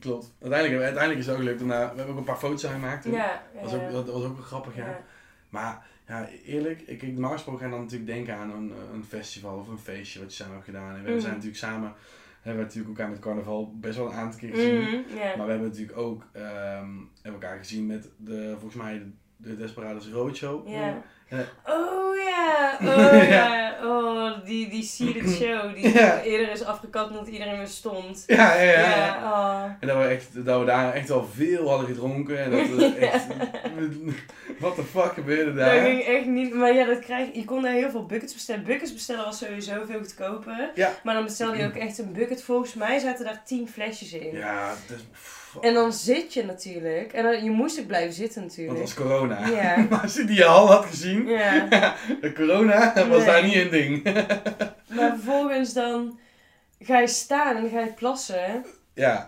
Klopt. 0.00 0.32
Uiteindelijk, 0.40 0.82
uiteindelijk 0.82 1.20
is 1.20 1.26
het 1.26 1.34
ook 1.34 1.42
gelukt. 1.42 1.58
Daarna, 1.58 1.90
we 1.90 1.96
hebben 1.96 2.14
ook 2.14 2.18
een 2.18 2.24
paar 2.24 2.36
foto's 2.36 2.66
aan 2.66 2.72
gemaakt. 2.72 3.02
toen. 3.02 3.12
Ja. 3.12 3.42
Dat 3.54 3.62
was, 3.62 3.74
ook, 3.74 3.92
dat 3.92 4.06
was 4.06 4.24
ook 4.24 4.36
wel 4.36 4.44
grappig, 4.44 4.76
ja. 4.76 4.86
ja. 4.86 5.00
Maar 5.48 5.86
ja, 6.10 6.28
eerlijk, 6.46 6.80
ik, 6.80 7.02
ik, 7.02 7.12
normaal 7.12 7.30
gesproken 7.32 7.60
ga 7.60 7.66
je 7.66 7.72
dan 7.72 7.80
natuurlijk 7.82 8.10
denken 8.10 8.34
aan 8.34 8.50
een, 8.50 8.72
een 8.92 9.04
festival 9.04 9.58
of 9.58 9.68
een 9.68 9.78
feestje 9.78 10.18
wat 10.20 10.28
je 10.30 10.34
samen 10.36 10.54
hebt 10.54 10.64
gedaan. 10.66 10.96
En 10.96 11.02
we 11.04 11.10
Mhm. 11.10 11.20
zijn 11.20 11.32
natuurlijk 11.32 11.58
samen, 11.58 11.92
hebben 12.40 12.62
we 12.62 12.68
natuurlijk 12.68 12.98
elkaar 12.98 13.12
met 13.12 13.20
carnaval 13.20 13.74
best 13.76 13.96
wel 13.96 14.06
een 14.06 14.12
aantal 14.12 14.40
keer 14.40 14.50
gezien. 14.54 15.04
Ja. 15.16 15.36
Maar 15.36 15.46
we 15.46 15.52
hebben 15.52 15.68
natuurlijk 15.68 15.98
ook 15.98 16.26
ehm, 16.32 16.90
hebben 17.22 17.40
elkaar 17.42 17.58
gezien 17.58 17.86
met 17.86 18.08
de, 18.16 18.50
volgens 18.58 18.82
mij, 18.82 18.98
de, 18.98 19.10
de 19.36 19.56
Desperados 19.56 20.08
Roadshow. 20.08 20.68
Ja. 20.68 21.02
Oh 21.66 22.14
ja, 22.16 22.78
oh 22.96 23.28
ja, 23.28 23.76
oh 23.82 24.44
die, 24.44 24.68
die 24.68 24.82
seated 24.82 25.30
show 25.40 25.74
die 25.74 25.92
eerder 26.24 26.50
is 26.50 26.64
afgekapt 26.64 27.10
omdat 27.10 27.28
iedereen 27.28 27.58
weer 27.58 27.66
stond. 27.66 28.24
Ja, 28.26 28.54
ja, 28.54 28.62
ja. 28.62 28.80
Ja, 28.80 29.16
oh. 29.16 29.64
En 29.80 29.88
dat 29.88 29.96
we, 29.96 30.02
echt, 30.02 30.44
dat 30.44 30.60
we 30.60 30.66
daar 30.66 30.92
echt 30.92 31.08
wel 31.08 31.28
veel 31.34 31.68
hadden 31.68 31.86
gedronken. 31.86 32.38
En 32.38 32.50
dat 32.50 32.68
we 32.68 32.96
echt... 33.12 33.26
What 34.58 34.74
the 34.74 34.82
fuck 34.82 35.12
gebeurde 35.12 35.54
daar? 35.54 35.74
Dat 35.74 35.84
ging 35.84 36.02
echt 36.02 36.26
niet, 36.26 36.54
maar 36.54 36.74
ja, 36.74 36.84
dat 36.84 36.98
krijg, 36.98 37.34
je 37.34 37.44
kon 37.44 37.62
daar 37.62 37.72
heel 37.72 37.90
veel 37.90 38.06
buckets 38.06 38.32
bestellen. 38.32 38.64
Buckets 38.64 38.92
bestellen 38.92 39.24
was 39.24 39.38
sowieso 39.38 39.84
veel 39.86 39.98
goedkoper. 39.98 40.70
Ja. 40.74 40.92
Maar 41.02 41.14
dan 41.14 41.24
bestelde 41.24 41.56
je 41.56 41.66
ook 41.66 41.76
echt 41.76 41.98
een 41.98 42.12
bucket. 42.12 42.42
Volgens 42.42 42.74
mij 42.74 42.98
zaten 42.98 43.24
daar 43.24 43.42
tien 43.44 43.68
flesjes 43.68 44.12
in. 44.12 44.36
Ja, 44.36 44.74
En 45.60 45.74
dan 45.74 45.92
zit 45.92 46.32
je 46.34 46.44
natuurlijk. 46.44 47.12
En 47.12 47.22
dan, 47.22 47.44
je 47.44 47.50
moest 47.50 47.80
ook 47.80 47.86
blijven 47.86 48.12
zitten 48.12 48.40
Want 48.40 48.52
natuurlijk. 48.56 48.78
het 48.78 48.94
was 48.96 49.06
corona. 49.06 49.46
Ja. 49.46 49.76
Maar 49.90 50.00
als 50.00 50.14
je 50.14 50.24
die 50.24 50.42
hal 50.44 50.66
had 50.72 50.84
gezien, 50.86 51.26
Ja. 51.26 51.68
de 52.20 52.32
corona 52.32 52.92
was 53.08 53.16
Nee. 53.18 53.26
daar 53.26 53.42
niet 53.44 53.54
een 53.54 53.70
ding. 53.70 54.02
Maar 54.88 55.10
vervolgens 55.18 55.72
dan 55.72 56.18
ga 56.80 56.98
je 56.98 57.06
staan 57.06 57.56
en 57.56 57.62
dan 57.62 57.70
ga 57.70 57.80
je 57.80 57.92
plassen. 57.92 58.64
ja, 58.94 59.24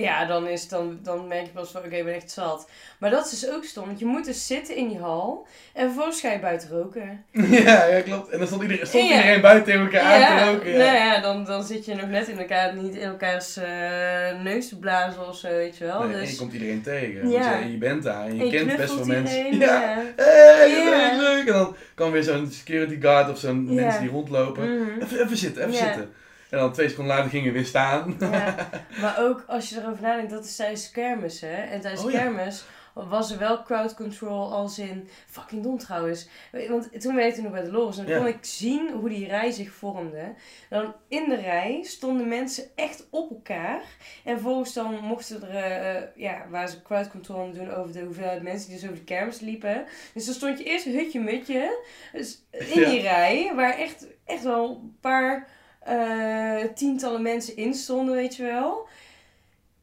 Ja, 0.00 0.24
dan, 0.26 0.46
is, 0.46 0.68
dan, 0.68 0.98
dan 1.02 1.26
merk 1.28 1.44
je 1.46 1.52
pas 1.52 1.70
van 1.70 1.84
oké, 1.84 1.96
ik 1.96 2.04
ben 2.04 2.14
echt 2.14 2.30
zat. 2.30 2.68
Maar 2.98 3.10
dat 3.10 3.24
is 3.32 3.40
dus 3.40 3.50
ook 3.50 3.64
stom. 3.64 3.86
Want 3.86 3.98
je 3.98 4.04
moet 4.06 4.24
dus 4.24 4.46
zitten 4.46 4.76
in 4.76 4.88
die 4.88 4.98
hal. 4.98 5.46
En 5.74 5.84
vervolgens 5.86 6.20
ga 6.20 6.32
je 6.32 6.38
buiten 6.38 6.68
roken. 6.68 7.24
ja, 7.64 7.84
ja, 7.84 8.00
klopt. 8.00 8.28
En 8.30 8.38
dan 8.38 8.46
stond 8.46 8.62
iedereen, 8.62 8.86
stond 8.86 9.08
Ja. 9.08 9.16
iedereen 9.16 9.40
buiten 9.40 9.64
tegen 9.64 9.80
elkaar 9.80 10.02
aan 10.30 10.38
te 10.38 10.52
roken. 10.52 10.70
Ja. 10.70 10.76
nou 10.78 10.96
ja, 10.96 11.20
dan, 11.20 11.44
dan 11.44 11.62
zit 11.64 11.84
je 11.84 11.94
nog 11.94 12.08
net 12.08 12.28
in 12.28 12.38
elkaar, 12.38 12.74
niet 12.74 12.94
in 12.94 13.02
elkaars 13.08 13.56
eh, 13.56 14.40
neus 14.42 14.68
te 14.68 14.78
blazen 14.78 15.28
of 15.28 15.36
zo, 15.36 15.48
weet 15.48 15.76
je 15.76 15.84
wel. 15.84 16.02
Nee, 16.02 16.14
en 16.14 16.20
dus... 16.20 16.30
je 16.30 16.36
komt 16.36 16.52
iedereen 16.52 16.82
tegen. 16.82 17.28
Ja. 17.30 17.50
Want 17.50 17.64
je, 17.64 17.70
je 17.72 17.78
bent 17.78 18.02
daar 18.02 18.26
en 18.26 18.36
je 18.36 18.42
en 18.42 18.50
kent 18.50 18.76
best 18.76 18.94
wel 18.94 19.04
mensen. 19.06 19.38
iedereen, 19.46 19.58
Ja. 19.58 19.80
ja. 20.16 20.24
Hey, 20.24 20.68
Ja. 20.70 21.16
leuk. 21.20 21.46
En 21.46 21.52
dan 21.52 21.76
kan 21.94 22.10
weer 22.10 22.22
zo'n 22.22 22.46
security 22.50 23.00
guard 23.00 23.30
of 23.30 23.38
zo'n 23.38 23.66
Ja. 23.68 23.82
mensen 23.82 24.00
die 24.00 24.10
rondlopen. 24.10 24.74
Mhm. 24.82 25.00
Even, 25.00 25.20
even 25.24 25.36
zitten, 25.36 25.62
even 25.62 25.74
Ja. 25.74 25.84
zitten. 25.84 26.12
En 26.50 26.58
dan 26.58 26.72
twee 26.72 26.88
seconden 26.88 27.14
later 27.16 27.30
gingen 27.30 27.46
we 27.46 27.52
weer 27.58 27.66
staan. 27.66 28.16
Ja, 28.18 28.54
maar 29.00 29.16
ook 29.20 29.44
als 29.46 29.68
je 29.68 29.76
erover 29.80 30.02
nadenkt, 30.02 30.30
dat 30.30 30.44
is 30.44 30.56
tijdens 30.56 30.86
de 30.86 30.92
kermis, 30.92 31.40
hè. 31.40 31.54
En 31.62 31.80
tijdens 31.80 32.04
Oh, 32.04 32.10
ja. 32.10 32.18
kermis 32.18 32.64
was 33.08 33.30
er 33.32 33.38
wel 33.38 33.62
crowd 33.62 33.94
control 33.94 34.52
als 34.52 34.78
in... 34.78 35.08
Fucking 35.26 35.62
dom 35.62 35.78
trouwens. 35.78 36.28
Want 36.68 37.00
toen 37.00 37.14
werkte 37.14 37.36
ik 37.38 37.42
nog 37.42 37.52
bij 37.52 37.62
de 37.62 37.70
Loris 37.72 37.98
en 37.98 38.04
dan 38.04 38.12
Ja. 38.14 38.18
kon 38.18 38.28
ik 38.28 38.38
zien 38.40 38.90
hoe 38.92 39.08
die 39.08 39.26
rij 39.26 39.50
zich 39.50 39.70
vormde. 39.72 40.34
Dan 40.68 40.94
in 41.08 41.28
de 41.28 41.34
rij 41.36 41.80
stonden 41.84 42.28
mensen 42.28 42.64
echt 42.74 43.06
op 43.10 43.30
elkaar. 43.30 43.80
En 44.24 44.32
vervolgens 44.34 44.72
dan 44.72 44.94
mochten 45.02 45.42
er... 45.42 45.48
eh, 45.64 45.96
eh, 45.96 46.02
ja, 46.14 46.46
waar 46.50 46.68
ze 46.68 46.82
crowd 46.82 47.10
control 47.10 47.40
aan 47.40 47.46
het 47.46 47.54
doen 47.56 47.70
over 47.74 47.92
de 47.92 48.00
hoeveelheid 48.04 48.42
mensen 48.42 48.68
die 48.70 48.76
dus 48.80 48.84
over 48.88 48.98
de 48.98 49.04
kermis 49.04 49.40
liepen. 49.40 49.84
Dus 50.14 50.24
dan 50.24 50.34
stond 50.34 50.58
je 50.58 50.64
eerst 50.64 50.84
hutje-mutje 50.84 51.78
dus 52.12 52.42
in 52.50 52.84
die 52.84 53.00
rij, 53.00 53.52
waar 53.54 53.78
echt, 53.78 54.06
echt 54.24 54.42
wel 54.42 54.80
een 54.82 54.96
paar 55.00 55.48
eh, 55.88 56.64
tientallen 56.74 57.22
mensen 57.22 57.56
in 57.56 57.74
stonden, 57.74 58.14
weet 58.14 58.36
je 58.36 58.42
wel. 58.42 58.88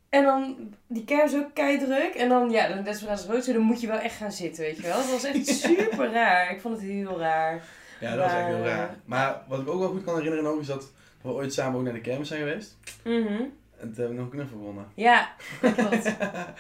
En 0.10 0.24
dan, 0.24 0.74
die 0.88 1.04
kermis 1.06 1.36
ook 1.36 1.54
keidruk. 1.54 2.14
En 2.14 2.30
dan, 2.30 2.50
ja, 2.50 2.68
dan 2.68 2.84
Desperados 2.84 3.26
Roadshow, 3.26 3.54
dan 3.54 3.64
moet 3.64 3.82
je 3.82 3.88
wel 3.88 4.00
echt 4.00 4.16
gaan 4.16 4.32
zitten, 4.32 4.64
weet 4.64 4.78
je 4.78 4.82
wel. 4.82 4.96
Dat 4.98 5.12
was 5.12 5.24
echt 5.24 5.48
super 5.66 6.12
raar. 6.12 6.52
Ik 6.52 6.62
vond 6.62 6.76
het 6.76 6.86
heel 6.86 7.20
raar. 7.20 7.64
Ja, 8.00 8.16
dat 8.16 8.20
was 8.20 8.34
echt 8.34 8.46
heel 8.46 8.64
raar. 8.64 8.96
Maar 9.06 9.42
wat 9.48 9.60
ik 9.60 9.68
ook 9.70 9.80
wel 9.80 9.90
goed 9.90 10.04
kan 10.04 10.16
herinneren 10.16 10.44
nog 10.44 10.60
is 10.60 10.68
dat 10.68 10.92
we 11.22 11.30
ooit 11.30 11.54
samen 11.54 11.78
ook 11.80 11.84
naar 11.86 11.94
de 11.94 12.02
kermis 12.02 12.28
zijn 12.28 12.40
geweest. 12.40 12.78
Mhm. 13.04 13.42
En 13.78 13.94
toen 13.94 13.96
hebben 13.96 14.08
we 14.08 14.14
nog 14.14 14.26
een 14.26 14.30
knuffel 14.30 14.58
gewonnen. 14.58 14.86
Ja, 14.94 15.30
klopt. 15.76 16.06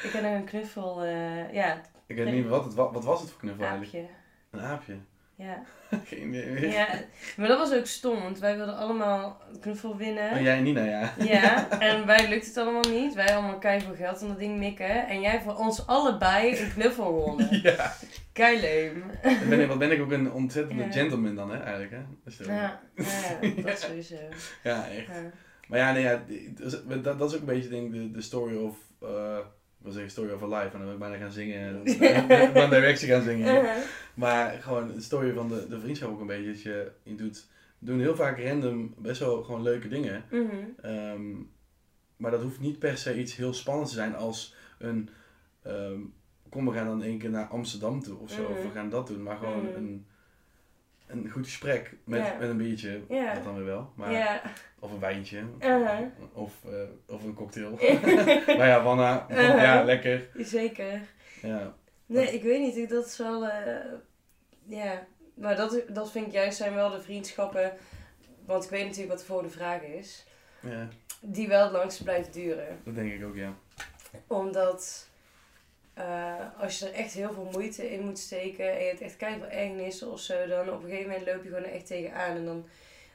Ik 0.03 0.11
heb 0.11 0.21
nog 0.21 0.33
een 0.33 0.45
knuffel, 0.45 1.03
eh, 1.03 1.53
ja, 1.53 1.81
Ik 2.05 2.15
weet 2.15 2.31
niet 2.31 2.47
wat 2.47 2.63
het 2.63 2.73
was. 2.73 2.91
Wat 2.93 3.03
was 3.03 3.21
het 3.21 3.29
voor 3.29 3.39
knuffel 3.39 3.65
eigenlijk? 3.65 3.93
aapje. 3.95 4.07
Een 4.49 4.65
aapje. 4.65 4.95
Ja. 5.37 5.63
Geen 6.05 6.27
idee 6.27 6.45
meer. 6.51 6.71
ja, 6.71 6.87
maar 7.37 7.47
dat 7.47 7.57
was 7.57 7.73
ook 7.73 7.85
stom, 7.85 8.21
want 8.21 8.39
wij 8.39 8.55
wilden 8.57 8.77
allemaal 8.77 9.41
knuffel 9.61 9.97
winnen. 9.97 10.31
Oh, 10.31 10.41
jij 10.41 10.57
en 10.57 10.63
Nina, 10.63 10.83
ja. 10.83 11.13
Ja, 11.19 11.69
en 11.79 12.05
wij 12.05 12.29
lukt 12.29 12.45
het 12.45 12.57
allemaal 12.57 12.89
niet. 12.91 13.13
Wij 13.13 13.33
allemaal 13.35 13.57
keihard 13.57 13.97
geld 13.97 14.21
aan 14.21 14.27
dat 14.27 14.39
ding 14.39 14.57
mikken. 14.57 15.07
En 15.07 15.21
jij 15.21 15.41
voor 15.41 15.55
ons 15.55 15.87
allebei 15.87 16.59
een 16.59 16.71
knuffel 16.73 17.05
gewonnen. 17.05 17.59
Ja. 17.63 17.93
Kei 18.33 18.59
leem. 18.59 19.03
Dan 19.23 19.49
ben 19.49 19.59
ik, 19.61 19.67
wat 19.67 19.77
ben 19.79 19.91
ik 19.91 20.01
ook 20.01 20.11
een 20.11 20.31
ontzettende 20.31 20.83
Ja. 20.83 20.91
gentleman 20.91 21.35
dan, 21.35 21.51
hè, 21.51 21.57
eigenlijk, 21.59 21.91
hè? 21.91 21.99
Dus, 22.23 22.37
Ja, 22.37 22.79
ja, 22.95 23.61
dat 23.61 23.79
sowieso. 23.79 24.15
ja, 24.63 24.87
echt. 24.89 25.07
Maar 25.67 25.79
ja, 25.79 25.91
nee, 25.91 26.03
ja 26.03 26.23
dus, 26.55 26.77
dat, 27.01 27.19
dat 27.19 27.29
is 27.29 27.33
ook 27.35 27.39
een 27.39 27.45
beetje, 27.45 27.69
denk 27.69 27.85
ik, 27.85 27.91
de, 28.01 28.11
de 28.11 28.21
story 28.21 28.55
of... 28.57 28.77
eh 29.01 29.37
wil 29.85 29.93
zeggen 29.93 30.11
story 30.11 30.31
of 30.31 30.41
a 30.43 30.47
life, 30.47 30.65
en 30.65 30.71
dan 30.71 30.81
wil 30.83 30.93
ik 30.93 30.99
bijna 30.99 31.17
gaan 31.17 31.31
zingen. 31.31 31.75
One 32.55 32.69
Direction 32.79 33.09
gaan 33.09 33.23
zingen. 33.23 33.55
Uh-huh. 33.55 33.75
Maar 34.13 34.51
gewoon 34.61 34.87
de 34.93 35.01
story 35.01 35.33
van 35.33 35.47
de, 35.47 35.67
de 35.69 35.79
vriendschap 35.79 36.09
ook 36.11 36.19
een 36.19 36.27
beetje. 36.27 36.51
Dat 36.51 36.61
je, 36.61 36.91
je 37.03 37.15
doet, 37.15 37.47
we 37.79 37.85
doen 37.85 37.99
heel 37.99 38.15
vaak 38.15 38.39
random 38.43 38.93
best 38.97 39.19
wel 39.19 39.43
gewoon 39.43 39.61
leuke 39.61 39.87
dingen. 39.87 40.23
Mhm. 40.31 40.45
Ehm, 40.81 41.31
maar 42.17 42.31
dat 42.31 42.41
hoeft 42.41 42.59
niet 42.59 42.79
per 42.79 42.97
se 42.97 43.19
iets 43.19 43.35
heel 43.35 43.53
spannends 43.53 43.89
te 43.91 43.97
zijn 43.97 44.15
als 44.15 44.55
een... 44.77 45.09
ehm, 45.63 45.99
kom, 46.49 46.65
we 46.65 46.71
gaan 46.73 46.85
dan 46.87 47.03
één 47.03 47.17
keer 47.17 47.29
naar 47.29 47.47
Amsterdam 47.47 48.01
toe 48.03 48.17
of 48.19 48.31
zo. 48.31 48.41
Of 48.43 48.57
we 48.57 48.63
Mhm. 48.63 48.73
gaan 48.73 48.89
dat 48.89 49.07
doen. 49.07 49.23
Maar 49.23 49.37
gewoon 49.37 49.67
een, 49.75 50.05
een 51.07 51.29
goed 51.29 51.45
gesprek 51.45 51.93
met, 52.03 52.39
met 52.39 52.49
een 52.49 52.57
biertje. 52.57 53.01
Dat 53.33 53.43
dan 53.43 53.55
weer 53.55 53.65
wel. 53.65 53.91
Maar. 53.95 54.53
Of 54.79 54.91
een 54.91 54.99
wijntje. 54.99 55.43
Uh-huh. 55.59 55.99
Of, 56.33 56.53
eh, 56.65 57.13
of 57.15 57.23
een 57.23 57.33
cocktail. 57.33 57.69
maar 58.57 58.67
ja, 58.67 58.83
Wanna. 58.83 59.25
Uh-huh. 59.29 59.61
Ja, 59.61 59.83
lekker. 59.83 60.27
Zeker. 60.37 61.01
Ja. 61.41 61.73
Nee, 62.05 62.33
ik 62.33 62.43
weet 62.43 62.59
niet. 62.75 62.89
Dat 62.89 63.05
is 63.05 63.17
wel... 63.17 63.47
eh, 63.47 63.75
ja. 64.65 65.05
Maar 65.33 65.55
dat, 65.55 65.81
dat 65.89 66.11
vind 66.11 66.27
ik 66.27 66.33
juist 66.33 66.57
zijn 66.57 66.73
wel 66.73 66.89
de 66.89 67.01
vriendschappen... 67.01 67.73
Want 68.45 68.63
ik 68.63 68.69
weet 68.69 68.83
natuurlijk 68.83 69.09
wat 69.09 69.19
de 69.19 69.25
volgende 69.25 69.51
vraag 69.51 69.81
is. 69.81 70.25
ja, 70.59 70.87
Die 71.21 71.47
wel 71.47 71.63
het 71.63 71.71
langst 71.71 72.03
blijft 72.03 72.33
duren. 72.33 72.79
dat 72.83 72.95
denk 72.95 73.11
ik 73.11 73.23
ook, 73.25 73.35
ja. 73.35 73.53
Omdat 74.27 75.07
eh, 75.95 76.33
als 76.61 76.79
je 76.79 76.85
er 76.85 76.93
echt 76.93 77.13
heel 77.13 77.33
veel 77.33 77.49
moeite 77.51 77.91
in 77.93 78.05
moet 78.05 78.19
steken 78.19 78.71
en 78.71 78.79
je 78.81 78.87
hebt 78.87 79.01
echt 79.01 79.17
keihard 79.17 79.51
ergernissen 79.51 80.11
of 80.11 80.19
zo, 80.19 80.33
dan 80.47 80.69
op 80.69 80.83
een 80.83 80.89
gegeven 80.89 81.09
moment 81.11 81.27
loop 81.27 81.43
je 81.43 81.49
gewoon 81.49 81.63
er 81.63 81.73
echt 81.73 81.87
tegenaan. 81.87 82.35
En 82.35 82.45
dan, 82.45 82.65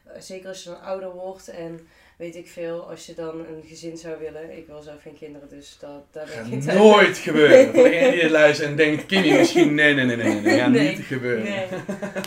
eh, 0.05 0.21
zeker 0.21 0.49
als 0.49 0.63
je 0.63 0.71
dan 0.71 0.81
ouder 0.83 1.11
wordt 1.13 1.49
en 1.49 1.89
weet 2.17 2.37
ik 2.37 2.49
veel, 2.49 2.91
als 2.91 3.07
je 3.07 3.15
dan 3.15 3.39
een 3.39 3.63
gezin 3.67 3.97
zou 3.97 4.19
willen. 4.19 4.57
Ik 4.57 4.67
wil 4.67 4.83
zelf 4.83 5.03
geen 5.03 5.19
kinderen, 5.19 5.49
dus 5.49 5.79
dat, 5.81 6.25
ik 6.51 6.63
Gaat 6.63 6.75
nooit 6.75 7.19
gebeuren. 7.19 7.65
Voor 7.75 7.83
degene 7.89 8.11
die 8.11 8.31
luistert 8.31 8.69
en 8.69 8.77
denkt, 8.77 9.07
Kimmy 9.07 9.37
misschien, 9.39 9.75
nee, 9.75 9.95
nee, 9.95 10.05
nee, 10.05 10.17
nee, 10.17 10.27
nee, 10.33 10.41
nee. 10.41 10.59
Gaat 10.59 10.71
Nee. 10.71 10.97
niet 10.97 11.07
gebeuren. 11.07 11.43
Nee. 11.45 11.67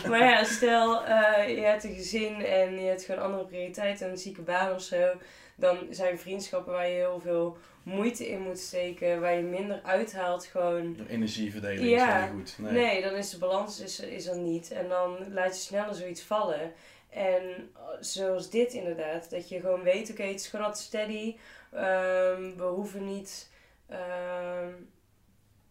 Maar 0.08 0.18
ja, 0.18 0.44
stel 0.44 1.04
eh, 1.04 1.48
je 1.48 1.60
hebt 1.62 1.84
een 1.84 1.94
gezin 1.94 2.44
en 2.44 2.74
je 2.80 2.88
hebt 2.88 3.04
gewoon 3.04 3.22
andere 3.22 3.44
prioriteiten, 3.44 4.10
een 4.10 4.18
zieke 4.18 4.42
baan 4.42 4.74
of 4.74 4.82
zo. 4.82 5.10
Dan 5.56 5.78
zijn 5.90 6.18
vriendschappen 6.18 6.72
waar 6.72 6.88
je 6.88 6.94
heel 6.94 7.20
veel 7.20 7.56
moeite 7.82 8.28
in 8.28 8.40
moet 8.42 8.58
steken, 8.58 9.20
waar 9.20 9.34
je 9.34 9.42
minder 9.42 9.80
uithaalt 9.82 10.44
gewoon 10.44 10.94
De 10.96 11.08
energieverdeling 11.08 11.88
Ja. 11.90 12.24
is 12.24 12.32
niet 12.32 12.54
goed. 12.56 12.64
Nee. 12.64 12.72
Nee, 12.72 13.02
dan 13.02 13.14
is 13.14 13.30
de 13.30 13.38
balans 13.38 13.80
is, 13.80 14.00
is 14.00 14.26
er 14.26 14.38
niet. 14.38 14.70
En 14.70 14.88
dan 14.88 15.32
laat 15.32 15.54
je 15.54 15.60
sneller 15.60 15.94
zoiets 15.94 16.22
vallen. 16.22 16.72
En 17.10 17.42
uh, 17.76 17.82
zoals 18.00 18.50
dit 18.50 18.72
inderdaad, 18.72 19.30
dat 19.30 19.48
je 19.48 19.60
gewoon 19.60 19.82
weet, 19.82 20.10
oké, 20.10 20.22
het 20.22 20.40
is 20.40 20.46
gewoon 20.46 20.74
steady. 20.76 21.36
Ehm, 21.72 22.56
we 22.56 22.64
hoeven 22.74 23.04
niet 23.04 23.50
ehm, 23.88 24.68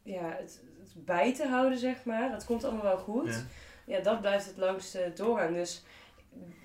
ja, 0.04 0.36
het, 0.40 0.62
het 0.80 1.06
bij 1.06 1.34
te 1.34 1.48
houden, 1.48 1.78
zeg 1.78 2.04
maar. 2.04 2.32
Het 2.32 2.46
komt 2.46 2.64
allemaal 2.64 2.84
wel 2.84 2.98
goed. 2.98 3.30
Ja. 3.30 3.44
Ja, 3.86 4.00
dat 4.00 4.22
blijft 4.22 4.46
het 4.46 4.58
langste 4.58 5.12
doorgaan. 5.16 5.54
Dus 5.54 5.84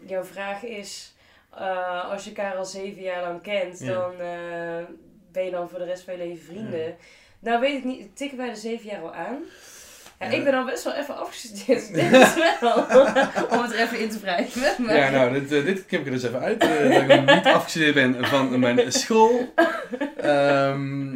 jouw 0.07 0.25
vraag 0.25 0.63
is, 0.63 1.15
eh, 1.57 2.11
als 2.11 2.25
je 2.25 2.31
elkaar 2.35 2.55
al 2.57 2.65
zeven 2.65 3.03
jaar 3.03 3.23
lang 3.23 3.43
kent, 3.43 3.79
Ja. 3.81 3.93
dan 3.93 4.13
eh, 4.21 4.85
ben 5.33 5.45
je 5.45 5.51
dan 5.51 5.69
voor 5.69 5.79
de 5.79 5.85
rest 5.85 6.03
van 6.05 6.13
je 6.13 6.19
leven 6.27 6.45
vrienden. 6.45 6.97
Nou 7.41 7.61
weet 7.61 7.77
ik 7.79 7.85
niet, 7.85 8.17
tikken 8.17 8.39
wij 8.39 8.49
de 8.49 8.57
zeven 8.57 8.89
jaar 8.91 9.03
al 9.03 9.15
aan? 9.15 9.39
Ja, 10.21 10.27
Ja. 10.27 10.33
ik 10.37 10.45
ben 10.45 10.55
al 10.55 10.65
best 10.65 10.85
wel 10.85 10.93
even 10.95 11.17
afgestudeerd. 11.17 11.93
Dit 11.95 12.13
is 12.13 12.35
wel, 12.61 12.75
om 13.53 13.63
het 13.63 13.73
er 13.73 13.79
even 13.81 13.99
in 13.99 14.11
te 14.11 14.19
wrijven. 14.21 14.85
Maar... 14.85 14.97
Ja, 14.97 15.11
nou, 15.11 15.33
dit, 15.41 15.53
eh, 15.53 15.65
dit 15.65 15.87
knip 15.87 16.01
ik 16.01 16.07
er 16.07 16.13
dus 16.13 16.23
even 16.23 16.41
uit. 16.41 16.61
dat 16.61 16.71
ik 16.71 17.07
nog 17.07 17.35
niet 17.35 17.45
afgestudeerd 17.47 17.95
ben 17.95 18.25
van 18.27 18.59
mijn 18.59 18.93
school. 18.93 19.53
Ehm, 20.17 21.15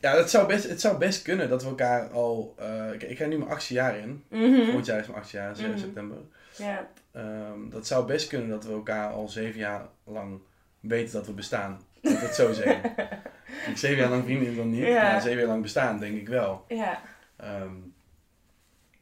ja, 0.00 0.16
het 0.16 0.30
zou, 0.30 0.46
best, 0.46 0.68
het 0.68 0.80
zou 0.80 0.98
best 0.98 1.22
kunnen 1.22 1.48
dat 1.48 1.62
we 1.62 1.68
elkaar 1.68 2.08
al... 2.08 2.54
eh, 2.58 2.92
ik, 2.92 3.02
ik 3.02 3.18
ga 3.18 3.26
nu 3.26 3.38
mijn 3.38 3.50
achtste 3.50 3.74
jaar 3.74 3.98
in. 3.98 4.24
Mhm. 4.30 4.62
Volgend 4.64 4.86
jaar 4.86 4.98
is 5.00 5.06
mijn 5.06 5.18
achtste 5.18 5.36
jaar, 5.36 5.56
7 5.56 5.70
Mhm. 5.70 5.80
september. 5.80 6.16
Ja, 6.58 6.88
Ehm, 7.12 7.68
dat 7.70 7.86
zou 7.86 8.06
best 8.06 8.28
kunnen 8.28 8.48
dat 8.48 8.64
we 8.64 8.72
elkaar 8.72 9.12
al 9.12 9.28
zeven 9.28 9.58
jaar 9.60 9.86
lang 10.04 10.40
weten 10.80 11.12
dat 11.12 11.26
we 11.26 11.32
bestaan. 11.32 11.80
Dat 12.02 12.12
we 12.12 12.18
het 12.18 12.34
zo 12.34 12.52
zeggen. 12.52 12.92
Ik 13.70 13.76
zeven 13.76 13.96
jaar 13.96 14.10
lang 14.10 14.24
vrienden 14.24 14.56
dan 14.56 14.70
niet, 14.70 14.86
Ja. 14.86 15.02
maar 15.12 15.20
zeven 15.20 15.38
jaar 15.38 15.46
lang 15.48 15.62
bestaan 15.62 15.98
denk 15.98 16.16
ik 16.16 16.28
wel. 16.28 16.64
ja. 16.68 17.00
Ehm, 17.36 17.72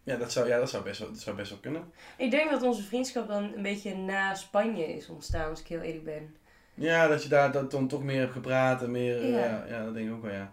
ja, 0.02 0.16
dat 0.16 0.32
zou, 0.32 0.48
ja, 0.48 0.58
dat 0.58 0.70
zou, 0.70 0.82
best 0.84 0.98
wel, 1.00 1.08
dat 1.10 1.20
zou 1.20 1.36
best 1.36 1.50
wel 1.50 1.58
kunnen. 1.58 1.92
Ik 2.16 2.30
denk 2.30 2.50
dat 2.50 2.62
onze 2.62 2.82
vriendschap 2.82 3.28
dan 3.28 3.52
een 3.56 3.62
beetje 3.62 3.96
na 3.96 4.34
Spanje 4.34 4.94
is 4.94 5.08
ontstaan, 5.08 5.50
als 5.50 5.60
ik 5.60 5.66
heel 5.66 5.80
eerlijk 5.80 6.04
ben. 6.04 6.36
Ja, 6.74 7.06
dat 7.08 7.22
je 7.22 7.28
daar 7.28 7.52
dat 7.52 7.70
dan 7.70 7.88
toch 7.88 8.02
meer 8.02 8.20
hebt 8.20 8.32
gepraat 8.32 8.82
en 8.82 8.90
meer... 8.90 9.20
eh, 9.22 9.30
Ja. 9.30 9.38
Ja, 9.38 9.64
ja 9.68 9.84
dat 9.84 9.94
denk 9.94 10.08
ik 10.08 10.14
ook 10.14 10.22
wel, 10.22 10.32
ja. 10.32 10.52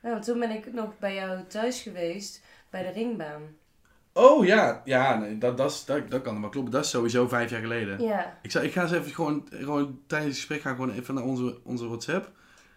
Want 0.00 0.24
toen 0.24 0.38
ben 0.38 0.50
ik 0.50 0.72
nog 0.72 0.98
bij 0.98 1.14
jou 1.14 1.44
thuis 1.46 1.82
geweest, 1.82 2.42
bij 2.70 2.82
de 2.82 2.90
ringbaan. 2.90 3.42
Oh 4.16 4.46
ja, 4.46 4.82
ja 4.84 5.18
nee, 5.18 5.38
dat, 5.38 5.56
dat, 5.56 5.82
dat, 5.86 6.10
dat 6.10 6.22
kan 6.22 6.40
wel 6.40 6.50
kloppen. 6.50 6.72
Dat 6.72 6.84
is 6.84 6.90
sowieso 6.90 7.28
vijf 7.28 7.50
jaar 7.50 7.60
geleden. 7.60 8.02
Ja, 8.02 8.38
Ik, 8.42 8.50
zou, 8.50 8.64
ik 8.64 8.72
ga 8.72 8.82
eens 8.82 8.92
even 8.92 9.10
gewoon, 9.14 9.46
gewoon 9.50 10.00
tijdens 10.06 10.30
het 10.30 10.38
gesprek 10.38 10.60
gaan 10.60 10.74
gewoon 10.74 10.90
even 10.94 11.14
naar 11.14 11.24
onze, 11.24 11.58
onze 11.64 11.86
WhatsApp. 11.86 12.30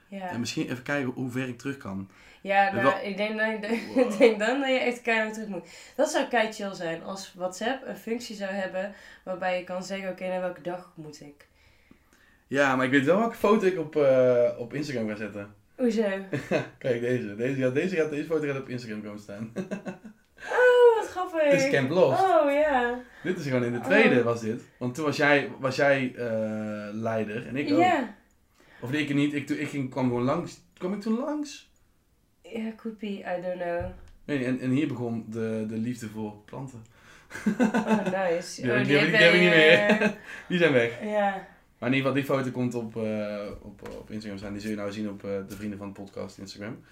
ja. 0.08 0.30
En 0.30 0.40
misschien 0.40 0.70
even 0.70 0.84
kijken 0.84 1.12
hoe 1.12 1.32
ver 1.32 1.48
ik 1.48 1.58
terug 1.58 1.78
kan. 1.78 2.10
Ja, 2.42 2.72
nou, 2.72 2.84
Wel- 2.84 3.00
ik 3.04 3.18
denk, 3.18 3.40
dat, 3.62 3.70
Wow. 3.96 4.18
denk 4.20 4.40
dan 4.40 4.60
dat 4.60 4.70
je 4.70 4.80
echt 4.80 5.02
keihard 5.02 5.34
terug 5.34 5.50
moet. 5.50 5.68
Dat 5.96 6.10
zou 6.10 6.28
kei 6.28 6.52
chill 6.52 6.74
zijn 6.74 7.04
als 7.04 7.34
WhatsApp 7.36 7.88
een 7.88 7.98
functie 7.98 8.36
zou 8.36 8.52
hebben 8.52 8.94
waarbij 9.24 9.58
je 9.58 9.64
kan 9.64 9.84
zeggen, 9.84 10.10
oké, 10.10 10.28
naar 10.28 10.42
welke 10.42 10.62
dag 10.62 10.92
moet 10.96 11.22
ik? 11.22 11.48
Ja, 12.48 12.76
maar 12.76 12.86
ik 12.86 12.92
weet 12.92 13.06
wel 13.06 13.20
welke 13.20 13.36
foto 13.36 13.66
ik 13.66 13.80
op, 13.80 13.96
eh, 13.96 14.50
op 14.58 14.74
Instagram 14.74 15.08
ga 15.10 15.16
zetten. 15.16 15.54
Hoezo? 15.76 16.02
Kijk, 16.80 17.02
deze. 17.02 17.36
Deze, 17.36 17.72
deze, 17.72 17.96
gaat, 17.96 18.10
deze 18.10 18.26
foto 18.26 18.48
gaat 18.48 18.60
op 18.62 18.70
Instagram 18.70 19.04
komen 19.04 19.20
staan. 19.20 19.52
Wat 21.14 21.30
grappig. 21.30 21.52
dit 21.52 21.62
is 21.62 21.70
Camp 21.70 21.90
Lost. 21.90 22.22
Oh, 22.22 22.52
ja. 22.52 23.00
Dit 23.24 23.38
is 23.38 23.44
gewoon 23.46 23.64
in 23.64 23.74
de 23.74 23.80
tweede 23.80 24.18
Oh. 24.20 24.24
was 24.26 24.42
dit. 24.42 24.62
Want 24.80 24.96
toen 24.96 25.06
was 25.06 25.18
jij, 25.18 25.50
was 25.60 25.76
jij 25.76 26.14
eh, 26.16 26.88
leider 26.94 27.48
en 27.48 27.56
ik 27.56 27.72
ook. 27.72 27.80
Ja. 27.80 28.16
Of 28.82 28.92
nee, 28.92 29.02
ik 29.02 29.14
niet. 29.14 29.34
Ik, 29.34 29.48
toen- 29.48 29.58
ik 29.60 29.68
ging, 29.68 29.90
kwam 29.90 30.08
gewoon 30.08 30.24
langs. 30.24 30.60
Kwam 30.78 30.94
ik 30.94 31.02
toen 31.02 31.20
langs? 31.20 31.72
Ja, 32.42 32.72
could 32.76 32.98
be, 32.98 33.08
I 33.08 33.42
don't 33.42 33.62
know. 33.62 33.82
Nee, 34.26 34.46
en, 34.46 34.60
en 34.60 34.70
hier 34.70 34.88
begon 34.88 35.26
de, 35.30 35.66
de 35.68 35.78
liefde 35.78 36.08
voor 36.08 36.34
planten. 36.46 36.84
Oh, 37.60 38.06
nice. 38.30 38.62
Die 38.62 38.72
oh, 38.72 38.84
die 38.86 38.98
heb 38.98 39.08
ik- 39.08 39.12
heb 39.12 39.12
die 39.12 39.18
heb 39.18 39.34
ik 39.34 39.40
niet 39.40 39.50
meer. 39.50 40.14
Die 40.50 40.58
zijn 40.58 40.74
weg. 40.74 41.00
Ja. 41.04 41.48
Maar 41.80 41.90
in 41.90 41.96
ieder 41.96 42.12
geval, 42.12 42.14
die 42.14 42.24
foto 42.44 42.52
komt 42.52 42.76
op, 42.76 42.96
eh, 42.98 43.38
op, 43.62 43.90
op 44.00 44.12
Instagram 44.12 44.38
staan. 44.40 44.52
Die 44.52 44.62
zul 44.62 44.70
je 44.70 44.76
nou 44.76 44.92
zien 44.92 45.10
op 45.10 45.24
eh, 45.24 45.30
de 45.48 45.56
Vrienden 45.56 45.78
van 45.78 45.88
de 45.88 45.94
Podcast 46.02 46.38
Instagram. 46.38 46.84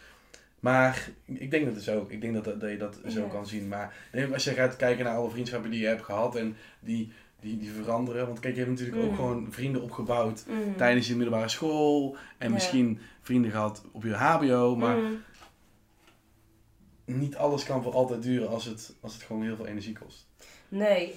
Maar 0.59 1.09
ik 1.25 1.51
denk 1.51 1.65
dat 1.65 1.75
het 1.75 1.83
zo. 1.83 2.05
Ik 2.09 2.21
denk 2.21 2.33
dat, 2.33 2.43
dat, 2.43 2.59
dat 2.61 2.69
je 2.69 2.77
dat 2.77 2.99
zo 3.07 3.21
Ja. 3.21 3.27
kan 3.27 3.47
zien. 3.47 3.67
Maar 3.67 3.95
als 4.33 4.43
je 4.43 4.51
gaat 4.51 4.75
kijken 4.75 5.05
naar 5.05 5.15
alle 5.15 5.29
vriendschappen 5.29 5.71
die 5.71 5.79
je 5.81 5.87
hebt 5.87 6.01
gehad 6.03 6.35
en 6.35 6.55
die, 6.79 7.11
die, 7.39 7.57
die 7.57 7.71
veranderen. 7.71 8.27
Want 8.27 8.39
kijk, 8.39 8.53
je 8.55 8.59
hebt 8.59 8.71
natuurlijk 8.71 8.97
ook 9.03 9.09
Mm. 9.09 9.15
gewoon 9.15 9.47
vrienden 9.51 9.81
opgebouwd 9.81 10.45
Mm. 10.47 10.75
tijdens 10.77 11.07
je 11.07 11.15
middelbare 11.15 11.49
school. 11.49 12.17
En 12.37 12.47
Ja. 12.47 12.53
misschien 12.53 12.99
vrienden 13.21 13.51
gehad 13.51 13.83
op 13.91 14.03
je 14.03 14.13
HBO. 14.13 14.75
Maar 14.75 14.97
Mm. 14.97 15.17
niet 17.05 17.35
alles 17.35 17.63
kan 17.63 17.83
voor 17.83 17.93
altijd 17.93 18.23
duren 18.23 18.49
als 18.49 18.65
het, 18.65 18.93
als 19.01 19.13
het 19.13 19.23
gewoon 19.23 19.43
heel 19.43 19.55
veel 19.55 19.67
energie 19.67 19.97
kost. 19.97 20.27
Nee. 20.69 21.13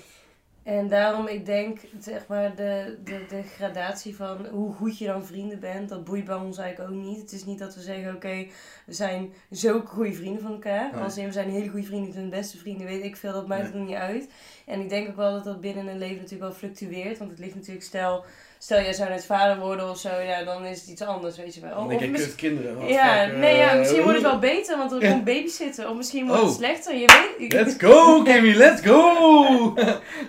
En 0.68 0.88
daarom, 0.88 1.26
ik 1.26 1.46
denk, 1.46 1.78
zeg 2.00 2.26
maar, 2.26 2.56
de, 2.56 2.98
de, 3.04 3.24
de 3.28 3.42
gradatie 3.42 4.16
van 4.16 4.46
hoe 4.46 4.72
goed 4.72 4.98
je 4.98 5.06
dan 5.06 5.26
vrienden 5.26 5.60
bent, 5.60 5.88
dat 5.88 6.04
boeit 6.04 6.24
bij 6.24 6.34
ons 6.34 6.58
eigenlijk 6.58 6.90
ook 6.90 6.96
niet. 7.02 7.20
Het 7.20 7.32
is 7.32 7.44
niet 7.44 7.58
dat 7.58 7.74
we 7.74 7.80
zeggen, 7.80 8.14
oké, 8.14 8.46
we 8.86 8.92
zijn 8.92 9.32
zulke 9.50 9.86
goede 9.86 10.12
vrienden 10.12 10.42
van 10.42 10.52
elkaar. 10.52 10.92
Nee. 10.92 11.02
Als 11.02 11.16
in, 11.16 11.24
we 11.26 11.32
zijn 11.32 11.50
hele 11.50 11.68
goede 11.68 11.86
vrienden, 11.86 12.08
we 12.08 12.14
zijn 12.14 12.30
beste 12.30 12.58
vrienden, 12.58 12.86
weet 12.86 13.04
ik 13.04 13.16
veel, 13.16 13.32
dat 13.32 13.46
maakt 13.46 13.62
Nee. 13.62 13.72
het 13.72 13.88
niet 13.88 13.96
uit. 13.96 14.28
En 14.66 14.80
ik 14.80 14.88
denk 14.88 15.08
ook 15.08 15.16
wel 15.16 15.32
dat 15.32 15.44
dat 15.44 15.60
binnen 15.60 15.86
een 15.86 15.98
leven 15.98 16.16
natuurlijk 16.16 16.42
wel 16.42 16.52
fluctueert, 16.52 17.18
want 17.18 17.30
het 17.30 17.38
ligt 17.40 17.54
natuurlijk, 17.54 17.84
stel, 17.84 18.24
stel 18.58 18.80
jij 18.80 18.92
zou 18.92 19.08
net 19.10 19.24
vader 19.24 19.58
worden 19.58 19.90
of 19.90 19.98
zo, 19.98 20.20
ja, 20.20 20.44
dan 20.44 20.64
is 20.64 20.80
het 20.80 20.88
iets 20.88 21.02
anders, 21.02 21.36
weet 21.36 21.54
je 21.54 21.60
wel. 21.60 21.70
Dan 21.74 21.84
Of 21.84 22.00
denk 22.00 22.34
kinderen. 22.36 22.86
ja, 22.88 23.24
fuck, 23.26 23.36
nee, 23.36 23.56
ja, 23.56 23.70
eh, 23.70 23.78
misschien 23.78 24.02
wordt 24.02 24.14
het 24.18 24.26
wel 24.26 24.38
beter, 24.38 24.76
want 24.78 24.92
er 24.92 25.10
komt 25.10 25.24
babysitten. 25.24 25.90
Of 25.90 25.96
misschien 25.96 26.26
wordt 26.26 26.42
Oh. 26.42 26.48
het 26.48 26.56
slechter, 26.56 26.94
je 26.96 27.34
weet 27.38 27.52
Let's 27.52 27.74
go, 27.78 28.22
Kimmy, 28.22 28.54
let's 28.54 28.80
go! 28.82 29.12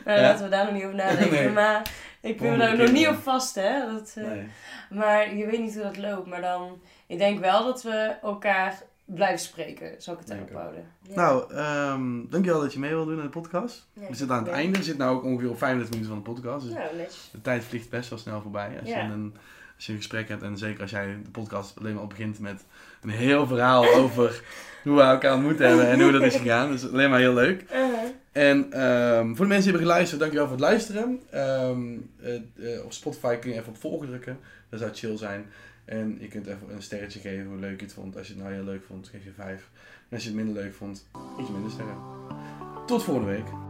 Nou, 0.05 0.17
Ja. 0.17 0.21
laten 0.21 0.43
we 0.43 0.49
daar 0.51 0.63
nog 0.65 0.73
niet 0.73 0.83
over 0.83 0.95
nadenken. 0.95 1.31
Nee. 1.31 1.49
Maar 1.49 1.81
ik 2.21 2.37
Volgende 2.39 2.63
er 2.65 2.77
nog 2.77 2.91
niet 2.91 3.07
op 3.07 3.17
vast, 3.23 3.55
hè. 3.55 3.91
Dat, 3.93 4.11
eh, 4.15 4.23
Nee. 4.23 4.47
Maar 4.89 5.35
je 5.35 5.45
weet 5.45 5.59
niet 5.59 5.73
hoe 5.73 5.83
dat 5.83 5.97
loopt. 5.97 6.27
Maar 6.27 6.41
dan, 6.41 6.81
ik 7.07 7.17
denk 7.17 7.39
wel 7.39 7.65
dat 7.65 7.83
we 7.83 8.11
elkaar 8.21 8.81
blijven 9.15 9.39
spreken. 9.39 9.95
Zal 9.97 10.13
ik 10.13 10.19
het 10.19 10.29
ik 10.29 10.55
houden. 10.55 10.83
Ja. 11.01 11.15
Nou, 11.15 11.53
ehm 11.53 12.29
dankjewel 12.29 12.61
dat 12.61 12.73
je 12.73 12.79
mee 12.79 12.89
wil 12.89 13.05
doen 13.05 13.17
aan 13.17 13.23
de 13.23 13.29
podcast. 13.29 13.87
Ja, 13.93 14.07
We 14.07 14.15
zitten 14.15 14.35
aan 14.35 14.43
het 14.43 14.51
ja. 14.51 14.57
einde. 14.57 14.77
We 14.77 14.83
zitten 14.83 15.05
nu 15.05 15.11
ook 15.11 15.23
ongeveer 15.23 15.49
op 15.49 15.57
35 15.57 15.89
minuten 15.95 16.15
van 16.23 16.33
de 16.33 16.41
podcast. 16.41 16.65
Dus 16.65 16.73
Nou, 16.73 16.91
de 17.31 17.41
tijd 17.41 17.63
vliegt 17.63 17.89
best 17.89 18.09
wel 18.09 18.19
snel 18.19 18.41
voorbij. 18.41 18.79
Als, 18.79 18.89
Ja. 18.89 18.97
je 19.01 19.11
een, 19.13 19.33
als 19.75 19.85
je 19.85 19.91
een 19.91 19.97
gesprek 19.97 20.27
hebt 20.27 20.41
en 20.41 20.57
zeker 20.57 20.81
als 20.81 20.91
jij 20.91 21.17
de 21.23 21.29
podcast 21.29 21.79
alleen 21.79 21.93
maar 21.93 22.01
al 22.01 22.07
begint 22.07 22.39
met 22.39 22.65
een 23.01 23.09
heel 23.09 23.47
verhaal 23.47 23.93
over 24.01 24.43
hoe 24.83 24.95
we 24.95 25.01
elkaar 25.01 25.33
ontmoet 25.33 25.59
hebben 25.59 25.87
en 25.87 26.01
hoe 26.01 26.11
dat 26.11 26.21
is 26.21 26.35
gegaan. 26.35 26.71
Dus 26.71 26.91
alleen 26.91 27.09
maar 27.09 27.19
heel 27.19 27.33
leuk. 27.33 27.61
Uh-huh. 27.63 27.99
En 28.31 28.71
ehm, 28.71 29.27
voor 29.27 29.45
de 29.45 29.51
mensen 29.51 29.71
die 29.71 29.71
hebben 29.71 29.81
geluisterd, 29.81 30.19
dankjewel 30.19 30.47
voor 30.47 30.55
het 30.57 30.65
luisteren. 30.65 31.19
Ehm, 31.29 31.97
eh, 32.21 32.75
eh, 32.75 32.85
op 32.85 32.93
Spotify 32.93 33.35
kun 33.35 33.49
je 33.51 33.55
even 33.55 33.69
op 33.69 33.77
volgen 33.77 34.07
drukken. 34.07 34.39
Dat 34.69 34.79
zou 34.79 34.91
chill 34.93 35.17
zijn. 35.17 35.45
En 35.89 36.17
je 36.19 36.27
kunt 36.27 36.47
even 36.47 36.73
een 36.73 36.81
sterretje 36.81 37.19
geven 37.19 37.45
hoe 37.45 37.59
leuk 37.59 37.79
je 37.79 37.85
het 37.85 37.93
vond. 37.93 38.17
Als 38.17 38.27
je 38.27 38.33
het 38.33 38.41
nou 38.41 38.53
heel 38.53 38.63
leuk 38.63 38.83
vond, 38.83 39.07
geef 39.07 39.23
je 39.23 39.31
vijf. 39.31 39.69
En 40.09 40.15
als 40.15 40.23
je 40.23 40.29
het 40.29 40.37
minder 40.37 40.63
leuk 40.63 40.73
vond, 40.73 41.07
iets 41.39 41.49
minder 41.49 41.71
sterren. 41.71 41.97
Tot 42.85 43.03
volgende 43.03 43.31
week. 43.31 43.68